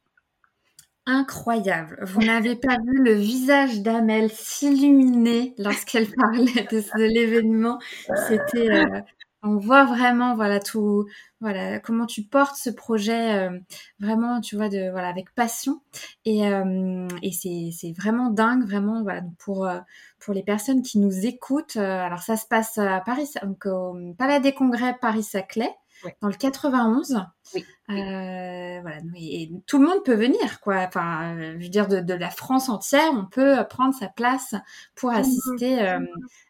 incroyable. 1.07 1.99
Vous 2.03 2.21
n'avez 2.21 2.57
pas 2.57 2.77
vu 2.87 3.03
le 3.03 3.13
visage 3.13 3.81
d'Amel 3.83 4.31
s'illuminer 4.31 5.55
lorsqu'elle 5.59 6.09
parlait 6.17 6.67
de, 6.71 7.13
l'événement. 7.13 7.79
C'était, 8.29 8.71
euh, 8.71 9.01
on 9.43 9.57
voit 9.57 9.85
vraiment, 9.85 10.37
voilà 10.37 10.61
tout, 10.61 11.07
voilà 11.41 11.81
comment 11.81 12.07
tu 12.07 12.23
portes 12.23 12.55
ce 12.57 12.71
projet, 12.71 13.35
euh, 13.35 13.59
vraiment, 13.99 14.41
tu 14.41 14.55
vois, 14.55 14.69
de 14.69 14.91
voilà 14.91 15.09
avec 15.09 15.35
passion. 15.35 15.81
Et, 16.25 16.47
euh, 16.47 17.09
c'est, 17.33 17.93
vraiment 17.99 18.31
dingue, 18.31 18.65
vraiment, 18.65 19.05
pour 19.39 19.69
pour 20.21 20.35
les 20.35 20.45
personnes 20.45 20.83
qui 20.83 21.01
nous 21.01 21.27
écoutent. 21.27 21.77
alors 21.77 22.23
ça 22.23 22.37
se 22.37 22.47
passe 22.47 22.79
à 22.79 23.01
Paris, 23.01 23.29
donc 23.43 23.67
au 23.67 23.97
Palais 24.17 24.39
des 24.39 24.53
Congrès 24.53 24.97
Dans 26.21 26.29
le 26.29 26.35
91. 26.35 27.25
Oui. 27.55 27.65
Euh, 27.91 28.81
voilà, 28.81 28.99
et, 29.17 29.51
tout 29.67 29.79
le 29.79 29.89
monde 29.89 30.05
peut 30.05 30.15
venir, 30.15 30.61
quoi. 30.61 30.77
Enfin, 30.79 31.37
je 31.59 31.63
veux 31.63 31.69
dire, 31.69 31.89
de, 31.89 32.15
la 32.15 32.31
France 32.31 32.69
entière, 32.69 33.13
on 33.13 33.27
peut 33.27 33.57
prendre 33.69 33.95
sa 33.95 34.09
place 34.09 34.55
pour 34.95 35.11
assister 35.11 35.83
euh, 35.83 36.01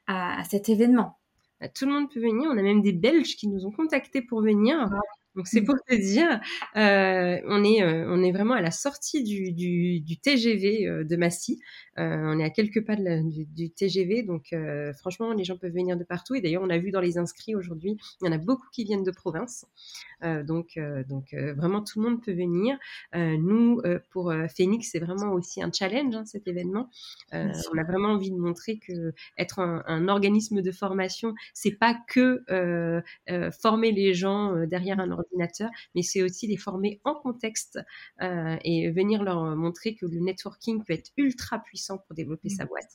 à, 0.06 0.42
cet 0.44 0.68
événement. 0.68 1.18
Bah, 1.60 1.68
tout 1.68 1.86
le 1.86 1.92
monde 1.92 2.10
peut 2.10 2.20
venir. 2.20 2.48
On 2.52 2.58
a 2.58 2.62
même 2.62 2.82
des 2.82 2.92
Belges 2.92 3.36
qui 3.36 3.48
nous 3.48 3.66
ont 3.66 3.72
contactés 3.72 4.22
pour 4.22 4.42
venir. 4.42 4.88
Donc 5.34 5.46
c'est 5.46 5.62
pour 5.62 5.76
te 5.88 5.94
dire, 5.94 6.40
euh, 6.76 7.40
on 7.46 7.64
est 7.64 7.82
euh, 7.82 8.04
on 8.08 8.22
est 8.22 8.32
vraiment 8.32 8.52
à 8.54 8.60
la 8.60 8.70
sortie 8.70 9.22
du, 9.22 9.52
du, 9.52 10.00
du 10.00 10.18
TGV 10.18 10.86
euh, 10.86 11.04
de 11.04 11.16
Massy. 11.16 11.58
On 11.96 12.38
est 12.38 12.44
à 12.44 12.50
quelques 12.50 12.84
pas 12.84 12.96
de 12.96 13.04
la, 13.04 13.22
du, 13.22 13.44
du, 13.44 13.70
TGV, 13.70 14.22
donc 14.22 14.54
franchement 14.98 15.32
les 15.32 15.44
gens 15.44 15.58
peuvent 15.58 15.72
venir 15.72 15.96
de 15.96 16.04
partout. 16.04 16.34
Et 16.34 16.40
d'ailleurs 16.40 16.62
on 16.62 16.70
a 16.70 16.78
vu 16.78 16.90
dans 16.90 17.00
les 17.00 17.18
inscrits 17.18 17.54
aujourd'hui, 17.54 17.98
il 18.20 18.26
y 18.26 18.28
en 18.28 18.32
a 18.32 18.38
beaucoup 18.38 18.66
qui 18.72 18.84
viennent 18.84 19.02
de 19.02 19.10
province. 19.10 19.66
donc 20.22 20.78
donc 21.08 21.34
vraiment 21.34 21.82
tout 21.82 22.00
le 22.00 22.08
monde 22.08 22.22
peut 22.22 22.32
venir. 22.32 22.78
nous 23.14 23.82
pour 24.10 24.32
Phoenix 24.56 24.88
c'est 24.90 25.00
vraiment 25.00 25.34
aussi 25.34 25.62
un 25.62 25.70
challenge 25.70 26.14
hein, 26.16 26.24
cet 26.24 26.48
événement. 26.48 26.88
on 27.32 27.78
a 27.78 27.84
vraiment 27.84 28.08
envie 28.12 28.30
de 28.30 28.38
montrer 28.38 28.78
que 28.78 29.12
être 29.36 29.58
un, 29.58 29.84
un 29.86 30.08
organisme 30.08 30.62
de 30.62 30.72
formation 30.72 31.34
c'est 31.52 31.78
pas 31.78 31.94
que 32.08 32.42
former 33.60 33.92
les 33.92 34.14
gens 34.14 34.56
derrière 34.66 34.98
un 34.98 35.10
ordinateur, 35.22 35.70
mais 35.94 36.02
c'est 36.02 36.22
aussi 36.22 36.46
les 36.46 36.56
former 36.56 37.00
en 37.04 37.14
contexte 37.14 37.78
euh, 38.22 38.56
et 38.64 38.90
venir 38.90 39.22
leur 39.22 39.56
montrer 39.56 39.94
que 39.94 40.06
le 40.06 40.20
networking 40.20 40.84
peut 40.84 40.92
être 40.92 41.10
ultra 41.16 41.58
puissant 41.58 41.98
pour 41.98 42.14
développer 42.14 42.48
sa 42.48 42.64
boîte. 42.64 42.90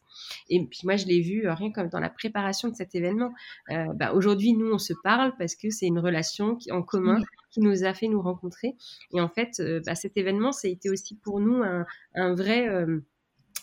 Et 0.49 0.63
puis 0.65 0.81
moi, 0.83 0.95
je 0.95 1.05
l'ai 1.05 1.21
vu 1.21 1.47
euh, 1.47 1.53
rien 1.53 1.71
comme 1.71 1.89
dans 1.89 1.99
la 1.99 2.09
préparation 2.09 2.69
de 2.69 2.75
cet 2.75 2.95
événement. 2.95 3.33
Euh, 3.69 3.93
bah, 3.93 4.13
aujourd'hui, 4.13 4.53
nous, 4.53 4.71
on 4.71 4.79
se 4.79 4.93
parle 5.03 5.33
parce 5.37 5.55
que 5.55 5.69
c'est 5.69 5.87
une 5.87 5.99
relation 5.99 6.55
qui, 6.55 6.71
en 6.71 6.83
commun 6.83 7.21
qui 7.51 7.61
nous 7.61 7.83
a 7.83 7.93
fait 7.93 8.07
nous 8.07 8.21
rencontrer. 8.21 8.75
Et 9.13 9.21
en 9.21 9.29
fait, 9.29 9.61
bah, 9.85 9.95
cet 9.95 10.17
événement, 10.17 10.51
ça 10.51 10.67
a 10.67 10.71
été 10.71 10.89
aussi 10.89 11.15
pour 11.15 11.39
nous 11.39 11.63
un, 11.63 11.85
un 12.15 12.35
vrai 12.35 12.67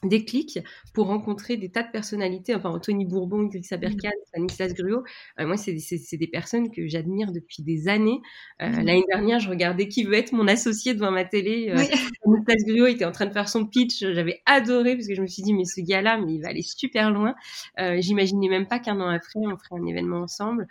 déclic 0.04 0.58
pour 0.92 1.06
rencontrer 1.06 1.56
des 1.56 1.70
tas 1.70 1.82
de 1.82 1.90
personnalités, 1.90 2.54
enfin 2.54 2.70
Anthony 2.70 3.04
Bourbon, 3.04 3.44
Gris 3.44 3.66
Aberkan, 3.70 4.08
mmh. 4.08 4.26
Stanislas 4.26 4.74
Gruot. 4.74 5.04
Euh, 5.40 5.46
moi, 5.46 5.56
c'est 5.56 6.16
des 6.16 6.26
personnes 6.26 6.70
que 6.70 6.86
j'admire 6.86 7.32
depuis 7.32 7.62
des 7.62 7.88
années. 7.88 8.20
Euh, 8.62 8.68
mmh. 8.68 8.74
L'année 8.74 9.04
dernière, 9.08 9.40
je 9.40 9.50
regardais 9.50 9.88
qui 9.88 10.04
veut 10.04 10.14
être 10.14 10.32
mon 10.32 10.46
associé 10.48 10.94
devant 10.94 11.10
ma 11.10 11.24
télé. 11.24 11.70
Euh, 11.70 11.76
Stanislas 12.22 12.64
Gruot 12.66 12.86
était 12.86 13.04
en 13.04 13.12
train 13.12 13.26
de 13.26 13.32
faire 13.32 13.48
son 13.48 13.66
pitch. 13.66 14.00
J'avais 14.00 14.40
adoré 14.46 14.94
parce 14.94 15.08
que 15.08 15.14
je 15.14 15.22
me 15.22 15.26
suis 15.26 15.42
dit, 15.42 15.54
mais 15.54 15.64
ce 15.64 15.80
gars-là, 15.80 16.18
mais 16.18 16.34
il 16.34 16.42
va 16.42 16.48
aller 16.48 16.62
super 16.62 17.10
loin. 17.10 17.34
J'imaginais 17.78 18.48
même 18.48 18.66
pas 18.66 18.78
qu'un 18.78 19.00
an 19.00 19.08
après, 19.08 19.40
on 19.40 19.56
ferait 19.56 19.80
un 19.80 19.86
événement 19.86 20.20
ensemble. 20.22 20.66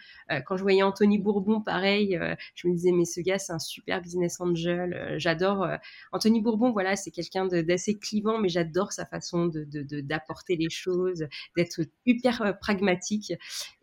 quand 0.46 0.58
je 0.58 0.62
voyais 0.62 0.84
Anthony 0.84 1.18
Bourbon, 1.20 1.62
pareil, 1.62 2.20
je 2.56 2.68
me 2.68 2.74
disais, 2.74 2.92
mais 2.92 3.06
ce 3.06 3.22
gars, 3.22 3.40
c'est 3.40 3.54
un 3.54 3.60
super 3.60 4.02
business 4.02 4.40
angel. 4.40 5.16
j'adore. 5.18 5.68
Anthony 6.12 6.42
Bourbon, 6.42 6.72
voilà, 6.72 6.96
c'est 6.96 7.12
quelqu'un 7.12 7.48
d'assez 7.48 7.98
clivant, 7.98 8.40
mais 8.40 8.50
j'adore 8.50 8.92
sa 8.92 9.06
façon 9.06 9.23
de 9.32 10.02
d'apporter 10.02 10.56
les 10.56 10.70
choses, 10.70 11.28
d'être 11.56 11.82
hyper 12.06 12.42
euh, 12.42 12.54
pragmatique. 12.54 13.34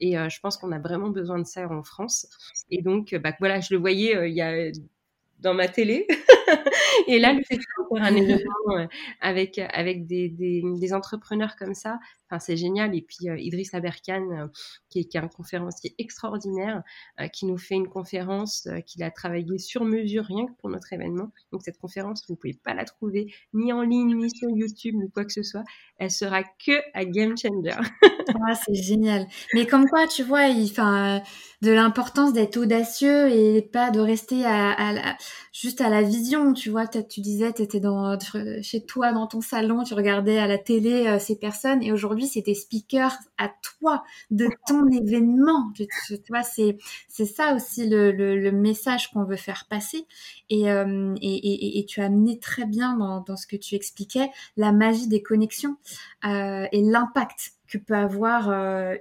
Et 0.00 0.18
euh, 0.18 0.28
je 0.28 0.40
pense 0.40 0.56
qu'on 0.56 0.72
a 0.72 0.78
vraiment 0.78 1.10
besoin 1.10 1.38
de 1.38 1.46
ça 1.46 1.68
en 1.68 1.82
France. 1.82 2.26
Et 2.70 2.82
donc, 2.82 3.14
bah, 3.14 3.32
voilà, 3.38 3.60
je 3.60 3.74
le 3.74 3.80
voyais 3.80 4.16
euh, 4.16 4.28
il 4.28 4.34
y 4.34 4.42
a 4.42 4.70
dans 5.38 5.54
ma 5.54 5.68
télé. 5.68 6.06
et 7.06 7.18
là, 7.18 7.32
le 7.32 7.42
fait 7.42 7.56
de 7.56 7.62
faire 7.62 8.02
un 8.02 8.14
événement 8.14 8.88
avec, 9.20 9.58
avec 9.58 10.06
des, 10.06 10.28
des, 10.28 10.92
entrepreneurs 10.92 11.56
comme 11.56 11.74
ça, 11.74 11.98
enfin, 12.30 12.38
c'est 12.38 12.56
génial. 12.56 12.94
Et 12.94 13.02
puis, 13.02 13.26
Idriss 13.38 13.74
Aberkan, 13.74 14.48
qui, 14.88 15.00
est, 15.00 15.04
qui, 15.04 15.16
est, 15.16 15.20
un 15.20 15.28
conférencier 15.28 15.94
extraordinaire, 15.98 16.82
qui 17.32 17.46
nous 17.46 17.58
fait 17.58 17.74
une 17.74 17.88
conférence 17.88 18.68
qu'il 18.86 19.02
a 19.02 19.10
travaillé 19.10 19.58
sur 19.58 19.84
mesure 19.84 20.24
rien 20.24 20.46
que 20.46 20.52
pour 20.58 20.70
notre 20.70 20.92
événement. 20.92 21.30
Donc, 21.52 21.62
cette 21.62 21.78
conférence, 21.78 22.24
vous 22.28 22.34
ne 22.34 22.38
pouvez 22.38 22.54
pas 22.54 22.74
la 22.74 22.84
trouver 22.84 23.32
ni 23.52 23.72
en 23.72 23.82
ligne, 23.82 24.16
ni 24.16 24.30
sur 24.30 24.48
YouTube, 24.50 24.94
ni 24.96 25.10
quoi 25.10 25.24
que 25.24 25.32
ce 25.32 25.42
soit. 25.42 25.64
Elle 25.98 26.10
sera 26.10 26.42
que 26.42 26.72
à 26.94 27.04
Game 27.04 27.36
Changer. 27.36 27.76
ah, 28.02 28.54
c'est 28.54 28.74
génial. 28.74 29.26
Mais 29.54 29.66
comme 29.66 29.86
quoi, 29.88 30.06
tu 30.06 30.22
vois, 30.22 30.46
il, 30.46 30.72
de 31.62 31.70
l'importance 31.70 32.32
d'être 32.32 32.56
audacieux 32.56 33.28
et 33.30 33.62
pas 33.62 33.90
de 33.90 34.00
rester 34.00 34.44
à, 34.46 35.16
juste 35.52 35.80
à 35.80 35.88
la 35.88 36.02
vision, 36.02 36.52
tu 36.54 36.70
vois. 36.70 36.86
Tu 36.86 37.20
disais, 37.20 37.52
tu 37.52 37.62
étais 37.62 37.80
chez 38.62 38.84
toi, 38.84 39.12
dans 39.12 39.26
ton 39.26 39.40
salon, 39.40 39.84
tu 39.84 39.94
regardais 39.94 40.38
à 40.38 40.46
la 40.46 40.58
télé 40.58 41.06
euh, 41.06 41.18
ces 41.18 41.36
personnes 41.36 41.82
et 41.82 41.92
aujourd'hui, 41.92 42.19
c'est 42.26 42.42
tes 42.42 42.54
speakers 42.54 43.16
à 43.38 43.50
toi, 43.62 44.02
de 44.30 44.48
ton 44.66 44.88
événement. 44.88 45.72
Tu, 45.74 45.86
vois, 46.28 46.42
c'est, 46.42 46.78
c'est 47.08 47.26
ça 47.26 47.54
aussi 47.54 47.88
le, 47.88 48.12
le, 48.12 48.52
message 48.52 49.10
qu'on 49.10 49.24
veut 49.24 49.36
faire 49.36 49.66
passer. 49.68 50.06
Et, 50.48 50.70
euh, 50.70 51.14
et, 51.20 51.34
et, 51.34 51.78
et, 51.78 51.84
tu 51.86 52.00
as 52.00 52.06
amené 52.06 52.38
très 52.38 52.66
bien 52.66 52.96
dans, 52.96 53.20
dans 53.20 53.36
ce 53.36 53.46
que 53.46 53.56
tu 53.56 53.74
expliquais 53.74 54.30
la 54.56 54.72
magie 54.72 55.08
des 55.08 55.22
connexions 55.22 55.76
euh, 56.24 56.66
et 56.72 56.82
l'impact 56.82 57.52
que 57.68 57.78
peut 57.78 57.94
avoir 57.94 58.50
euh, 58.50 58.94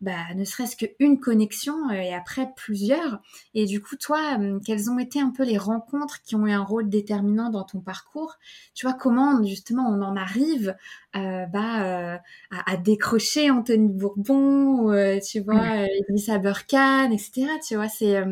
bah, 0.00 0.34
ne 0.34 0.44
serait-ce 0.44 0.76
qu'une 0.76 1.20
connexion 1.20 1.88
euh, 1.90 1.94
et 1.94 2.14
après 2.14 2.48
plusieurs. 2.56 3.20
Et 3.54 3.66
du 3.66 3.80
coup, 3.80 3.96
toi, 3.96 4.38
euh, 4.38 4.60
quelles 4.64 4.90
ont 4.90 4.98
été 4.98 5.20
un 5.20 5.30
peu 5.30 5.44
les 5.44 5.58
rencontres 5.58 6.22
qui 6.22 6.34
ont 6.34 6.46
eu 6.46 6.52
un 6.52 6.62
rôle 6.62 6.88
déterminant 6.88 7.50
dans 7.50 7.64
ton 7.64 7.80
parcours? 7.80 8.36
Tu 8.74 8.86
vois, 8.86 8.94
comment 8.94 9.42
justement 9.44 9.88
on 9.88 10.02
en 10.02 10.16
arrive 10.16 10.76
euh, 11.16 11.46
bah, 11.46 12.20
à, 12.50 12.76
décrocher 12.76 13.50
Anthony 13.50 13.88
Bourbon, 13.88 15.18
tu 15.20 15.40
vois, 15.40 15.86
Elisa 16.08 16.34
Aberkan, 16.34 17.10
etc. 17.10 17.46
Tu 17.66 17.76
vois, 17.76 17.88
c'est... 17.88 18.22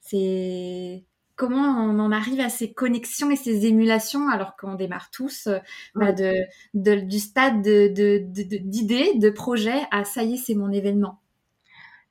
c'est 0.00 1.04
comment 1.40 1.82
on 1.86 1.98
en 2.00 2.12
arrive 2.12 2.38
à 2.40 2.50
ces 2.50 2.70
connexions 2.74 3.30
et 3.30 3.36
ces 3.36 3.64
émulations 3.64 4.28
alors 4.28 4.58
qu'on 4.58 4.74
démarre 4.74 5.10
tous 5.10 5.46
euh, 5.46 5.58
bah, 5.94 6.12
de, 6.12 6.44
du 6.74 7.18
stade 7.18 7.62
d'idées, 7.62 9.14
de, 9.14 9.18
de, 9.18 9.30
projet 9.30 9.80
à 9.90 10.04
ça 10.04 10.22
y 10.22 10.34
est, 10.34 10.36
c'est 10.36 10.54
mon 10.54 10.70
événement. 10.70 11.18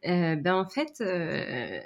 Euh, 0.07 0.35
ben 0.35 0.55
en 0.55 0.67
fait, 0.67 1.01
euh, 1.01 1.79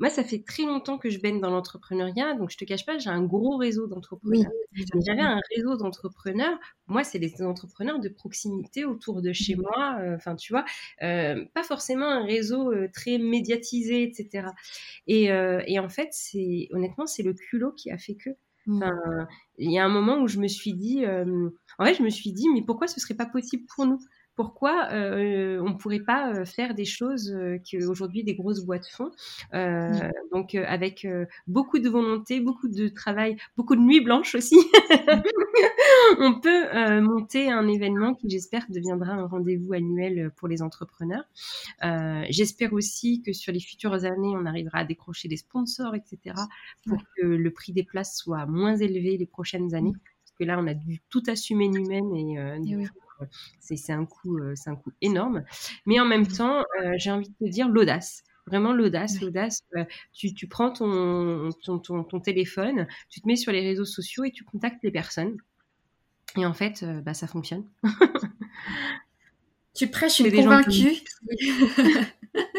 moi, 0.00 0.10
ça 0.10 0.24
fait 0.24 0.42
très 0.46 0.64
longtemps 0.64 0.98
que 0.98 1.10
je 1.10 1.20
baigne 1.20 1.40
dans 1.40 1.50
l'entrepreneuriat, 1.50 2.34
donc 2.34 2.50
je 2.50 2.56
te 2.56 2.64
cache 2.64 2.84
pas, 2.84 2.98
j'ai 2.98 3.10
un 3.10 3.22
gros 3.22 3.56
réseau 3.56 3.86
d'entrepreneurs. 3.86 4.50
j'avais 4.72 5.22
un 5.22 5.40
réseau 5.54 5.76
d'entrepreneurs. 5.76 6.58
Moi, 6.86 7.04
c'est 7.04 7.18
des 7.18 7.42
entrepreneurs 7.42 7.98
de 7.98 8.08
proximité 8.08 8.84
autour 8.84 9.22
de 9.22 9.32
chez 9.32 9.56
moi. 9.56 9.98
Euh, 10.00 10.16
enfin, 10.16 10.36
tu 10.36 10.52
vois, 10.52 10.64
euh, 11.02 11.44
pas 11.54 11.62
forcément 11.62 12.06
un 12.06 12.24
réseau 12.24 12.72
euh, 12.72 12.88
très 12.92 13.18
médiatisé, 13.18 14.02
etc. 14.02 14.48
Et, 15.06 15.24
et 15.24 15.78
en 15.78 15.88
fait, 15.88 16.08
c'est 16.12 16.68
honnêtement, 16.70 17.06
c'est 17.06 17.22
le 17.22 17.34
culot 17.34 17.72
qui 17.72 17.90
a 17.90 17.98
fait 17.98 18.14
que. 18.14 18.30
Mmh. 18.66 18.76
Enfin, 18.76 19.28
il 19.56 19.72
y 19.72 19.78
a 19.78 19.84
un 19.84 19.88
moment 19.88 20.20
où 20.20 20.28
je 20.28 20.38
me 20.38 20.48
suis 20.48 20.74
dit, 20.74 21.04
en 21.06 21.84
fait, 21.84 21.94
je 21.94 22.02
me 22.02 22.10
suis 22.10 22.32
dit, 22.32 22.48
mais 22.52 22.62
pourquoi 22.62 22.86
ce 22.86 23.00
serait 23.00 23.14
pas 23.14 23.26
possible 23.26 23.64
pour 23.74 23.86
nous? 23.86 23.98
Pourquoi 24.38 24.92
euh, 24.92 25.60
on 25.62 25.70
ne 25.70 25.74
pourrait 25.74 25.98
pas 25.98 26.32
euh, 26.32 26.44
faire 26.44 26.72
des 26.72 26.84
choses 26.84 27.32
euh, 27.32 27.58
qu'aujourd'hui 27.68 28.22
des 28.22 28.36
grosses 28.36 28.64
boîtes 28.64 28.86
font 28.86 29.10
mmh. 29.52 30.12
Donc 30.32 30.54
avec 30.54 31.04
beaucoup 31.48 31.80
de 31.80 31.88
volonté, 31.88 32.38
beaucoup 32.38 32.68
de 32.68 32.86
travail, 32.86 33.36
beaucoup 33.56 33.74
de 33.74 33.80
nuits 33.80 34.00
blanches 34.00 34.36
aussi, 34.36 34.54
on 36.20 36.38
peut 36.38 37.00
monter 37.00 37.50
un 37.50 37.66
événement 37.66 38.14
qui 38.14 38.30
j'espère 38.30 38.64
deviendra 38.68 39.12
un 39.12 39.26
rendez-vous 39.26 39.72
annuel 39.72 40.30
pour 40.36 40.46
les 40.46 40.62
entrepreneurs. 40.62 41.24
j'espère 42.30 42.74
aussi 42.74 43.22
que 43.22 43.32
sur 43.32 43.52
les 43.52 43.60
futures 43.60 44.04
années, 44.04 44.34
on 44.36 44.46
arrivera 44.46 44.78
à 44.78 44.84
décrocher 44.84 45.26
des 45.26 45.38
sponsors, 45.38 45.94
etc., 45.96 46.36
pour 46.86 47.02
que 47.16 47.26
le 47.26 47.50
prix 47.50 47.72
des 47.72 47.84
places 47.84 48.16
soit 48.16 48.46
moins 48.46 48.76
élevé 48.76 49.16
les 49.16 49.26
prochaines 49.26 49.74
années. 49.74 49.94
Parce 49.94 50.36
que 50.38 50.44
là, 50.44 50.60
on 50.60 50.66
a 50.68 50.74
dû 50.74 51.00
tout 51.08 51.22
assumer 51.26 51.68
nous-mêmes 51.68 52.14
et, 52.14 52.34
et 52.70 52.76
oui 52.76 52.86
c'est 53.60 53.92
un 53.92 54.04
coup, 54.04 54.38
euh, 54.38 54.54
c'est 54.54 54.70
un 54.70 54.76
coup 54.76 54.92
énorme. 55.00 55.44
Mais 55.86 56.00
en 56.00 56.04
même 56.04 56.22
mmh. 56.22 56.36
temps, 56.36 56.58
euh, 56.58 56.92
j'ai 56.96 57.10
envie 57.10 57.28
de 57.28 57.46
te 57.46 57.50
dire 57.50 57.68
l'audace 57.68 58.22
vraiment 58.46 58.72
l'audace, 58.72 59.20
l'audace. 59.20 59.60
Euh, 59.76 59.84
tu, 60.14 60.32
tu, 60.32 60.48
prends 60.48 60.72
ton 60.72 61.50
ton, 61.62 61.78
ton, 61.78 62.20
téléphone, 62.20 62.86
tu 63.10 63.20
te 63.20 63.26
mets 63.26 63.36
sur 63.36 63.52
les 63.52 63.60
réseaux 63.60 63.84
sociaux 63.84 64.24
et 64.24 64.30
tu 64.30 64.42
contactes 64.42 64.82
les 64.82 64.90
personnes. 64.90 65.36
Et 66.34 66.46
en 66.46 66.54
fait, 66.54 66.82
bah, 67.04 67.12
ça 67.12 67.26
fonctionne. 67.26 67.66
tu 69.74 69.88
prêches 69.88 70.20
une 70.20 70.32
convaincue. 70.34 70.96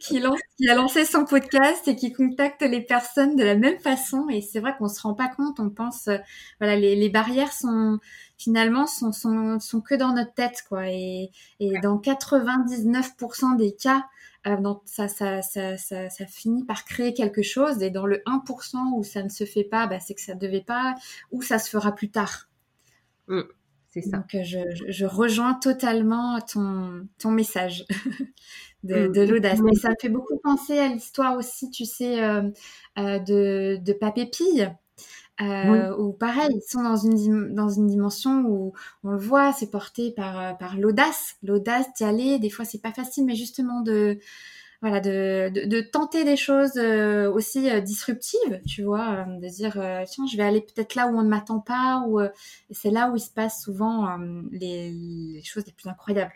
qui, 0.00 0.20
lance, 0.20 0.40
qui 0.56 0.68
a 0.68 0.74
lancé 0.74 1.04
son 1.04 1.24
podcast 1.24 1.86
et 1.88 1.96
qui 1.96 2.12
contacte 2.12 2.62
les 2.62 2.80
personnes 2.80 3.36
de 3.36 3.44
la 3.44 3.54
même 3.54 3.78
façon. 3.78 4.28
Et 4.28 4.40
c'est 4.40 4.60
vrai 4.60 4.74
qu'on 4.78 4.88
se 4.88 5.00
rend 5.00 5.14
pas 5.14 5.28
compte. 5.28 5.60
On 5.60 5.70
pense, 5.70 6.08
euh, 6.08 6.18
voilà, 6.60 6.76
les, 6.76 6.96
les 6.96 7.08
barrières 7.08 7.52
sont 7.52 7.98
finalement 8.38 8.86
sont, 8.86 9.12
sont, 9.12 9.60
sont 9.60 9.80
que 9.82 9.94
dans 9.94 10.14
notre 10.14 10.32
tête, 10.32 10.64
quoi. 10.68 10.88
Et, 10.88 11.30
et 11.60 11.78
dans 11.82 11.98
99% 11.98 13.56
des 13.56 13.72
cas, 13.72 14.06
euh, 14.46 14.56
donc 14.56 14.80
ça, 14.86 15.08
ça, 15.08 15.42
ça, 15.42 15.76
ça, 15.76 16.08
ça 16.08 16.26
finit 16.26 16.64
par 16.64 16.84
créer 16.84 17.12
quelque 17.12 17.42
chose. 17.42 17.82
Et 17.82 17.90
dans 17.90 18.06
le 18.06 18.22
1% 18.26 18.96
où 18.96 19.04
ça 19.04 19.22
ne 19.22 19.28
se 19.28 19.44
fait 19.44 19.64
pas, 19.64 19.86
bah, 19.86 20.00
c'est 20.00 20.14
que 20.14 20.22
ça 20.22 20.34
ne 20.34 20.40
devait 20.40 20.62
pas, 20.62 20.94
ou 21.30 21.42
ça 21.42 21.58
se 21.58 21.68
fera 21.68 21.94
plus 21.94 22.10
tard. 22.10 22.48
Mm, 23.28 23.42
c'est 23.90 24.02
ça. 24.02 24.16
Donc 24.16 24.36
je, 24.42 24.58
je, 24.88 25.04
rejoins 25.04 25.54
totalement 25.54 26.40
ton, 26.40 27.06
ton 27.18 27.30
message 27.30 27.84
de, 28.84 29.08
mm. 29.08 29.12
de 29.12 29.20
l'audace. 29.22 29.60
Mais 29.60 29.74
ça 29.74 29.90
me 29.90 29.96
fait 30.00 30.08
beaucoup 30.08 30.38
penser 30.42 30.78
à 30.78 30.88
l'histoire 30.88 31.36
aussi, 31.36 31.70
tu 31.70 31.84
sais, 31.84 32.22
euh, 32.22 32.42
euh, 32.98 33.18
de, 33.18 33.78
de 33.82 33.92
Papé 33.92 34.26
Pille. 34.26 34.70
Euh, 35.40 35.96
Ou 35.96 36.12
pareil, 36.12 36.50
ils 36.54 36.70
sont 36.70 36.82
dans 36.82 36.96
une, 36.96 37.54
dans 37.54 37.70
une 37.70 37.86
dimension 37.86 38.42
où 38.46 38.74
on 39.04 39.12
le 39.12 39.18
voit, 39.18 39.54
c'est 39.54 39.70
porté 39.70 40.10
par, 40.10 40.38
euh, 40.38 40.52
par 40.52 40.76
l'audace, 40.76 41.36
l'audace 41.42 41.86
d'y 41.96 42.04
aller. 42.04 42.38
Des 42.38 42.50
fois, 42.50 42.66
c'est 42.66 42.82
pas 42.82 42.92
facile, 42.92 43.24
mais 43.24 43.34
justement 43.34 43.80
de, 43.80 44.18
voilà, 44.82 45.00
de, 45.00 45.48
de, 45.48 45.64
de 45.64 45.80
tenter 45.80 46.24
des 46.24 46.36
choses 46.36 46.76
euh, 46.76 47.32
aussi 47.32 47.70
euh, 47.70 47.80
disruptives, 47.80 48.60
tu 48.68 48.82
vois, 48.82 49.24
de 49.40 49.48
dire 49.48 49.72
tiens, 50.06 50.26
je 50.30 50.36
vais 50.36 50.42
aller 50.42 50.60
peut-être 50.60 50.94
là 50.94 51.06
où 51.06 51.18
on 51.18 51.22
ne 51.22 51.28
m'attend 51.28 51.60
pas, 51.60 52.04
ou 52.06 52.20
c'est 52.70 52.90
là 52.90 53.10
où 53.10 53.16
il 53.16 53.20
se 53.20 53.30
passe 53.30 53.62
souvent 53.62 54.18
les, 54.52 54.90
les 54.92 55.42
choses 55.42 55.64
les 55.64 55.72
plus 55.72 55.88
incroyables. 55.88 56.34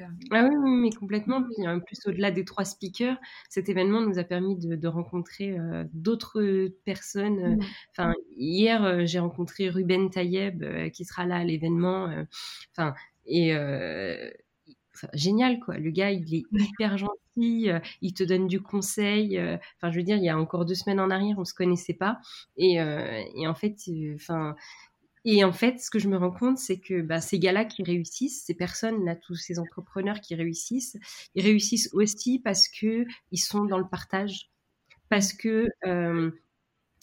Euh, 0.00 0.04
ah 0.30 0.44
oui, 0.44 0.70
mais 0.80 0.90
complètement. 0.90 1.42
Puis 1.42 1.66
en 1.66 1.80
plus, 1.80 1.98
au-delà 2.06 2.30
des 2.30 2.44
trois 2.44 2.64
speakers, 2.64 3.16
cet 3.48 3.68
événement 3.68 4.00
nous 4.00 4.18
a 4.18 4.24
permis 4.24 4.56
de, 4.56 4.88
rencontrer 4.88 5.58
euh, 5.58 5.84
d'autres 5.92 6.68
personnes. 6.84 7.38
Euh, 7.38 7.56
mmh. 7.56 7.60
Enfin, 7.90 8.14
hier, 8.36 9.06
j'ai 9.06 9.18
rencontré 9.18 9.68
Ruben 9.68 10.10
Tayeb 10.10 10.90
qui 10.92 11.04
sera 11.04 11.26
là 11.26 11.36
à 11.36 11.44
l'événement. 11.44 12.08
Enfin, 12.72 12.94
et 13.26 13.52
génial 15.12 15.60
quoi. 15.60 15.76
Le 15.78 15.90
gars, 15.90 16.10
il 16.10 16.34
est 16.34 16.44
hyper 16.52 16.98
gentil, 16.98 17.68
il 18.00 18.14
te 18.14 18.24
donne 18.24 18.46
du 18.46 18.60
conseil. 18.60 19.38
Enfin, 19.38 19.90
je 19.90 19.96
veux 19.96 20.02
dire, 20.02 20.16
il 20.16 20.24
y 20.24 20.28
a 20.28 20.38
encore 20.38 20.64
deux 20.64 20.74
semaines 20.74 21.00
en 21.00 21.10
arrière, 21.10 21.38
on 21.38 21.44
se 21.44 21.54
connaissait 21.54 21.94
pas. 21.94 22.20
Et, 22.56 22.74
et 22.76 23.46
en 23.46 23.54
fait, 23.54 23.76
enfin 24.14 24.56
et 25.36 25.44
en 25.44 25.52
fait, 25.52 25.78
ce 25.78 25.90
que 25.90 25.98
je 25.98 26.08
me 26.08 26.16
rends 26.16 26.30
compte, 26.30 26.58
c'est 26.58 26.78
que 26.78 27.02
bah, 27.02 27.20
ces 27.20 27.38
gars-là 27.38 27.64
qui 27.64 27.82
réussissent, 27.82 28.44
ces 28.44 28.54
personnes-là, 28.54 29.16
tous 29.16 29.34
ces 29.34 29.58
entrepreneurs 29.58 30.20
qui 30.20 30.34
réussissent, 30.34 30.96
ils 31.34 31.42
réussissent 31.42 31.90
aussi 31.92 32.38
parce 32.38 32.68
que 32.68 33.04
ils 33.30 33.38
sont 33.38 33.64
dans 33.64 33.78
le 33.78 33.86
partage, 33.86 34.50
parce 35.10 35.34
que 35.34 35.66
euh, 35.86 36.30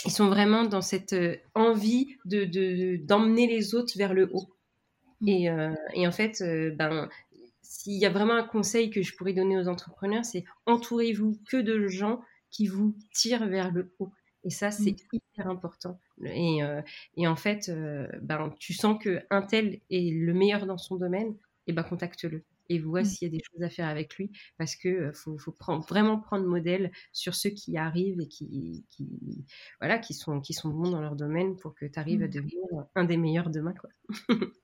ils 0.05 0.11
sont 0.11 0.28
vraiment 0.28 0.63
dans 0.63 0.82
cette 0.82 1.13
euh, 1.13 1.36
envie 1.53 2.17
de 2.26 2.95
d'emmener 3.05 3.47
les 3.47 3.76
autres 3.76 3.97
vers 3.97 4.13
le 4.13 4.30
haut. 4.34 4.49
Mmh. 5.21 5.28
Et, 5.28 5.49
euh, 5.49 5.76
et 5.93 6.07
en 6.07 6.11
fait, 6.11 6.43
ben 6.76 7.09
s'il 7.61 7.93
y 7.93 8.05
a 8.05 8.09
vraiment 8.09 8.36
un 8.36 8.43
conseil 8.43 8.89
que 8.89 9.03
je 9.03 9.15
pourrais 9.15 9.34
donner 9.34 9.57
aux 9.57 9.67
entrepreneurs, 9.67 10.26
c'est 10.26 10.45
entourez-vous 10.65 11.39
que 11.49 11.57
de 11.57 11.88
gens 11.88 12.21
qui 12.49 12.67
vous 12.67 12.95
tirent 13.13 13.47
vers 13.47 13.71
le 13.71 13.93
haut. 13.99 14.11
Et 14.43 14.49
ça, 14.49 14.71
c'est 14.71 14.93
mmh. 14.93 15.17
hyper 15.17 15.47
important. 15.47 15.99
Et, 16.24 16.63
euh, 16.63 16.82
et 17.18 17.28
en 17.28 17.36
fait, 17.36 17.70
euh, 17.70 18.07
ben, 18.22 18.53
tu 18.59 18.74
sens 18.74 19.01
qu'un 19.01 19.41
tel 19.41 19.80
est 19.89 20.13
le 20.13 20.34
meilleur 20.34 20.66
dans 20.66 20.78
son 20.78 20.95
domaine, 20.95 21.36
et 21.68 21.74
ben 21.74 21.84
contacte-le. 21.84 22.43
Et 22.68 22.80
vois 22.80 23.01
mmh. 23.01 23.05
s'il 23.05 23.28
y 23.28 23.30
a 23.30 23.38
des 23.38 23.43
choses 23.43 23.61
à 23.61 23.70
faire 23.70 23.88
avec 23.88 24.16
lui, 24.16 24.32
parce 24.57 24.76
que 24.76 24.89
euh, 24.89 25.13
faut, 25.13 25.38
faut 25.38 25.51
prendre, 25.51 25.86
vraiment 25.86 26.20
prendre 26.20 26.45
modèle 26.45 26.91
sur 27.11 27.36
ceux 27.36 27.51
qui 27.51 27.78
arrivent 27.78 28.20
et 28.22 28.28
qui, 28.28 28.86
qui, 28.89 29.45
voilà, 29.80 29.99
qui, 29.99 30.13
sont, 30.13 30.41
qui 30.41 30.53
sont 30.53 30.70
bons 30.70 30.89
dans 30.89 31.01
leur 31.01 31.16
domaine 31.16 31.57
pour 31.57 31.76
que 31.76 31.86
tu 31.86 31.99
arrives 31.99 32.24
à 32.24 32.28
mmh. 32.28 32.32
devenir 32.32 32.63
un 32.95 33.03
des 33.03 33.18
meilleurs 33.18 33.49
demain. 33.49 33.74
Quoi. 33.74 33.89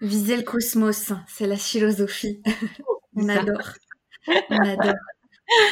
Viser 0.00 0.36
le 0.36 0.42
cosmos, 0.42 1.12
c'est 1.28 1.46
la 1.46 1.56
philosophie. 1.56 2.42
On 3.16 3.28
adore. 3.28 3.74
On 4.26 4.56
adore. 4.56 4.94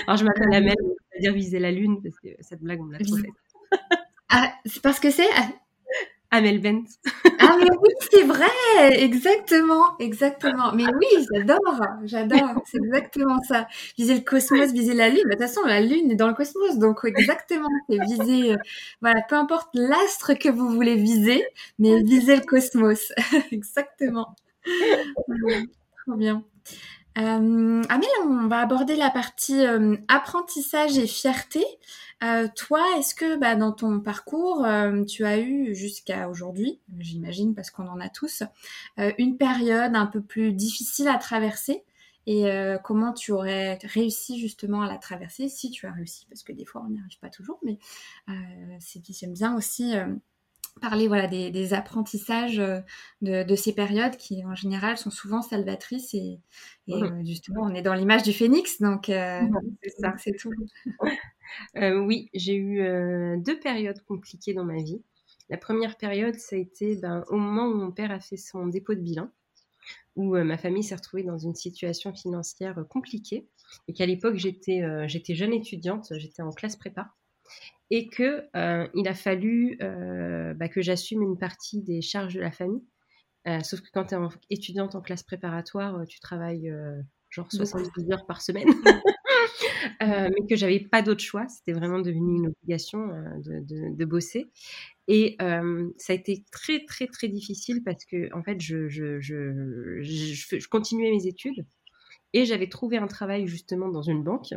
Alors 0.07 0.17
je 0.17 0.25
m'appelle 0.25 0.55
Amel, 0.55 0.77
on 0.81 0.89
va 0.89 1.21
dire 1.21 1.33
viser 1.33 1.59
la 1.59 1.73
lune, 1.73 2.01
parce 2.03 2.19
que 2.21 2.29
cette 2.41 2.61
blague, 2.61 2.81
on 2.81 2.87
l'a 2.87 2.99
trop 2.99 3.17
faite. 3.17 3.31
Ah, 4.33 4.53
c'est 4.67 4.83
parce 4.83 4.99
que 5.01 5.11
c'est 5.11 5.29
Amel 6.31 6.61
Bent. 6.63 6.85
ah 7.41 7.57
mais 7.59 7.69
oui, 7.83 7.91
c'est 8.11 8.23
vrai, 8.23 8.47
exactement, 9.03 9.99
exactement. 9.99 10.73
Mais 10.73 10.85
oui, 10.87 11.27
j'adore, 11.31 11.83
j'adore, 12.05 12.63
c'est 12.65 12.79
exactement 12.79 13.39
ça. 13.43 13.69
Viser 13.99 14.15
le 14.15 14.21
cosmos, 14.23 14.73
viser 14.73 14.95
la 14.95 15.11
lune. 15.11 15.25
De 15.27 15.31
toute 15.33 15.41
façon, 15.41 15.61
la 15.67 15.83
lune 15.83 16.11
est 16.11 16.15
dans 16.15 16.29
le 16.29 16.35
cosmos, 16.35 16.79
donc 16.79 17.01
exactement, 17.05 17.69
c'est 17.91 17.99
viser, 18.07 18.53
euh, 18.55 18.57
voilà, 19.03 19.21
peu 19.29 19.35
importe 19.37 19.69
l'astre 19.75 20.33
que 20.33 20.49
vous 20.49 20.71
voulez 20.71 20.97
viser, 20.97 21.45
mais 21.79 22.03
viser 22.03 22.37
le 22.37 22.43
cosmos, 22.47 23.13
exactement. 23.53 24.35
trop 26.07 26.17
bien. 26.17 26.45
Euh, 27.19 27.83
Amel, 27.89 28.09
on 28.25 28.47
va 28.49 28.61
aborder 28.61 28.97
la 28.97 29.11
partie 29.11 29.67
euh, 29.67 29.97
apprentissage 30.09 30.97
et 30.97 31.07
fierté. 31.07 31.65
Euh, 32.23 32.49
toi, 32.55 32.83
est-ce 32.99 33.15
que 33.15 33.37
bah, 33.37 33.55
dans 33.55 33.73
ton 33.73 34.01
parcours, 34.01 34.65
euh, 34.65 35.05
tu 35.05 35.25
as 35.25 35.39
eu 35.39 35.75
jusqu'à 35.75 36.29
aujourd'hui, 36.29 36.81
j'imagine 37.01 37.55
parce 37.55 37.71
qu'on 37.71 37.89
en 37.89 38.01
a 38.01 38.09
tous, 38.09 38.45
euh, 38.99 39.13
une 39.19 39.37
période 39.37 39.95
un 39.95 40.07
peu 40.07 40.23
plus 40.23 40.53
difficile 40.53 41.09
à 41.09 41.19
traverser? 41.19 41.85
Et 42.29 42.45
comment 42.85 43.13
tu 43.13 43.33
aurais 43.33 43.81
réussi 43.83 44.39
justement 44.39 44.83
à 44.83 44.87
la 44.87 44.97
traverser 44.97 45.49
si 45.49 45.73
tu 45.73 45.89
as 45.89 45.91
réussi? 45.93 46.25
Parce 46.29 46.45
que 46.45 46.53
des 46.53 46.65
fois 46.65 46.85
on 46.87 46.91
n'y 46.91 47.01
arrive 47.01 47.19
pas 47.19 47.31
toujours, 47.31 47.59
mais 47.65 47.81
j'aime 48.29 49.33
bien 49.33 49.57
aussi 49.57 49.93
parler 50.81 51.07
voilà 51.07 51.27
des, 51.29 51.75
apprentissages 51.75 52.63
de, 53.21 53.55
ces 53.55 53.75
périodes 53.75 54.17
qui 54.17 54.45
en 54.45 54.55
général 54.55 54.97
sont 54.97 55.11
souvent 55.11 55.43
salvatrices 55.43 56.15
et, 56.15 56.41
justement 57.25 57.63
on 57.63 57.75
est 57.75 57.83
dans 57.83 57.95
l'image 57.95 58.23
du 58.23 58.33
phénix 58.33 58.81
donc 58.81 59.05
c'est 59.07 59.91
ça. 59.99 60.15
c'est 60.19 60.37
tout. 60.37 60.51
Euh, 61.77 61.99
oui, 61.99 62.29
j'ai 62.35 62.55
eu 62.55 62.81
euh, 62.81 63.37
deux 63.39 63.59
périodes 63.59 64.03
compliquées 64.05 64.55
dans 64.55 64.65
ma 64.65 64.83
vie. 64.83 65.03
La 65.49 65.59
première 65.59 65.97
période, 65.97 66.35
ça 66.37 66.57
a 66.57 66.59
été 66.59 66.97
ben, 66.97 67.25
au 67.29 67.37
moment 67.37 67.67
où 67.67 67.75
mon 67.75 67.93
père 67.93 68.11
a 68.11 68.21
fait 68.21 68.37
son 68.37 68.67
dépôt 68.67 68.95
de 68.95 69.01
bilan, 69.01 69.31
où 70.17 70.37
euh, 70.37 70.45
ma 70.45 70.57
famille 70.57 70.83
s'est 70.83 70.95
retrouvée 70.95 71.25
dans 71.25 71.39
une 71.39 71.55
situation 71.55 72.15
financière 72.15 72.85
compliquée, 72.89 73.49
et 73.89 73.93
qu'à 73.93 74.07
l'époque, 74.07 74.37
j'étais 74.37 74.83
j'étais 75.09 75.35
jeune 75.35 75.53
étudiante, 75.53 76.13
j'étais 76.17 76.43
en 76.43 76.51
classe 76.51 76.77
prépa, 76.77 77.13
et 77.93 78.09
que 78.09 78.49
il 78.95 79.07
a 79.07 79.15
fallu 79.15 79.77
bah, 79.79 80.69
que 80.69 80.83
j'assume 80.83 81.23
une 81.23 81.39
partie 81.39 81.81
des 81.83 82.01
charges 82.01 82.35
de 82.35 82.41
la 82.41 82.51
famille. 82.51 82.83
sauf 83.63 83.81
que 83.81 83.89
quand 83.93 84.07
tu 84.07 84.15
es 84.15 84.19
étudiante 84.51 84.95
en 84.95 85.03
classe 85.03 85.23
préparatoire, 85.23 86.05
tu 86.09 86.19
travailles 86.19 86.73
genre 87.31 87.51
72 87.51 88.11
heures 88.11 88.27
par 88.27 88.43
semaine. 88.43 88.69
Euh, 90.01 90.29
mais 90.31 90.47
que 90.49 90.57
j'avais 90.57 90.81
pas 90.81 91.03
d'autre 91.03 91.23
choix. 91.23 91.47
C'était 91.49 91.73
vraiment 91.73 92.01
devenu 92.01 92.37
une 92.37 92.47
obligation 92.49 93.11
euh, 93.11 93.39
de, 93.45 93.95
de, 93.95 94.05
bosser. 94.05 94.51
Et 95.09 95.37
euh, 95.43 95.91
ça 95.97 96.13
a 96.13 96.17
été 96.17 96.45
très, 96.51 96.85
très, 96.85 97.07
très 97.07 97.29
difficile 97.29 97.83
parce 97.85 98.05
que, 98.05 98.33
en 98.35 98.43
fait, 98.43 98.61
je, 98.61 98.89
je, 98.89 99.21
je, 99.21 100.01
je 100.03 100.69
continuais 100.69 101.11
mes 101.11 101.27
études 101.27 101.67
et 102.33 102.45
j'avais 102.45 102.69
trouvé 102.69 102.97
un 102.97 103.07
travail 103.07 103.47
justement 103.47 103.89
dans 103.89 104.03
une 104.03 104.23
banque 104.23 104.55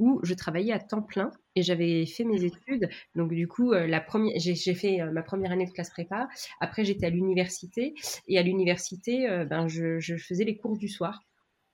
où 0.00 0.18
je 0.24 0.34
travaillais 0.34 0.72
à 0.72 0.80
temps 0.80 1.02
plein 1.02 1.30
et 1.54 1.62
j'avais 1.62 2.04
fait 2.06 2.24
mes 2.24 2.44
études. 2.44 2.88
Donc 3.14 3.30
du 3.32 3.46
coup, 3.46 3.72
la 3.72 4.00
première, 4.00 4.32
j'ai, 4.36 4.74
fait 4.74 4.98
ma 5.12 5.22
première 5.22 5.52
année 5.52 5.66
de 5.66 5.70
classe 5.70 5.90
prépa. 5.90 6.28
Après, 6.58 6.84
j'étais 6.84 7.06
à 7.06 7.10
l'université 7.10 7.94
et 8.26 8.38
à 8.38 8.42
l'université, 8.42 9.28
ben, 9.48 9.68
je, 9.68 10.00
je, 10.00 10.16
faisais 10.16 10.44
les 10.44 10.56
cours 10.56 10.76
du 10.76 10.88
soir. 10.88 11.22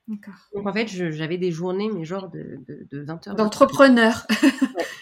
Donc 0.09 0.67
en 0.67 0.73
fait, 0.73 0.87
j'avais 0.87 1.39
des 1.39 1.51
journées, 1.51 1.91
mais 1.93 2.05
genre 2.05 2.29
de, 2.29 2.61
de, 2.69 3.01
20 3.03 3.29
heures. 3.29 3.35
D'entrepreneur. 3.35 4.27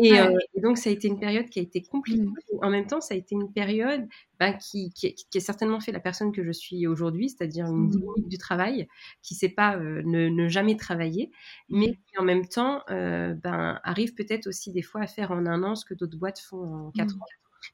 Euh, 0.00 0.38
et, 0.54 0.60
donc, 0.60 0.78
ça 0.78 0.90
a 0.90 0.92
été 0.92 1.08
une 1.08 1.18
période 1.18 1.48
qui 1.48 1.58
a 1.58 1.62
été 1.62 1.82
compliquée. 1.82 2.22
Mm. 2.22 2.58
En 2.62 2.70
même 2.70 2.86
temps, 2.86 3.00
ça 3.00 3.14
a 3.14 3.16
été 3.16 3.34
une 3.34 3.52
période 3.52 4.06
bah, 4.38 4.52
qui, 4.52 4.92
qui, 4.92 5.14
a 5.34 5.40
certainement 5.40 5.80
fait 5.80 5.92
la 5.92 6.00
personne 6.00 6.32
que 6.32 6.42
je 6.44 6.52
suis 6.52 6.86
aujourd'hui, 6.86 7.28
c'est-à-dire 7.28 7.66
une 7.66 7.86
mm. 7.86 7.90
dynamique 7.90 8.28
du 8.28 8.38
travail, 8.38 8.88
qui 9.22 9.34
ne 9.34 9.38
sait 9.38 9.48
pas 9.48 9.76
euh, 9.76 10.02
ne, 10.04 10.48
jamais 10.48 10.76
travailler, 10.76 11.30
mais 11.68 11.88
mm. 11.88 11.92
qui 11.92 12.18
en 12.18 12.24
même 12.24 12.46
temps 12.46 12.82
euh, 12.90 13.34
ben, 13.34 13.78
arrive 13.84 14.14
peut-être 14.14 14.46
aussi 14.46 14.72
des 14.72 14.82
fois 14.82 15.02
à 15.02 15.06
faire 15.06 15.30
en 15.32 15.46
un 15.46 15.62
an 15.62 15.74
ce 15.74 15.84
que 15.84 15.94
d'autres 15.94 16.18
boîtes 16.18 16.40
font 16.40 16.86
en 16.86 16.90
quatre 16.92 17.16
ans 17.16 17.26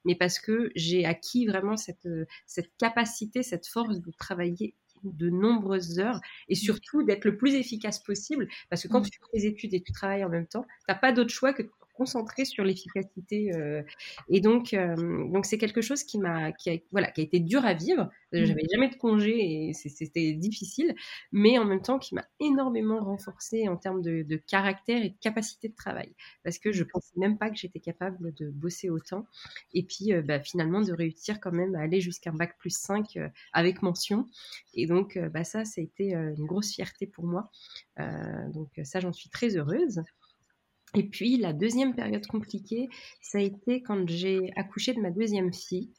mais 0.04 0.16
parce 0.16 0.40
que 0.40 0.72
j'ai 0.74 1.04
acquis 1.04 1.46
vraiment 1.46 1.76
cette, 1.76 2.08
cette 2.44 2.72
capacité, 2.76 3.44
cette 3.44 3.68
force 3.68 4.00
de 4.00 4.10
travailler 4.18 4.74
de 5.04 5.30
nombreuses 5.30 5.98
heures 5.98 6.20
et 6.48 6.54
mmh. 6.54 6.56
surtout 6.56 7.02
d'être 7.02 7.24
le 7.24 7.36
plus 7.36 7.54
efficace 7.54 7.98
possible 7.98 8.48
parce 8.70 8.82
que 8.82 8.88
quand 8.88 9.00
mmh. 9.00 9.10
tu 9.10 9.18
fais 9.18 9.38
tes 9.38 9.46
études 9.46 9.74
et 9.74 9.82
tu 9.82 9.92
travailles 9.92 10.24
en 10.24 10.28
même 10.28 10.46
temps, 10.46 10.62
tu 10.62 10.84
n'as 10.88 10.94
pas 10.94 11.12
d'autre 11.12 11.30
choix 11.30 11.52
que 11.52 11.62
de 11.62 11.70
concentrée 11.96 12.44
sur 12.44 12.64
l'efficacité. 12.64 13.50
et 14.28 14.40
donc, 14.40 14.74
donc 14.74 15.46
c'est 15.46 15.58
quelque 15.58 15.80
chose 15.80 16.04
qui 16.04 16.18
m'a, 16.18 16.52
qui 16.52 16.70
a, 16.70 16.76
voilà, 16.92 17.10
qui 17.10 17.20
a 17.20 17.24
été 17.24 17.40
dur 17.40 17.64
à 17.64 17.74
vivre. 17.74 18.10
Mmh. 18.32 18.44
J'avais 18.44 18.66
jamais 18.72 18.88
de 18.88 18.96
congé 18.96 19.68
et 19.68 19.72
c'était 19.72 20.32
difficile, 20.34 20.94
mais 21.32 21.58
en 21.58 21.64
même 21.64 21.82
temps 21.82 21.98
qui 21.98 22.14
m'a 22.14 22.24
énormément 22.40 23.00
renforcée 23.00 23.68
en 23.68 23.76
termes 23.76 24.02
de, 24.02 24.22
de, 24.22 24.36
caractère 24.36 25.02
et 25.02 25.10
de 25.10 25.16
capacité 25.20 25.68
de 25.68 25.74
travail, 25.74 26.14
parce 26.44 26.58
que 26.58 26.72
je 26.72 26.84
pensais 26.84 27.12
même 27.16 27.38
pas 27.38 27.50
que 27.50 27.56
j'étais 27.56 27.80
capable 27.80 28.34
de 28.34 28.50
bosser 28.50 28.90
autant. 28.90 29.26
Et 29.72 29.84
puis, 29.84 30.12
bah, 30.22 30.40
finalement, 30.40 30.80
de 30.80 30.92
réussir 30.92 31.40
quand 31.40 31.52
même 31.52 31.74
à 31.74 31.80
aller 31.80 32.00
jusqu'à 32.00 32.30
un 32.30 32.34
bac 32.34 32.56
plus 32.58 32.76
5 32.76 33.18
avec 33.52 33.82
mention. 33.82 34.26
Et 34.74 34.86
donc, 34.86 35.18
bah, 35.32 35.44
ça, 35.44 35.64
ça 35.64 35.80
a 35.80 35.84
été 35.84 36.14
une 36.14 36.46
grosse 36.46 36.72
fierté 36.72 37.06
pour 37.06 37.26
moi. 37.26 37.50
donc 38.52 38.68
ça, 38.84 39.00
j'en 39.00 39.12
suis 39.12 39.30
très 39.30 39.56
heureuse. 39.56 40.02
Et 40.94 41.08
puis 41.08 41.36
la 41.36 41.52
deuxième 41.52 41.94
période 41.94 42.26
compliquée, 42.26 42.88
ça 43.20 43.38
a 43.38 43.42
été 43.42 43.82
quand 43.82 44.08
j'ai 44.08 44.50
accouché 44.56 44.94
de 44.94 45.00
ma 45.00 45.10
deuxième 45.10 45.52
fille 45.52 45.90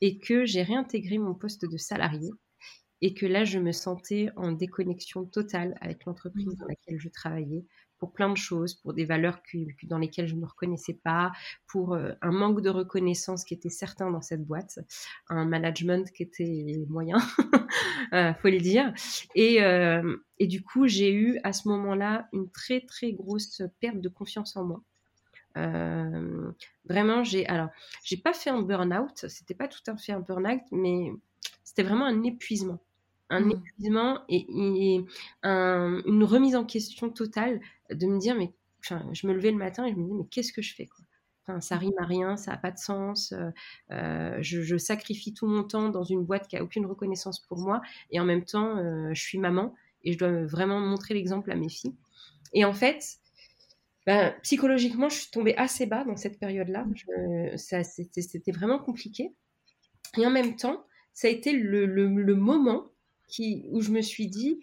et 0.00 0.18
que 0.18 0.44
j'ai 0.44 0.62
réintégré 0.62 1.18
mon 1.18 1.34
poste 1.34 1.64
de 1.70 1.76
salarié 1.76 2.30
et 3.02 3.12
que 3.12 3.26
là 3.26 3.44
je 3.44 3.58
me 3.58 3.72
sentais 3.72 4.30
en 4.36 4.52
déconnexion 4.52 5.24
totale 5.24 5.76
avec 5.80 6.06
l'entreprise 6.06 6.56
dans 6.56 6.66
laquelle 6.66 6.98
je 6.98 7.08
travaillais 7.08 7.64
pour 8.02 8.12
plein 8.12 8.30
de 8.30 8.36
choses, 8.36 8.74
pour 8.74 8.94
des 8.94 9.04
valeurs 9.04 9.40
dans 9.84 9.98
lesquelles 9.98 10.26
je 10.26 10.34
ne 10.34 10.40
me 10.40 10.46
reconnaissais 10.46 10.98
pas, 11.04 11.30
pour 11.68 11.94
euh, 11.94 12.10
un 12.20 12.32
manque 12.32 12.60
de 12.60 12.68
reconnaissance 12.68 13.44
qui 13.44 13.54
était 13.54 13.68
certain 13.68 14.10
dans 14.10 14.20
cette 14.20 14.44
boîte, 14.44 14.80
un 15.28 15.44
management 15.44 16.10
qui 16.10 16.24
était 16.24 16.84
moyen, 16.88 17.18
euh, 18.12 18.34
faut 18.34 18.48
le 18.48 18.58
dire. 18.58 18.92
Et, 19.36 19.62
euh, 19.62 20.16
et 20.40 20.48
du 20.48 20.64
coup, 20.64 20.88
j'ai 20.88 21.14
eu 21.14 21.38
à 21.44 21.52
ce 21.52 21.68
moment-là 21.68 22.26
une 22.32 22.50
très 22.50 22.80
très 22.80 23.12
grosse 23.12 23.62
perte 23.78 24.00
de 24.00 24.08
confiance 24.08 24.56
en 24.56 24.64
moi. 24.64 24.82
vraiment, 26.84 27.22
j'ai 27.22 27.46
alors, 27.46 27.68
j'ai 28.02 28.16
pas 28.16 28.32
fait 28.32 28.50
un 28.50 28.62
burn-out, 28.62 29.26
c'était 29.28 29.54
pas 29.54 29.68
tout 29.68 29.84
à 29.86 29.96
fait 29.96 30.10
un 30.10 30.18
burn-out, 30.18 30.62
mais 30.72 31.12
c'était 31.62 31.84
vraiment 31.84 32.06
un 32.06 32.24
épuisement 32.24 32.80
un 33.32 33.40
mmh. 33.40 33.50
épuisement 33.50 34.20
et, 34.28 34.46
une 35.42 36.24
remise 36.24 36.54
en 36.54 36.64
question 36.64 37.10
totale 37.10 37.60
de 37.90 38.06
me 38.06 38.18
dire, 38.18 38.36
mais 38.36 38.52
je 39.12 39.26
me 39.26 39.32
levais 39.32 39.50
le 39.50 39.56
matin 39.56 39.84
et 39.84 39.92
je 39.92 39.96
me 39.96 40.02
disais, 40.02 40.14
mais 40.16 40.26
qu'est-ce 40.30 40.52
que 40.52 40.62
je 40.62 40.74
fais 40.74 40.86
quoi? 40.86 41.04
Enfin, 41.44 41.60
ça 41.60 41.76
rime 41.76 41.98
à 41.98 42.04
rien, 42.04 42.36
ça 42.36 42.52
n'a 42.52 42.56
pas 42.56 42.70
de 42.70 42.78
sens. 42.78 43.32
Euh, 43.32 43.50
euh, 43.90 44.38
je, 44.40 44.76
sacrifie 44.76 45.34
tout 45.34 45.46
mon 45.46 45.64
temps 45.64 45.88
dans 45.88 46.04
une 46.04 46.24
boîte 46.24 46.46
qui 46.46 46.56
a 46.56 46.62
aucune 46.62 46.86
reconnaissance 46.86 47.40
pour 47.40 47.58
moi, 47.58 47.80
et 48.10 48.20
en 48.20 48.24
même 48.24 48.44
temps, 48.44 48.76
euh, 48.76 49.12
je 49.12 49.20
suis 49.20 49.38
maman 49.38 49.74
et 50.04 50.12
je 50.12 50.18
dois 50.18 50.44
vraiment 50.44 50.78
montrer 50.80 51.14
l'exemple 51.14 51.50
à 51.50 51.56
mes 51.56 51.68
filles. 51.68 51.94
Et 52.52 52.64
en 52.64 52.72
fait, 52.72 53.18
ben, 54.06 54.34
psychologiquement, 54.42 55.08
je 55.08 55.16
suis 55.16 55.30
tombée 55.30 55.56
assez 55.56 55.86
bas 55.86 56.04
dans 56.04 56.16
cette 56.16 56.38
période-là. 56.38 56.86
C'était 57.56 58.52
vraiment 58.52 58.78
compliqué. 58.78 59.32
Et 60.18 60.26
en 60.26 60.30
même 60.30 60.56
temps, 60.56 60.84
ça 61.12 61.28
a 61.28 61.30
été 61.30 61.52
le, 61.52 61.86
le 61.86 62.34
moment 62.34 62.91
qui, 63.28 63.66
où 63.70 63.80
je 63.80 63.90
me 63.90 64.02
suis 64.02 64.28
dit, 64.28 64.60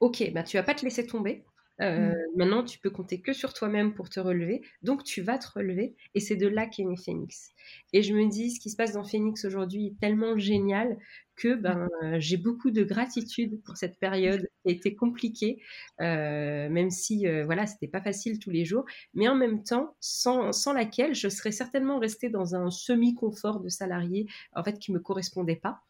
ok, 0.00 0.32
bah, 0.32 0.42
tu 0.42 0.56
vas 0.56 0.62
pas 0.62 0.74
te 0.74 0.84
laisser 0.84 1.06
tomber. 1.06 1.44
Euh, 1.80 2.10
mm. 2.10 2.14
Maintenant, 2.36 2.64
tu 2.64 2.78
peux 2.78 2.90
compter 2.90 3.20
que 3.20 3.32
sur 3.32 3.54
toi-même 3.54 3.94
pour 3.94 4.10
te 4.10 4.20
relever. 4.20 4.62
Donc, 4.82 5.04
tu 5.04 5.22
vas 5.22 5.38
te 5.38 5.46
relever. 5.48 5.94
Et 6.14 6.20
c'est 6.20 6.36
de 6.36 6.46
là 6.46 6.66
qu'est 6.66 6.84
né 6.84 6.96
Phoenix. 6.96 7.50
Et 7.92 8.02
je 8.02 8.12
me 8.14 8.28
dis, 8.28 8.50
ce 8.50 8.60
qui 8.60 8.70
se 8.70 8.76
passe 8.76 8.92
dans 8.92 9.04
Phoenix 9.04 9.44
aujourd'hui 9.44 9.86
est 9.86 10.00
tellement 10.00 10.36
génial 10.36 10.98
que 11.34 11.54
ben, 11.54 11.88
euh, 12.02 12.16
j'ai 12.18 12.36
beaucoup 12.36 12.70
de 12.70 12.84
gratitude 12.84 13.62
pour 13.62 13.78
cette 13.78 13.98
période 13.98 14.48
qui 14.62 14.70
a 14.70 14.72
été 14.72 14.94
compliquée, 14.94 15.62
euh, 16.00 16.68
même 16.68 16.90
si 16.90 17.26
voilà, 17.44 17.66
c'était 17.66 17.88
pas 17.88 18.02
facile 18.02 18.38
tous 18.38 18.50
les 18.50 18.64
jours. 18.64 18.84
Mais 19.14 19.28
en 19.28 19.34
même 19.34 19.62
temps, 19.62 19.96
sans, 20.00 20.52
sans 20.52 20.72
laquelle 20.72 21.14
je 21.14 21.28
serais 21.28 21.52
certainement 21.52 21.98
restée 21.98 22.28
dans 22.28 22.54
un 22.54 22.70
semi-confort 22.70 23.60
de 23.60 23.68
salarié, 23.68 24.26
en 24.54 24.62
fait, 24.62 24.78
qui 24.78 24.92
me 24.92 24.98
correspondait 24.98 25.56
pas 25.56 25.80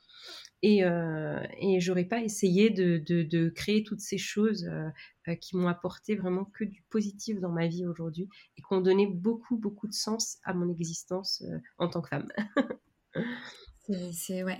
et, 0.62 0.84
euh, 0.84 1.42
et 1.58 1.80
j'aurais 1.80 2.04
pas 2.04 2.20
essayé 2.20 2.70
de, 2.70 3.48
créer 3.50 3.82
toutes 3.82 4.00
ces 4.00 4.18
choses 4.18 4.64
euh, 4.64 4.88
euh, 5.28 5.34
qui 5.34 5.56
m'ont 5.56 5.68
apporté 5.68 6.14
vraiment 6.14 6.44
que 6.44 6.64
du 6.64 6.82
positif 6.88 7.40
dans 7.40 7.50
ma 7.50 7.66
vie 7.66 7.86
aujourd'hui 7.86 8.28
et 8.56 8.62
qui 8.62 8.72
ont 8.72 8.80
donné 8.80 9.06
beaucoup 9.06 9.56
beaucoup 9.56 9.88
de 9.88 9.92
sens 9.92 10.38
à 10.44 10.54
mon 10.54 10.70
existence 10.70 11.42
euh, 11.42 11.58
en 11.78 11.88
tant 11.88 12.00
que 12.00 12.08
femme. 12.08 12.28
C'est 14.12 14.45
ouais, 14.45 14.59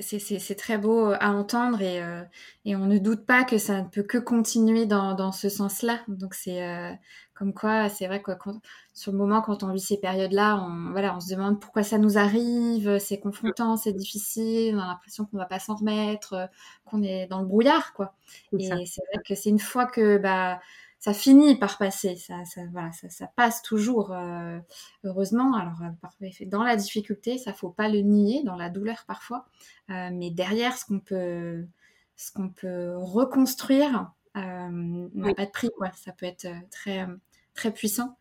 très 0.57 0.79
beau 0.79 1.13
à 1.13 1.31
entendre 1.31 1.81
et, 1.81 2.03
et, 2.65 2.75
on 2.75 2.87
ne 2.87 2.99
doute 2.99 3.25
pas 3.25 3.45
que 3.45 3.57
ça 3.57 3.81
ne 3.81 3.89
peut 3.89 4.03
que 4.03 4.19
continuer 4.19 4.85
dans, 4.85 5.15
dans 5.15 5.31
ce 5.31 5.49
sens-là. 5.49 6.01
Donc 6.09 6.35
c'est 6.35 6.99
comme 7.35 7.55
quoi, 7.55 7.89
c'est 7.89 8.07
vrai 8.07 8.23
que 8.23 8.31
sur 8.93 9.11
le 9.11 9.19
moment, 9.19 9.43
quand 9.43 9.63
on 9.63 9.73
vit 9.73 9.81
ces 9.81 9.97
périodes-là, 9.97 10.57
on, 10.57 10.93
voilà, 10.93 11.17
on 11.17 11.21
se 11.21 11.31
demande 11.31 11.61
pourquoi 11.61 11.83
ça 11.83 11.99
nous 11.99 12.19
arrive, 12.19 12.99
c'est 12.99 13.19
confrontant, 13.19 13.77
c'est 13.77 13.93
difficile, 13.93 14.77
on 14.77 14.81
a 14.81 14.87
l'impression 14.87 15.25
qu'on 15.25 15.39
va 15.39 15.47
pas 15.47 15.59
s'en 15.59 15.75
remettre, 15.75 16.49
qu'on 16.85 17.03
est 17.03 17.27
dans 17.27 17.41
le 17.41 17.47
brouillard, 17.47 17.95
quoi. 17.95 18.15
Et 18.59 18.69
c'est 18.87 19.03
vrai 19.13 19.23
que 19.27 19.35
c'est 19.35 19.51
une 19.51 19.59
fois 19.59 19.87
que 19.87 20.19
bah, 20.19 20.61
ça 21.03 21.13
finit 21.13 21.57
par 21.57 21.79
passer, 21.79 22.15
ça, 22.15 22.45
ça, 22.45 22.61
voilà, 22.71 22.93
ça, 22.93 23.11
ça 23.11 23.27
passe 23.27 23.61
toujours, 23.63 24.13
euh, 24.13 24.61
heureusement. 25.03 25.53
Alors, 25.57 25.83
euh, 25.83 26.47
dans 26.47 26.63
la 26.63 26.77
difficulté, 26.77 27.39
ça 27.39 27.53
faut 27.53 27.71
pas 27.71 27.89
le 27.89 28.03
nier, 28.03 28.45
dans 28.45 28.55
la 28.55 28.71
douleur 28.71 29.03
parfois, 29.09 29.47
euh, 29.91 30.11
mais 30.13 30.31
derrière, 30.31 30.79
ce 30.79 30.85
qu'on 30.85 31.01
peut, 31.01 31.67
ce 32.15 32.31
qu'on 32.31 32.51
peut 32.51 32.95
reconstruire 32.97 34.13
n'a 34.37 35.35
pas 35.35 35.45
de 35.45 35.51
prix, 35.51 35.71
quoi. 35.77 35.91
Ça 35.97 36.13
peut 36.13 36.27
être 36.27 36.47
très 36.71 37.05
très 37.55 37.73
puissant. 37.73 38.17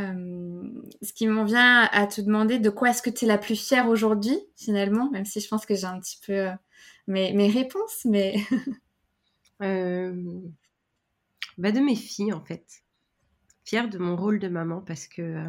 Euh, 0.00 0.68
ce 1.02 1.12
qui 1.12 1.28
m'en 1.28 1.44
vient 1.44 1.88
à 1.92 2.08
te 2.08 2.20
demander 2.20 2.58
de 2.58 2.68
quoi 2.68 2.90
est-ce 2.90 3.00
que 3.00 3.10
tu 3.10 3.26
es 3.26 3.28
la 3.28 3.38
plus 3.38 3.54
fière 3.56 3.88
aujourd'hui, 3.88 4.36
finalement, 4.56 5.08
même 5.12 5.24
si 5.24 5.38
je 5.38 5.46
pense 5.46 5.66
que 5.66 5.76
j'ai 5.76 5.84
un 5.84 6.00
petit 6.00 6.18
peu 6.26 6.32
euh, 6.32 6.52
mes, 7.06 7.32
mes, 7.32 7.48
réponses, 7.48 8.04
mais... 8.04 8.34
euh, 9.62 10.40
bah 11.58 11.72
de 11.72 11.80
mes 11.80 11.96
filles, 11.96 12.32
en 12.32 12.44
fait. 12.44 12.64
Fière 13.64 13.88
de 13.88 13.98
mon 13.98 14.16
rôle 14.16 14.38
de 14.38 14.48
maman 14.48 14.82
parce 14.82 15.08
que 15.08 15.44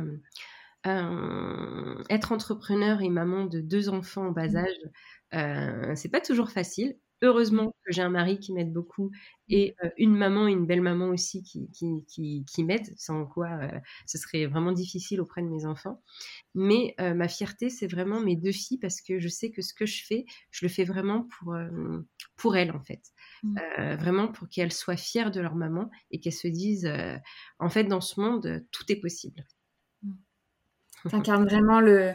euh, 0.87 2.03
être 2.09 2.31
entrepreneur 2.31 3.01
et 3.01 3.09
maman 3.09 3.45
de 3.45 3.59
deux 3.59 3.89
enfants 3.89 4.27
en 4.27 4.31
bas 4.31 4.47
mmh. 4.47 4.57
âge, 4.57 5.95
c'est 5.95 6.11
pas 6.11 6.21
toujours 6.21 6.51
facile. 6.51 6.97
Heureusement 7.25 7.73
que 7.83 7.91
j'ai 7.91 8.03
un 8.03 8.09
mari 8.09 8.37
qui 8.37 8.53
m'aide 8.53 8.71
beaucoup 8.71 9.09
et 9.49 9.73
euh, 9.83 9.89
une 9.97 10.15
maman, 10.15 10.45
une 10.45 10.67
belle 10.67 10.81
maman 10.81 11.07
aussi 11.07 11.41
qui, 11.41 11.71
qui, 11.71 12.05
qui, 12.45 12.63
m'aide, 12.63 12.93
sans 12.97 13.25
quoi 13.25 13.49
euh, 13.63 13.79
ce 14.05 14.19
serait 14.19 14.45
vraiment 14.45 14.71
difficile 14.71 15.19
auprès 15.19 15.41
de 15.41 15.47
mes 15.47 15.65
enfants. 15.65 16.03
Mais 16.53 16.93
euh, 16.99 17.15
ma 17.15 17.27
fierté, 17.27 17.71
c'est 17.71 17.87
vraiment 17.87 18.21
mes 18.21 18.35
deux 18.35 18.51
filles 18.51 18.77
parce 18.77 19.01
que 19.01 19.19
je 19.19 19.27
sais 19.27 19.49
que 19.49 19.63
ce 19.63 19.73
que 19.73 19.87
je 19.87 20.05
fais, 20.05 20.25
je 20.51 20.67
le 20.67 20.69
fais 20.69 20.83
vraiment 20.83 21.23
pour, 21.23 21.57
pour 22.35 22.55
elles 22.55 22.71
en 22.71 22.83
fait. 22.83 23.01
Mmh. 23.41 23.57
vraiment 23.99 24.27
pour 24.27 24.47
qu'elles 24.47 24.71
soient 24.71 24.95
fières 24.95 25.31
de 25.31 25.41
leur 25.41 25.55
maman 25.55 25.89
et 26.11 26.19
qu'elles 26.19 26.31
se 26.31 26.47
disent, 26.47 26.91
en 27.57 27.69
fait, 27.69 27.85
dans 27.85 28.01
ce 28.01 28.19
monde, 28.19 28.63
tout 28.71 28.83
est 28.89 28.99
possible. 28.99 29.47
Mmh. 30.03 30.11
Tu 31.09 31.15
incarnes 31.15 31.45
vraiment 31.45 31.79
le, 31.81 32.13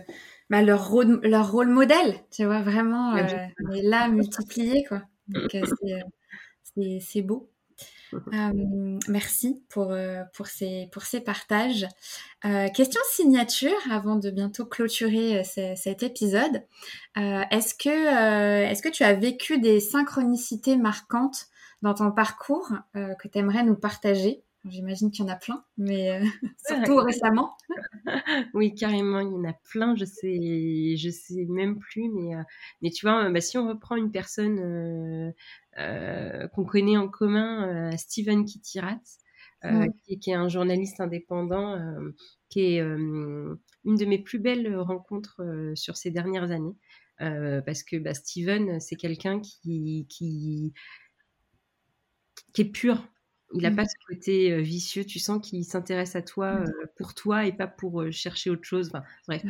bah, 0.51 0.63
leur, 0.63 0.89
rôle, 0.89 1.21
leur 1.23 1.53
rôle 1.53 1.69
modèle, 1.69 2.17
tu 2.33 2.45
vois, 2.45 2.61
vraiment, 2.61 3.17
euh, 3.17 3.23
mais 3.69 3.83
là, 3.83 4.09
multiplié, 4.09 4.85
quoi. 4.85 5.03
Donc, 5.29 5.55
euh, 5.55 5.63
euh, 6.77 6.99
c'est 7.01 7.23
beau. 7.23 7.49
merci 9.09 9.63
pour, 9.69 9.95
pour, 10.35 10.49
ces, 10.49 10.89
pour 10.91 11.05
ces 11.05 11.21
partages. 11.21 11.87
question 12.75 13.01
signature 13.13 13.79
avant 13.89 14.17
de 14.17 14.31
bientôt 14.31 14.67
clôturer 14.67 15.45
cet 15.45 16.03
épisode. 16.03 16.65
Est-ce 17.15 17.75
que, 17.75 18.69
est-ce 18.69 18.83
que 18.83 18.89
tu 18.89 19.05
as 19.05 19.15
vécu 19.15 19.61
des 19.61 19.79
synchronicités 19.79 20.77
marquantes 20.77 21.47
dans 21.83 21.95
ton 21.95 22.11
parcours 22.11 22.73
que 22.95 23.29
tu 23.29 23.39
aimerais 23.39 23.63
nous 23.63 23.77
partager? 23.77 24.43
J'imagine 24.67 25.11
qu'il 25.11 25.25
y 25.25 25.29
en 25.29 25.33
a 25.33 25.37
plein, 25.37 25.65
mais 25.79 26.11
euh, 26.11 26.25
surtout 26.67 26.97
récemment. 26.97 27.57
oui, 28.55 28.75
carrément, 28.75 29.21
il 29.21 29.29
y 29.29 29.35
en 29.35 29.45
a 29.45 29.55
plein. 29.71 29.97
Je 29.97 30.05
sais, 30.05 30.97
je 30.97 31.11
sais 31.11 31.47
même 31.49 31.79
plus, 31.79 32.11
mais 32.11 32.37
euh, 32.37 32.43
mais 32.83 32.91
tu 32.91 33.07
vois, 33.07 33.31
bah, 33.31 33.41
si 33.41 33.57
on 33.57 33.69
reprend 33.69 33.97
une 33.97 34.13
personne 34.13 35.33
euh, 35.79 36.49
qu'on 36.49 36.65
connaît 36.65 36.99
en 36.99 37.09
commun, 37.09 37.97
Steven 37.97 38.45
Kittirat, 38.45 39.01
qui, 40.05 40.19
qui, 40.19 40.31
est 40.31 40.35
un 40.35 40.49
journaliste 40.49 41.01
indépendant, 41.01 41.79
qui 42.51 42.61
est 42.61 42.81
une 42.81 43.57
de 43.85 44.05
mes 44.05 44.19
plus 44.19 44.39
belles 44.39 44.77
rencontres 44.77 45.43
sur 45.75 45.97
ces 45.97 46.11
dernières 46.11 46.51
années, 46.51 46.77
parce 47.19 47.83
que 47.83 47.97
bah, 47.97 48.13
Steven, 48.13 48.79
c'est 48.79 48.97
quelqu'un 48.97 49.41
qui, 49.41 50.07
qui 50.11 50.75
qui 52.53 52.63
est 52.63 52.71
pur 52.71 53.07
il 53.55 53.63
n'a 53.63 53.71
mmh. 53.71 53.77
pas 53.77 53.85
ce 53.85 53.95
côté 54.09 54.61
vicieux. 54.61 55.05
Tu 55.05 55.19
sens 55.19 55.47
qu'il 55.47 55.65
s'intéresse 55.65 56.17
à 56.17 56.23
toi 56.23 56.61
mmh. 56.61 56.73
pour 56.97 57.15
toi 57.15 57.47
et 57.47 57.53
pas 57.53 57.67
pour 57.67 58.05
chercher 58.11 58.51
autre 58.51 58.65
chose. 58.65 58.91
bref. 59.27 59.43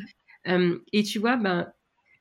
Mmh. 0.46 0.76
et 0.92 1.02
tu 1.02 1.18
vois, 1.18 1.36
ben, 1.36 1.70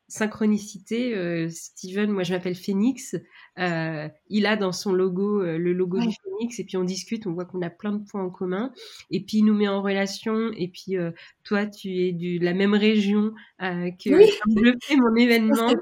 synchronicité, 0.09 1.15
euh, 1.15 1.47
Steven, 1.49 2.09
moi 2.09 2.23
je 2.23 2.33
m'appelle 2.33 2.55
Phoenix, 2.55 3.15
euh, 3.59 4.09
il 4.27 4.47
a 4.47 4.57
dans 4.57 4.71
son 4.71 4.91
logo 4.91 5.41
euh, 5.41 5.57
le 5.57 5.71
logo 5.71 5.99
du 5.99 6.09
Phoenix 6.23 6.59
et 6.59 6.63
puis 6.65 6.77
on 6.77 6.83
discute, 6.83 7.27
on 7.27 7.33
voit 7.33 7.45
qu'on 7.45 7.61
a 7.61 7.69
plein 7.69 7.91
de 7.91 8.03
points 8.03 8.23
en 8.23 8.31
commun 8.31 8.73
et 9.11 9.23
puis 9.23 9.37
il 9.37 9.45
nous 9.45 9.53
met 9.53 9.67
en 9.67 9.81
relation 9.81 10.51
et 10.57 10.67
puis 10.67 10.95
toi 11.43 11.67
tu 11.67 11.89
es 11.89 12.11
de 12.11 12.43
la 12.43 12.53
même 12.53 12.73
région 12.73 13.33
que 13.59 14.15
oui. 14.15 14.29
je 14.47 14.73
fais 14.81 14.95
mon 14.95 15.15
événement. 15.15 15.73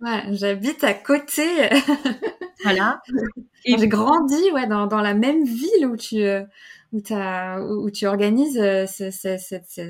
Ouais, 0.00 0.22
J'habite 0.32 0.82
à 0.82 0.94
côté. 0.94 1.46
voilà. 2.62 3.00
Et 3.64 3.76
j'ai 3.78 3.88
grandi 3.88 4.50
ouais, 4.52 4.66
dans, 4.66 4.86
dans 4.86 5.00
la 5.00 5.14
même 5.14 5.44
ville 5.44 5.86
où 5.86 5.96
tu 5.96 6.24
où, 6.92 7.02
as, 7.10 7.60
où 7.60 7.90
tu 7.90 8.06
organises 8.06 8.60
cet 8.86 9.80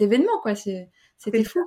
événement 0.00 0.40
quoi. 0.42 0.54
C'était 0.54 1.44
fou 1.44 1.60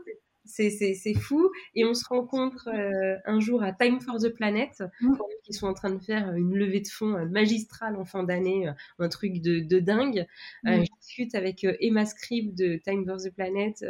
c'est 0.49 1.13
fou. 1.13 1.49
Et 1.75 1.85
on 1.85 1.93
se 1.93 2.05
rencontre 2.07 2.69
euh, 2.73 3.17
un 3.25 3.39
jour 3.39 3.63
à 3.63 3.71
Time 3.71 3.99
for 4.01 4.17
the 4.19 4.29
Planet, 4.29 4.83
mmh. 5.01 5.13
qui 5.43 5.53
sont 5.53 5.67
en 5.67 5.73
train 5.73 5.91
de 5.91 5.99
faire 5.99 6.33
une 6.33 6.55
levée 6.55 6.81
de 6.81 6.87
fonds 6.87 7.15
euh, 7.15 7.25
magistrale 7.25 7.95
en 7.95 8.05
fin 8.05 8.23
d'année, 8.23 8.67
euh, 8.67 8.73
un 8.99 9.09
truc 9.09 9.41
de, 9.41 9.79
dingue. 9.79 10.27
Mmh. 10.63 10.83
je 10.83 10.91
discute 10.99 11.35
avec 11.35 11.65
Emma 11.79 12.05
Scribe 12.05 12.53
de 12.55 12.79
Time 12.83 13.05
for 13.05 13.17
the 13.17 13.33
Planet. 13.33 13.85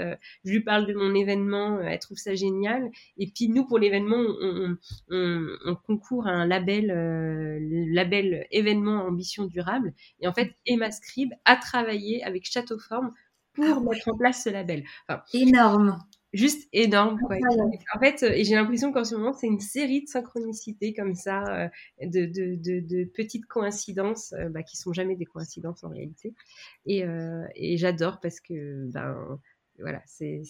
je 0.45 0.51
lui 0.51 0.61
parle 0.61 0.85
de 0.85 0.93
mon 0.93 1.15
événement, 1.15 1.81
elle 1.81 1.99
trouve 1.99 2.17
ça 2.17 2.35
génial. 2.35 2.89
Et 3.17 3.27
puis 3.27 3.49
nous, 3.49 3.65
pour 3.65 3.79
l'événement, 3.79 4.17
on, 4.17 4.77
on, 5.09 5.75
concourt 5.87 6.27
à 6.27 6.31
un 6.31 6.45
label, 6.45 6.87
label 7.91 8.45
événement 8.51 9.05
ambition 9.05 9.45
durable. 9.45 9.93
Et 10.19 10.27
en 10.27 10.33
fait, 10.33 10.53
Emma 10.65 10.91
Scribe 10.91 11.31
a 11.45 11.55
travaillé 11.55 12.23
avec 12.23 12.45
Château 12.45 12.77
Forme 12.77 13.13
pour 13.53 13.65
ah 13.65 13.79
mettre 13.79 14.07
en 14.09 14.17
place 14.17 14.43
ce 14.43 14.49
label. 14.49 14.83
Énorme 15.33 15.99
juste 16.33 16.67
énorme. 16.73 17.19
Quoi. 17.25 17.37
En 17.95 17.99
fait, 17.99 18.23
et 18.23 18.43
j'ai 18.43 18.55
l'impression 18.55 18.91
qu'en 18.91 19.03
ce 19.03 19.15
moment, 19.15 19.33
c'est 19.33 19.47
une 19.47 19.59
série 19.59 20.03
de 20.03 20.07
synchronicités 20.07 20.93
comme 20.93 21.15
ça, 21.15 21.43
euh, 21.43 21.69
de, 22.01 22.25
de, 22.25 22.55
de, 22.55 22.79
de, 22.79 23.05
petites 23.05 23.45
coïncidences 23.45 24.33
euh, 24.33 24.49
bah, 24.49 24.63
qui 24.63 24.77
sont 24.77 24.93
jamais 24.93 25.15
des 25.15 25.25
coïncidences 25.25 25.83
en 25.83 25.89
réalité. 25.89 26.33
Et, 26.85 27.03
euh, 27.03 27.45
et 27.55 27.77
j'adore 27.77 28.19
parce 28.19 28.39
que, 28.39 28.85
ben, 28.91 29.39
voilà, 29.79 30.01
c'est 30.05 30.41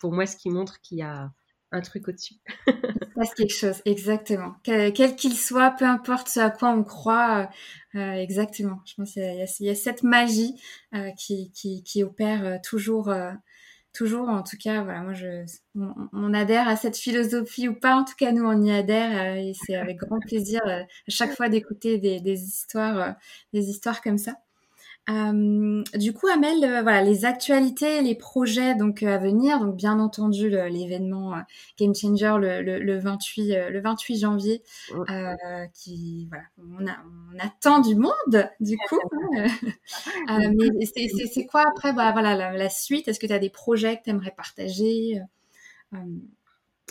pour 0.00 0.12
moi 0.12 0.26
ce 0.26 0.36
qui 0.36 0.50
montre 0.50 0.80
qu'il 0.80 0.98
y 0.98 1.02
a 1.02 1.30
un 1.70 1.80
truc 1.80 2.08
au-dessus. 2.08 2.34
passe 3.18 3.34
quelque 3.34 3.54
chose, 3.54 3.82
exactement. 3.84 4.54
Quel 4.62 5.16
qu'il 5.16 5.36
soit, 5.36 5.72
peu 5.72 5.84
importe 5.84 6.28
ce 6.28 6.40
à 6.40 6.50
quoi 6.50 6.70
on 6.70 6.84
croit, 6.84 7.50
euh, 7.94 8.12
exactement. 8.12 8.80
Je 8.86 8.94
pense 8.94 9.12
qu'il 9.12 9.22
y, 9.22 9.64
y, 9.64 9.70
a 9.70 9.74
cette 9.74 10.02
magie 10.02 10.54
euh, 10.94 11.10
qui, 11.18 11.50
qui, 11.52 11.82
qui, 11.82 12.02
opère 12.02 12.60
toujours 12.62 13.12
toujours, 13.98 14.28
en 14.28 14.44
tout 14.44 14.56
cas, 14.56 14.84
voilà, 14.84 15.00
moi, 15.02 15.12
je, 15.12 15.44
on, 15.74 16.32
adhère 16.32 16.68
à 16.68 16.76
cette 16.76 16.96
philosophie 16.96 17.66
ou 17.66 17.74
pas. 17.74 17.96
En 17.96 18.04
tout 18.04 18.14
cas, 18.16 18.30
nous, 18.30 18.44
on 18.44 18.62
y 18.62 18.70
adhère 18.70 19.34
euh, 19.34 19.34
et 19.34 19.54
c'est 19.54 19.74
avec 19.74 19.96
grand 19.96 20.20
plaisir 20.20 20.60
euh, 20.66 20.82
à 20.82 21.10
chaque 21.10 21.34
fois 21.34 21.48
d'écouter 21.48 21.98
des, 21.98 22.40
histoires, 22.40 22.98
euh, 23.00 23.10
des 23.52 23.68
histoires 23.70 24.00
comme 24.00 24.18
ça. 24.18 24.34
Euh, 25.08 25.82
du 25.94 26.12
coup, 26.12 26.26
Amel, 26.26 26.62
euh, 26.64 26.82
voilà, 26.82 27.02
les 27.02 27.24
actualités, 27.24 28.02
les 28.02 28.14
projets 28.14 28.74
donc 28.74 29.02
euh, 29.02 29.14
à 29.14 29.18
venir. 29.18 29.58
Donc, 29.60 29.74
bien 29.74 29.98
entendu, 30.00 30.50
l'événement 30.50 31.34
Game 31.78 31.94
Changer 31.94 32.36
le, 32.38 32.62
le, 32.62 32.78
le, 32.78 32.98
28 32.98 33.70
le 33.70 33.80
28 33.80 34.18
janvier, 34.18 34.62
qui 35.74 36.28
voilà, 36.28 36.44
on, 36.58 36.86
a, 36.86 36.96
on, 37.34 37.38
attend 37.38 37.80
du 37.80 37.94
monde 37.94 38.50
du 38.60 38.76
coup. 38.88 39.00
Hein. 40.28 40.52
mais 40.54 40.86
c'est 40.86 41.46
quoi 41.46 41.64
après, 41.68 41.92
bah, 41.92 42.12
voilà, 42.12 42.34
la, 42.34 42.52
la 42.52 42.68
suite 42.68 43.08
Est-ce 43.08 43.18
que 43.18 43.26
tu 43.26 43.32
as 43.32 43.38
des 43.38 43.50
projets 43.50 43.96
que 43.96 44.04
tu 44.04 44.10
aimerais 44.10 44.34
partager? 44.36 45.22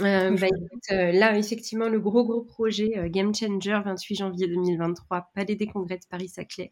Euh, 0.02 0.32
bah, 0.38 0.48
euh, 0.92 1.12
là, 1.12 1.38
effectivement, 1.38 1.90
le 1.90 2.00
gros 2.00 2.24
gros 2.24 2.42
projet 2.42 2.98
euh, 2.98 3.10
Game 3.10 3.34
Changer, 3.34 3.80
28 3.84 4.16
janvier 4.16 4.48
2023, 4.48 5.32
Palais 5.34 5.56
des 5.56 5.68
Congrès 5.68 5.98
de 5.98 6.06
Paris-Saclay, 6.10 6.72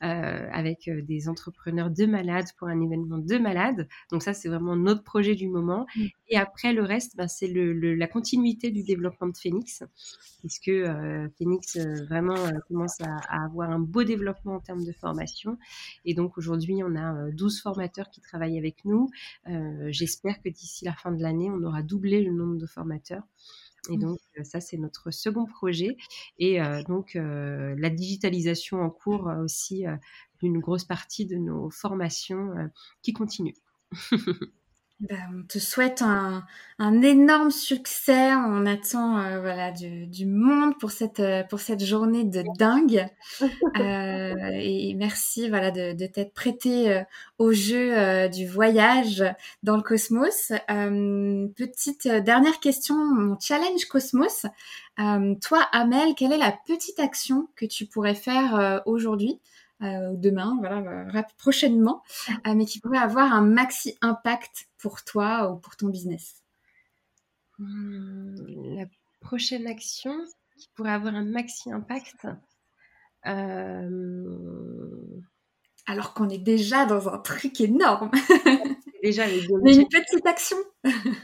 avec 0.00 0.88
des 0.88 1.28
entrepreneurs 1.28 1.90
de 1.90 2.06
malades 2.06 2.46
pour 2.58 2.68
un 2.68 2.80
événement 2.80 3.18
de 3.18 3.38
malades. 3.38 3.88
Donc 4.10 4.22
ça, 4.22 4.32
c'est 4.32 4.48
vraiment 4.48 4.76
notre 4.76 5.02
projet 5.02 5.34
du 5.34 5.48
moment. 5.48 5.86
Mmh. 5.96 6.04
Et 6.28 6.36
après, 6.36 6.72
le 6.72 6.82
reste, 6.82 7.16
ben, 7.16 7.28
c'est 7.28 7.48
le, 7.48 7.72
la 7.94 8.06
continuité 8.06 8.70
du 8.70 8.82
développement 8.82 9.28
de 9.28 9.36
Phoenix, 9.36 9.82
puisque 10.40 10.70
Phoenix 11.38 11.78
vraiment 12.08 12.36
commence 12.68 13.00
à, 13.00 13.16
à, 13.28 13.44
avoir 13.44 13.70
un 13.70 13.78
beau 13.78 14.04
développement 14.04 14.54
en 14.56 14.60
termes 14.60 14.84
de 14.84 14.92
formation. 14.92 15.58
Et 16.04 16.14
donc 16.14 16.38
aujourd'hui, 16.38 16.82
on 16.84 16.94
a 16.96 17.30
12 17.32 17.60
formateurs 17.62 18.10
qui 18.10 18.20
travaillent 18.20 18.58
avec 18.58 18.84
nous. 18.84 19.10
J'espère 19.88 20.40
que 20.42 20.48
d'ici 20.48 20.84
la 20.84 20.92
fin 20.92 21.12
de 21.12 21.22
l'année, 21.22 21.50
on 21.50 21.62
aura 21.62 21.82
doublé 21.82 22.22
le 22.22 22.32
nombre 22.32 22.56
de 22.56 22.66
formateurs. 22.66 23.22
Et 23.88 23.96
mmh. 23.96 24.00
donc, 24.00 24.18
euh, 24.38 24.44
ça, 24.44 24.60
c'est 24.60 24.76
notre 24.76 25.10
second 25.10 25.46
projet. 25.46 25.96
Et 26.38 26.60
euh, 26.60 26.82
donc, 26.82 27.16
euh, 27.16 27.74
la 27.78 27.90
digitalisation 27.90 28.80
en 28.80 28.90
cours 28.90 29.30
aussi 29.42 29.84
d'une 30.40 30.58
grosse 30.60 30.84
partie 30.84 31.26
de 31.26 31.36
nos 31.36 31.70
formations 31.70 32.70
qui 33.02 33.12
continue. 33.12 33.54
Ben, 35.00 35.16
on 35.32 35.42
te 35.44 35.60
souhaite 35.60 36.02
un, 36.02 36.44
un, 36.80 37.02
énorme 37.02 37.52
succès. 37.52 38.34
On 38.34 38.66
attend 38.66 39.18
euh, 39.18 39.40
voilà 39.40 39.70
du, 39.70 40.08
du, 40.08 40.26
monde 40.26 40.76
pour 40.80 40.90
cette 40.90 41.20
euh, 41.20 41.44
pour 41.44 41.60
cette 41.60 41.84
journée 41.84 42.24
de 42.24 42.42
dingue. 42.58 43.06
Euh, 43.40 44.34
et 44.60 44.94
merci 44.94 45.48
voilà 45.48 45.70
de, 45.70 45.92
de 45.92 46.06
t'être 46.06 46.34
prêté 46.34 46.90
euh, 46.90 47.04
au 47.38 47.52
jeu 47.52 48.28
du 48.28 48.48
voyage 48.48 49.24
dans 49.62 49.76
le 49.76 49.82
cosmos. 49.82 50.52
petite 50.66 52.08
dernière 52.08 52.58
question, 52.58 52.96
mon 52.96 53.38
challenge 53.38 53.84
cosmos. 53.84 54.46
toi, 54.96 55.68
Amel, 55.70 56.14
quelle 56.16 56.32
est 56.32 56.38
la 56.38 56.58
petite 56.66 56.98
action 56.98 57.48
que 57.54 57.66
tu 57.66 57.86
pourrais 57.86 58.16
faire 58.16 58.82
aujourd'hui? 58.84 59.38
Euh, 59.82 60.14
demain, 60.16 60.56
voilà, 60.58 60.78
euh, 60.78 61.22
prochainement, 61.38 62.02
euh, 62.46 62.54
mais 62.54 62.64
qui 62.64 62.80
pourrait 62.80 62.98
avoir 62.98 63.32
un 63.32 63.42
maxi 63.42 63.96
impact 64.00 64.68
pour 64.78 65.04
toi 65.04 65.52
ou 65.52 65.56
pour 65.56 65.76
ton 65.76 65.88
business 65.88 66.42
hmm, 67.58 68.34
La 68.76 68.86
prochaine 69.20 69.68
action 69.68 70.16
qui 70.58 70.68
pourrait 70.74 70.90
avoir 70.90 71.14
un 71.14 71.24
maxi 71.24 71.70
impact 71.70 72.26
Alors 75.86 76.12
qu'on 76.14 76.28
est 76.28 76.42
déjà 76.42 76.84
dans 76.84 77.08
un 77.08 77.18
truc 77.18 77.60
énorme. 77.60 78.10
déjà 79.04 79.28
une 79.30 79.86
petite 79.88 80.26
action. 80.26 80.56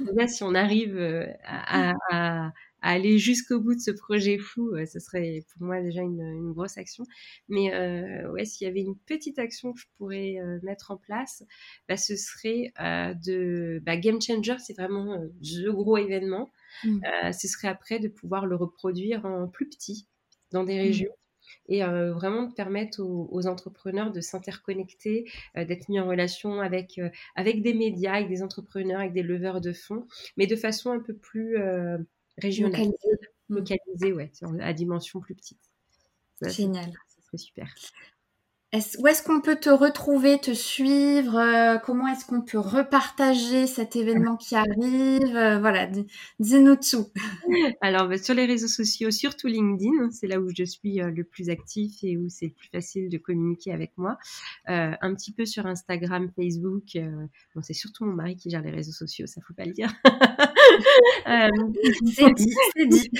déjà, 0.01 0.29
si 0.29 0.45
on 0.45 0.55
arrive 0.55 0.97
à, 1.45 2.53
aller 2.85 3.19
jusqu'au 3.19 3.61
bout 3.61 3.75
de 3.75 3.81
ce 3.81 3.91
projet 3.91 4.37
fou, 4.37 4.75
euh, 4.75 4.85
ce 4.85 5.01
serait 5.01 5.43
pour 5.53 5.67
moi 5.67 5.81
déjà 5.81 6.03
une, 6.03 6.53
grosse 6.53 6.77
action. 6.77 7.05
Mais 7.49 7.75
euh, 7.75 8.31
ouais, 8.31 8.45
s'il 8.45 8.67
y 8.67 8.71
avait 8.71 8.83
une 8.83 8.97
petite 8.97 9.39
action 9.39 9.73
que 9.73 9.81
je 9.81 9.87
pourrais 9.97 10.37
euh, 10.39 10.59
mettre 10.63 10.91
en 10.91 10.99
place, 10.99 11.45
bah, 11.89 11.97
ce 11.97 12.15
serait 12.15 12.73
de 12.79 13.81
bah, 13.85 13.97
Game 13.97 14.21
Changer, 14.21 14.57
c'est 14.59 14.75
vraiment 14.75 15.17
le 15.17 15.71
gros 15.71 15.97
événement. 15.97 16.51
Mmh. 16.83 17.33
ce 17.33 17.47
serait 17.47 17.69
après 17.69 18.01
de 18.01 18.09
pouvoir 18.09 18.47
le 18.47 18.57
reproduire 18.57 19.25
en 19.25 19.47
plus 19.47 19.69
petit 19.69 20.09
dans 20.51 20.65
des 20.65 20.75
mmh. 20.75 20.83
régions. 20.83 21.13
et 21.69 21.83
vraiment 21.83 22.43
de 22.43 22.53
permettre 22.53 23.01
aux, 23.01 23.47
entrepreneurs 23.47 24.11
de 24.11 24.21
s'interconnecter, 24.21 25.31
d'être 25.55 25.89
mis 25.89 26.01
en 26.01 26.09
relation 26.09 26.61
avec, 26.61 27.01
avec 27.37 27.63
des 27.63 27.75
médias, 27.75 28.15
avec 28.15 28.29
des 28.29 28.43
entrepreneurs, 28.43 29.01
avec 29.01 29.13
des 29.13 29.23
leveurs 29.23 29.61
de 29.61 29.73
fonds, 29.73 30.07
mais 30.37 30.49
de 30.49 30.57
façon 30.57 30.91
un 30.91 31.01
peu 31.01 31.15
plus 31.15 31.57
régional. 32.39 32.93
Localisé. 33.49 34.13
ouais, 34.13 34.31
à 34.61 34.73
dimension 34.73 35.21
plus 35.21 35.35
petite. 35.35 35.61
Génial. 36.43 36.93
Ça 37.09 37.23
serait 37.23 37.39
super. 37.39 37.75
Où 38.99 39.07
est-ce 39.07 39.23
qu'on 39.23 39.41
peut 39.41 39.57
te 39.57 39.71
retrouver, 39.71 40.39
te 40.39 40.53
suivre 40.53 41.37
euh, 41.37 41.79
Comment 41.79 42.09
est-ce 42.09 42.25
qu'on 42.25 42.41
peut 42.41 42.59
repartager 42.59 43.69
cet 43.69 43.95
événement 43.95 44.37
qui 44.37 44.57
arrive 44.57 45.37
euh, 45.37 45.61
Voilà, 45.61 45.89
dis-nous 46.41 46.77
tout. 46.77 47.07
Alors, 47.81 48.09
bah, 48.09 48.19
sur 48.19 48.35
les 48.35 48.47
réseaux 48.47 48.67
sociaux, 48.67 49.13
surtout 49.13 49.47
LinkedIn, 49.47 50.11
c'est 50.11 50.27
là 50.27 50.41
où 50.41 50.49
je 50.57 50.65
suis 50.65 51.01
euh, 51.01 51.11
le 51.11 51.23
plus 51.23 51.51
actif 51.51 52.03
et 52.03 52.17
où 52.17 52.29
c'est 52.29 52.47
le 52.47 52.53
plus 52.53 52.69
facile 52.69 53.09
de 53.09 53.19
communiquer 53.19 53.73
avec 53.73 53.93
moi. 53.97 54.19
un 54.67 55.15
petit 55.15 55.33
peu 55.33 55.47
sur 55.47 55.67
Instagram, 55.67 56.31
Facebook. 56.35 56.99
bon, 57.55 57.63
c'est 57.63 57.75
surtout 57.75 58.05
mon 58.05 58.13
mari 58.13 58.37
qui 58.37 58.51
gère 58.51 58.63
les 58.63 58.71
réseaux 58.71 58.93
sociaux, 58.93 59.27
ça 59.27 59.41
faut 59.47 59.55
pas 59.55 59.65
le 59.65 59.73
dire. 59.73 59.93
c'est 61.27 62.35
dit, 62.35 62.55
c'est 62.77 62.87
dit. 62.87 63.11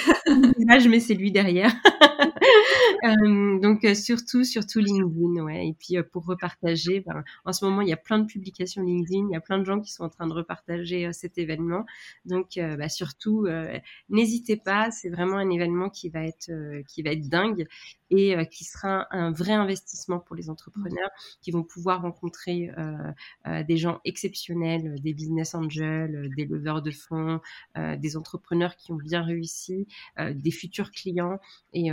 Là, 0.67 0.79
je 0.79 0.89
mets 0.89 1.01
c'est 1.01 1.15
lui 1.15 1.31
derrière. 1.31 1.73
Euh, 3.05 3.59
donc 3.61 3.87
surtout, 3.95 4.45
surtout 4.45 4.79
LinkedIn, 4.79 5.43
ouais. 5.45 5.69
Et 5.69 5.75
puis 5.79 5.97
pour 6.11 6.25
repartager, 6.25 7.01
ben, 7.01 7.23
en 7.45 7.53
ce 7.53 7.65
moment 7.65 7.83
il 7.83 7.89
y 7.89 7.93
a 7.93 7.99
plein 7.99 8.19
de 8.19 8.25
publications 8.27 8.83
LinkedIn, 8.83 9.27
il 9.31 9.33
y 9.33 9.37
a 9.37 9.41
plein 9.41 9.59
de 9.59 9.65
gens 9.65 9.81
qui 9.81 9.93
sont 9.93 10.05
en 10.05 10.09
train 10.09 10.27
de 10.27 10.33
repartager 10.33 11.13
cet 11.13 11.37
événement. 11.37 11.85
Donc 12.25 12.53
bah, 12.57 12.89
surtout, 12.89 13.47
n'hésitez 14.09 14.57
pas, 14.57 14.91
c'est 14.91 15.11
vraiment 15.11 15.37
un 15.37 15.51
événement 15.51 15.91
qui 15.91 16.09
va 16.09 16.25
être 16.25 16.51
qui 16.89 17.03
va 17.03 17.11
être 17.11 17.29
dingue 17.29 17.67
et 18.11 18.37
qui 18.51 18.65
sera 18.65 19.07
un 19.11 19.33
vrai 19.33 19.53
investissement 19.53 20.21
pour 20.21 20.37
les 20.37 20.49
entrepreneurs 20.49 21.11
qui 21.43 21.51
vont 21.51 21.63
pouvoir 21.65 22.03
rencontrer 22.03 22.71
des 23.47 23.77
gens 23.77 24.01
exceptionnels, 24.05 25.01
des 25.03 25.13
business 25.13 25.55
angels, 25.55 26.31
des 26.37 26.47
leveurs 26.47 26.81
de 26.81 26.91
fonds, 26.91 27.41
des 27.77 28.17
entrepreneurs 28.17 28.77
qui 28.77 28.93
ont 28.93 28.97
bien 28.97 29.23
réussi, 29.23 29.87
des 30.19 30.51
futurs 30.51 30.91
clients 30.91 31.39
et, 31.73 31.91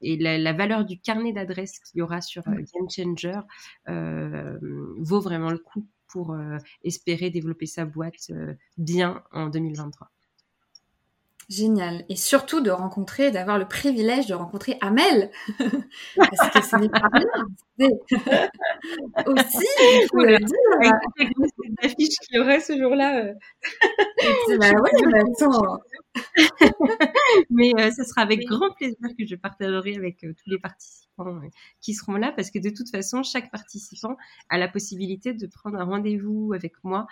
et 0.00 0.16
la, 0.16 0.52
valeur 0.52 0.84
du 0.84 0.98
carnet 1.00 1.32
d'adresses 1.32 1.78
qu'il 1.80 1.98
y 1.98 2.02
aura 2.02 2.20
sur 2.20 2.42
Game 2.44 2.88
Changer 2.88 3.40
vaut 3.86 5.20
vraiment 5.20 5.50
le 5.50 5.58
coup 5.58 5.86
pour 6.08 6.36
espérer 6.82 7.30
développer 7.30 7.66
sa 7.66 7.84
boîte 7.84 8.30
bien 8.76 9.22
en 9.32 9.48
2023. 9.48 10.10
Génial. 11.50 12.04
Et 12.08 12.14
surtout 12.14 12.60
de 12.60 12.70
rencontrer, 12.70 13.32
d'avoir 13.32 13.58
le 13.58 13.66
privilège 13.66 14.26
de 14.26 14.34
rencontrer 14.34 14.78
Amel. 14.80 15.32
Parce 16.16 16.50
que 16.52 16.64
ce 16.64 16.76
n'est 16.76 16.88
pas 16.88 17.08
rien. 17.12 17.26
Aussi, 19.26 19.66
il 19.80 20.06
faut 20.12 20.18
le 20.18 20.38
dire. 20.38 21.02
Avec 21.18 21.32
l'affiche 21.82 22.14
qu'il 22.20 22.36
y 22.36 22.38
aurait 22.38 22.60
ce 22.60 22.78
jour-là. 22.78 23.24
Euh. 23.24 23.34
bah 24.58 24.70
ouais, 24.70 25.06
mais 25.12 25.18
attends. 25.18 25.80
mais 27.50 27.72
euh, 27.78 27.90
ce 27.90 28.04
sera 28.04 28.22
avec 28.22 28.40
grand 28.46 28.72
plaisir 28.74 29.08
que 29.18 29.26
je 29.26 29.36
partagerai 29.36 29.96
avec 29.96 30.24
euh, 30.24 30.32
tous 30.32 30.50
les 30.50 30.58
participants 30.58 31.36
euh, 31.36 31.48
qui 31.80 31.94
seront 31.94 32.14
là 32.14 32.32
parce 32.32 32.50
que 32.50 32.58
de 32.58 32.70
toute 32.70 32.90
façon, 32.90 33.22
chaque 33.22 33.50
participant 33.50 34.16
a 34.48 34.58
la 34.58 34.68
possibilité 34.68 35.32
de 35.32 35.46
prendre 35.46 35.78
un 35.78 35.84
rendez-vous 35.84 36.52
avec 36.54 36.72
moi 36.82 37.06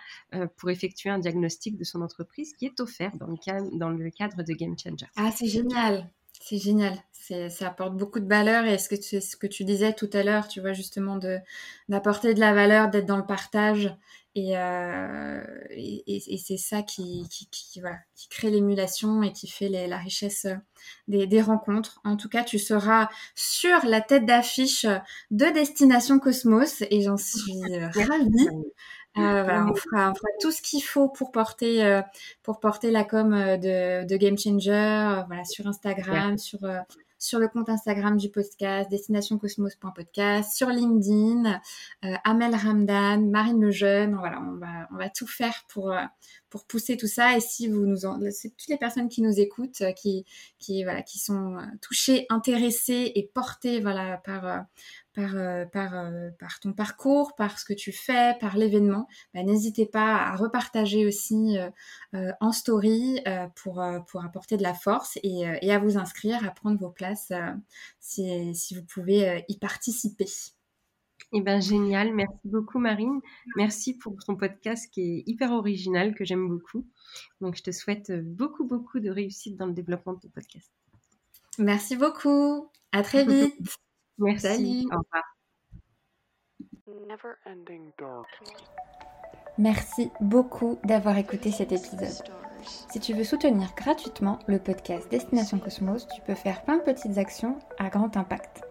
pour 0.57 0.70
effectuer 0.70 1.11
un 1.11 1.18
diagnostic 1.18 1.76
de 1.76 1.84
son 1.84 2.01
entreprise 2.01 2.55
qui 2.55 2.66
est 2.66 2.80
offert 2.80 3.12
dans 3.16 3.26
le, 3.26 3.36
cadre, 3.36 3.68
dans 3.72 3.91
le 3.91 4.11
cadre 4.11 4.28
de 4.37 4.53
Game 4.53 4.76
Changer. 4.79 5.07
Ah, 5.16 5.31
c'est 5.35 5.49
génial. 5.49 6.11
C'est 6.41 6.59
génial. 6.59 6.95
Ça 7.51 7.68
apporte 7.68 7.95
beaucoup 7.95 8.20
de 8.20 8.29
valeur 8.29 8.64
et 8.64 8.79
ce 8.79 8.89
que 8.89 8.95
tu, 8.95 9.20
ce 9.20 9.37
que 9.37 9.47
tu 9.47 9.64
disais 9.64 9.93
tout 9.93 10.09
à 10.14 10.22
l'heure, 10.22 10.49
tu 10.49 10.61
vois, 10.61 10.72
justement, 10.72 11.18
d'apporter 11.89 12.33
de 12.33 12.41
la 12.41 12.55
valeur, 12.55 12.89
d'être 12.89 13.05
dans 13.05 13.18
le 13.18 13.26
partage 13.26 13.95
euh, 14.37 15.43
et, 15.70 16.03
et, 16.07 16.39
c'est 16.39 16.57
ça 16.57 16.83
qui, 16.83 17.26
qui, 17.31 17.49
qui, 17.51 17.81
voilà, 17.81 17.99
qui 18.14 18.29
crée 18.29 18.51
l'émulation 18.51 19.22
et 19.22 19.33
qui 19.33 19.49
fait 19.49 19.68
la 19.68 19.97
richesse 19.97 20.47
des, 21.09 21.26
des, 21.26 21.43
rencontres. 21.43 22.01
En 22.05 22.16
tout 22.16 22.29
cas, 22.29 22.45
tu 22.45 22.59
seras 22.59 23.09
sur 23.35 23.85
la 23.87 24.01
tête 24.01 24.26
d'affiche 24.26 24.87
de 25.31 25.53
Destination 25.53 26.18
Cosmos 26.18 26.83
et 26.91 27.03
j'en 27.03 27.16
suis 27.16 27.61
ravie. 27.95 28.49
Euh, 29.17 29.43
voilà, 29.43 29.67
on, 29.67 29.75
fera, 29.75 30.11
on, 30.11 30.15
fera, 30.15 30.29
tout 30.41 30.53
ce 30.53 30.63
qu'il 30.63 30.83
faut 30.83 31.09
pour 31.09 31.33
porter, 31.33 31.85
euh, 31.85 32.03
pour 32.43 32.61
porter 32.61 32.91
la 32.91 33.05
com 33.05 33.31
de, 33.31 34.07
de 34.07 34.17
Game 34.17 34.39
Changer, 34.39 35.23
voilà, 35.27 35.45
sur 35.45 35.67
Instagram, 35.67 36.39
sur 36.39 36.61
sur 37.19 37.39
le 37.39 37.49
compte 37.49 37.69
Instagram 37.69 38.17
du 38.17 38.31
podcast, 38.31 38.89
destinationcosmos.podcast, 38.91 40.57
sur 40.57 40.69
LinkedIn, 40.69 41.61
euh, 42.05 42.15
Amel 42.25 42.55
Ramdan, 42.55 43.29
Marine 43.29 43.61
Lejeune. 43.61 44.15
Voilà, 44.15 44.41
on 44.41 44.57
va, 44.57 44.89
on 44.93 44.97
va 44.97 45.11
tout 45.11 45.27
faire 45.27 45.65
pour, 45.69 45.91
euh, 45.91 46.05
pour 46.49 46.65
pousser 46.65 46.97
tout 46.97 47.09
ça. 47.09 47.37
Et 47.37 47.41
si 47.41 47.67
vous 47.67 47.87
nous 47.87 48.07
en, 48.07 48.21
c'est 48.31 48.51
toutes 48.51 48.69
les 48.69 48.79
personnes 48.79 49.09
qui 49.09 49.23
nous 49.23 49.41
écoutent, 49.41 49.81
euh, 49.81 49.93
qui, 49.93 50.25
qui, 50.59 50.85
voilà, 50.85 51.03
qui 51.03 51.19
sont 51.19 51.57
touchées, 51.83 52.27
intéressées 52.31 53.13
et 53.15 53.29
portées, 53.35 53.81
voilà, 53.81 54.19
par, 54.19 54.65
par, 55.19 55.35
euh, 55.35 55.64
par, 55.64 55.97
euh, 55.97 56.31
par, 56.39 56.61
ton 56.61 56.73
parcours, 56.73 57.35
par 57.35 57.59
ce 57.59 57.64
que 57.64 57.73
tu 57.73 57.91
fais, 57.91 58.37
par 58.39 58.57
l'événement, 58.57 59.09
bah, 59.35 59.43
n'hésitez 59.43 59.85
pas 59.85 60.14
à 60.14 60.37
repartager 60.37 61.07
aussi 61.07 61.59
euh, 62.14 62.31
en 62.41 62.53
story 62.53 63.21
pour, 63.57 63.85
pour 64.07 64.25
apporter 64.25 64.57
de 64.57 64.62
la 64.62 64.75
force 64.75 65.19
et, 65.25 65.41
et, 65.61 65.73
à 65.73 65.81
vous 65.81 65.99
inscrire, 65.99 66.47
à 66.47 66.51
prendre 66.53 66.79
vos 66.79 66.91
places 66.91 67.33
si, 67.99 68.55
si, 68.55 68.77
vous 68.77 68.85
pouvez 68.85 69.45
y 69.49 69.59
participer. 69.59 70.29
Eh 71.33 71.41
ben 71.41 71.61
génial, 71.61 72.14
merci 72.14 72.39
beaucoup 72.45 72.79
Marine. 72.79 73.21
Merci 73.57 73.99
pour 73.99 74.16
ton 74.25 74.37
podcast 74.37 74.89
qui 74.93 75.01
est 75.03 75.25
hyper 75.27 75.51
original, 75.51 76.14
que 76.14 76.25
j'aime 76.25 76.49
beaucoup. 76.49 76.87
Donc 77.41 77.57
je 77.57 77.62
te 77.64 77.73
souhaite 77.73 78.12
beaucoup, 78.25 78.64
beaucoup 78.64 79.01
de 79.01 79.11
réussite 79.11 79.57
dans 79.57 79.66
le 79.66 79.73
développement 79.73 80.12
de 80.12 80.21
ton 80.21 80.29
podcast. 80.29 80.71
Merci 81.59 81.97
beaucoup. 81.97 82.71
À 82.93 83.03
très 83.03 83.25
vite. 83.25 83.57
Merci. 84.19 84.89
Au 84.93 84.99
revoir. 84.99 85.25
Merci 89.59 90.11
beaucoup 90.21 90.79
d'avoir 90.85 91.19
écouté 91.19 91.51
cet 91.51 91.73
épisode. 91.73 92.23
Si 92.91 93.01
tu 93.01 93.12
veux 93.12 93.25
soutenir 93.25 93.73
gratuitement 93.77 94.39
le 94.47 94.59
podcast 94.59 95.11
Destination 95.11 95.59
Cosmos, 95.59 96.07
tu 96.09 96.21
peux 96.23 96.35
faire 96.35 96.62
plein 96.62 96.79
de 96.79 96.83
petites 96.83 97.19
actions 97.19 97.59
à 97.79 97.89
grand 97.89 98.16
impact. 98.16 98.62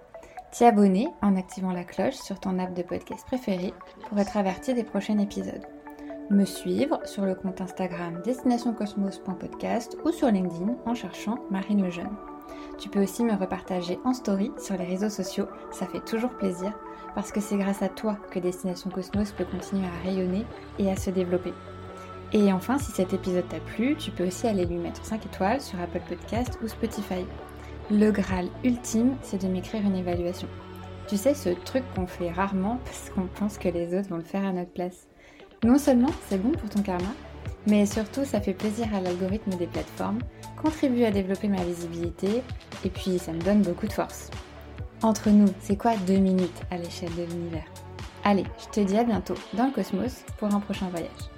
T'y 0.52 0.64
abonner 0.64 1.08
en 1.22 1.36
activant 1.36 1.72
la 1.72 1.84
cloche 1.84 2.16
sur 2.16 2.40
ton 2.40 2.58
app 2.60 2.74
de 2.74 2.84
podcast 2.84 3.26
préféré 3.26 3.74
pour 4.08 4.18
être 4.20 4.38
averti 4.38 4.74
des 4.74 4.84
prochains 4.84 5.20
épisodes. 5.20 5.66
Me 6.30 6.46
suivre 6.46 7.00
sur 7.06 7.26
le 7.26 7.36
compte 7.36 7.62
Instagram 7.62 8.22
destinationcosmos.podcast 8.24 9.98
ou 10.04 10.12
sur 10.12 10.30
LinkedIn 10.30 10.76
en 10.86 10.94
cherchant 10.94 11.40
Marine 11.50 11.84
Lejeune. 11.84 12.16
Tu 12.78 12.90
peux 12.90 13.02
aussi 13.02 13.24
me 13.24 13.36
repartager 13.36 14.00
en 14.06 14.14
story 14.14 14.52
sur 14.58 14.78
les 14.78 14.86
réseaux 14.86 15.10
sociaux, 15.10 15.48
ça 15.72 15.88
fait 15.88 16.04
toujours 16.04 16.32
plaisir 16.32 16.74
parce 17.16 17.32
que 17.32 17.40
c'est 17.40 17.58
grâce 17.58 17.82
à 17.82 17.90
toi 17.90 18.18
que 18.30 18.38
Destination 18.38 18.92
Cosmos 18.92 19.32
peut 19.32 19.46
continuer 19.46 19.88
à 19.88 20.04
rayonner 20.04 20.46
et 20.78 20.92
à 20.92 20.96
se 20.96 21.10
développer. 21.10 21.54
Et 22.34 22.52
enfin, 22.52 22.78
si 22.78 22.92
cet 22.92 23.14
épisode 23.14 23.48
t'a 23.48 23.60
plu, 23.60 23.96
tu 23.96 24.12
peux 24.12 24.28
aussi 24.28 24.48
aller 24.48 24.66
lui 24.66 24.78
mettre 24.78 25.04
5 25.04 25.26
étoiles 25.26 25.62
sur 25.62 25.80
Apple 25.80 26.02
Podcast 26.08 26.60
ou 26.62 26.68
Spotify. 26.68 27.26
Le 27.90 28.12
Graal 28.12 28.50
ultime, 28.64 29.16
c'est 29.22 29.42
de 29.42 29.48
m'écrire 29.48 29.82
une 29.82 29.96
évaluation. 29.96 30.48
Tu 31.08 31.16
sais, 31.16 31.34
ce 31.34 31.50
truc 31.50 31.84
qu'on 31.96 32.06
fait 32.06 32.32
rarement 32.32 32.80
parce 32.86 33.10
qu'on 33.10 33.28
pense 33.28 33.58
que 33.58 33.70
les 33.70 33.98
autres 33.98 34.10
vont 34.10 34.18
le 34.18 34.24
faire 34.24 34.46
à 34.46 34.52
notre 34.52 34.72
place. 34.72 35.08
Non 35.64 35.78
seulement 35.78 36.12
c'est 36.28 36.38
bon 36.38 36.52
pour 36.52 36.70
ton 36.70 36.82
karma, 36.82 37.10
mais 37.66 37.86
surtout 37.86 38.26
ça 38.26 38.42
fait 38.42 38.54
plaisir 38.54 38.94
à 38.94 39.02
l'algorithme 39.02 39.56
des 39.56 39.66
plateformes, 39.66 40.20
contribue 40.62 41.04
à 41.04 41.12
développer 41.12 41.48
ma 41.48 41.64
visibilité 41.64 42.44
et 42.84 42.90
puis 42.90 43.20
ça 43.20 43.32
me 43.32 43.42
donne 43.42 43.62
beaucoup 43.62 43.88
de 43.88 43.94
force. 43.94 44.30
Entre 45.04 45.30
nous, 45.30 45.48
c'est 45.60 45.78
quoi 45.78 45.96
deux 46.08 46.18
minutes 46.18 46.62
à 46.72 46.78
l'échelle 46.78 47.14
de 47.16 47.24
l'univers? 47.24 47.66
Allez, 48.24 48.46
je 48.60 48.66
te 48.70 48.80
dis 48.80 48.98
à 48.98 49.04
bientôt 49.04 49.36
dans 49.54 49.68
le 49.68 49.72
cosmos 49.72 50.24
pour 50.38 50.54
un 50.54 50.60
prochain 50.60 50.90
voyage. 50.90 51.37